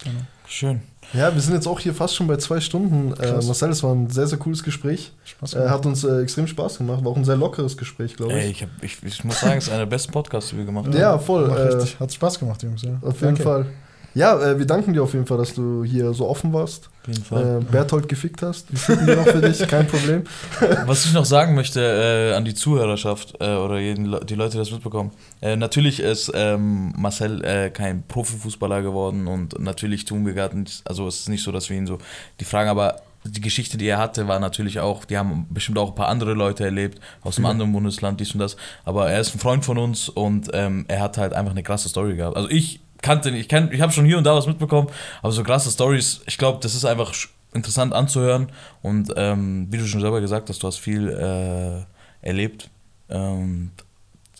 [0.03, 0.21] Genau.
[0.49, 0.81] Schön.
[1.13, 3.13] Ja, wir sind jetzt auch hier fast schon bei zwei Stunden.
[3.23, 3.33] Äh.
[3.45, 5.13] Marcel, es war ein sehr, sehr cooles Gespräch.
[5.25, 7.05] Spaß Äh, hat uns äh, extrem Spaß gemacht.
[7.05, 8.51] War auch ein sehr lockeres Gespräch, glaube Ey, ich.
[8.57, 10.87] ich, hab, ich, ich muss sagen, es ist einer der besten Podcasts, die wir gemacht
[10.87, 10.97] haben.
[10.97, 11.49] Ja, voll.
[11.51, 12.01] Äh.
[12.01, 12.83] Hat Spaß gemacht, Jungs.
[12.83, 12.91] Ja.
[13.03, 13.43] auf jeden Danke.
[13.43, 13.67] Fall.
[14.15, 16.89] Ja, äh, wir danken dir auf jeden Fall, dass du hier so offen warst.
[17.03, 17.61] Auf jeden Fall.
[17.61, 18.71] Äh, Berthold gefickt hast.
[18.71, 20.23] Wir ficken dir noch für dich, kein Problem.
[20.87, 24.59] Was ich noch sagen möchte äh, an die Zuhörerschaft äh, oder jeden, die Leute, die
[24.59, 25.11] das mitbekommen.
[25.43, 30.89] Äh, natürlich ist ähm, Marcel äh, kein Profifußballer geworden und natürlich tun wir gerade nicht,
[30.89, 31.99] also es ist nicht so, dass wir ihn so,
[32.39, 35.89] die Fragen, aber die Geschichte, die er hatte, war natürlich auch, die haben bestimmt auch
[35.89, 39.35] ein paar andere Leute erlebt, aus einem anderen Bundesland, dies und das, aber er ist
[39.35, 42.37] ein Freund von uns und ähm, er hat halt einfach eine krasse Story gehabt.
[42.37, 44.89] Also ich kannte, ich, kenn, ich habe schon hier und da was mitbekommen,
[45.23, 47.13] aber so krasse Stories, ich glaube, das ist einfach
[47.53, 48.49] interessant anzuhören
[48.83, 52.71] und ähm, wie du schon selber gesagt hast, du hast viel äh, erlebt.
[53.11, 53.71] Ähm,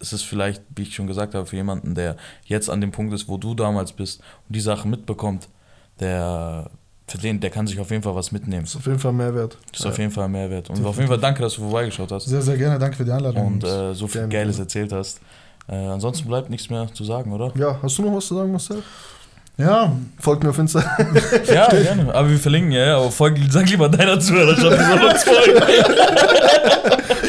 [0.01, 2.17] es ist vielleicht, wie ich schon gesagt habe, für jemanden, der
[2.47, 5.49] jetzt an dem Punkt ist, wo du damals bist und die Sachen mitbekommt,
[6.01, 6.71] der
[7.07, 8.63] für den, der kann sich auf jeden Fall was mitnehmen.
[8.63, 9.59] Das ist auf jeden Fall Mehrwert.
[9.71, 10.71] Das ist auf jeden Fall Mehrwert.
[10.71, 12.79] Und auf jeden Fall danke, dass du vorbeigeschaut hast Sehr, sehr gerne.
[12.79, 13.47] Danke für die Einladung.
[13.47, 15.21] und äh, so viel Geiles erzählt hast.
[15.69, 17.53] Äh, ansonsten bleibt nichts mehr zu sagen, oder?
[17.57, 18.83] Ja, hast du noch was zu sagen, Marcel?
[19.57, 20.81] ja, Folgt mir auf Insta.
[21.47, 22.13] Ja, gerne.
[22.15, 22.97] Aber wir verlinken ja, ja.
[22.97, 25.63] Aber folg, sag lieber deiner Zuhörerschaft, die soll uns folgen.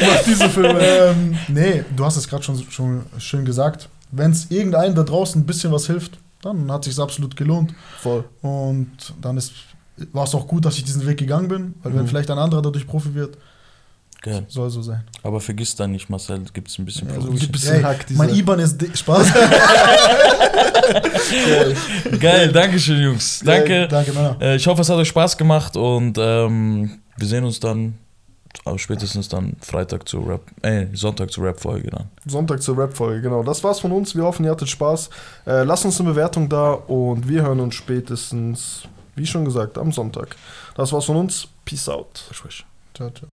[0.00, 0.78] mach diese Filme.
[0.80, 3.88] ähm, nee, du hast es gerade schon, schon schön gesagt.
[4.10, 7.74] Wenn es irgendeinem da draußen ein bisschen was hilft, dann hat sich absolut gelohnt.
[8.00, 8.24] Voll.
[8.42, 8.90] Und
[9.20, 9.52] dann ist
[10.12, 12.08] war es auch gut, dass ich diesen Weg gegangen bin, weil wenn Mhm.
[12.08, 13.38] vielleicht ein anderer dadurch Profi wird,
[14.26, 14.44] Geil.
[14.48, 15.04] soll so sein.
[15.22, 17.32] Aber vergiss dann nicht, Marcel, gibt es ein bisschen Ja, Profit.
[17.32, 19.32] so- Gib ein bisschen Hack, mein IBAN ist Spaß.
[22.20, 23.40] Geil, danke schön, Jungs.
[23.44, 23.88] Danke.
[23.88, 24.36] Danke, Männer.
[24.40, 27.94] Äh, ich hoffe, es hat euch Spaß gemacht und ähm, wir sehen uns dann,
[28.64, 32.06] aber spätestens dann Freitag zur Rap, äh, Sonntag zur Rap-Folge dann.
[32.26, 33.42] Sonntag zur Rap-Folge, genau.
[33.42, 34.14] Das war's von uns.
[34.14, 35.10] Wir hoffen, ihr hattet Spaß.
[35.46, 38.82] Äh, lasst uns eine Bewertung da und wir hören uns spätestens,
[39.14, 40.36] wie schon gesagt, am Sonntag.
[40.74, 41.48] Das war's von uns.
[41.64, 42.22] Peace out.
[42.94, 43.28] Ciao, ciao.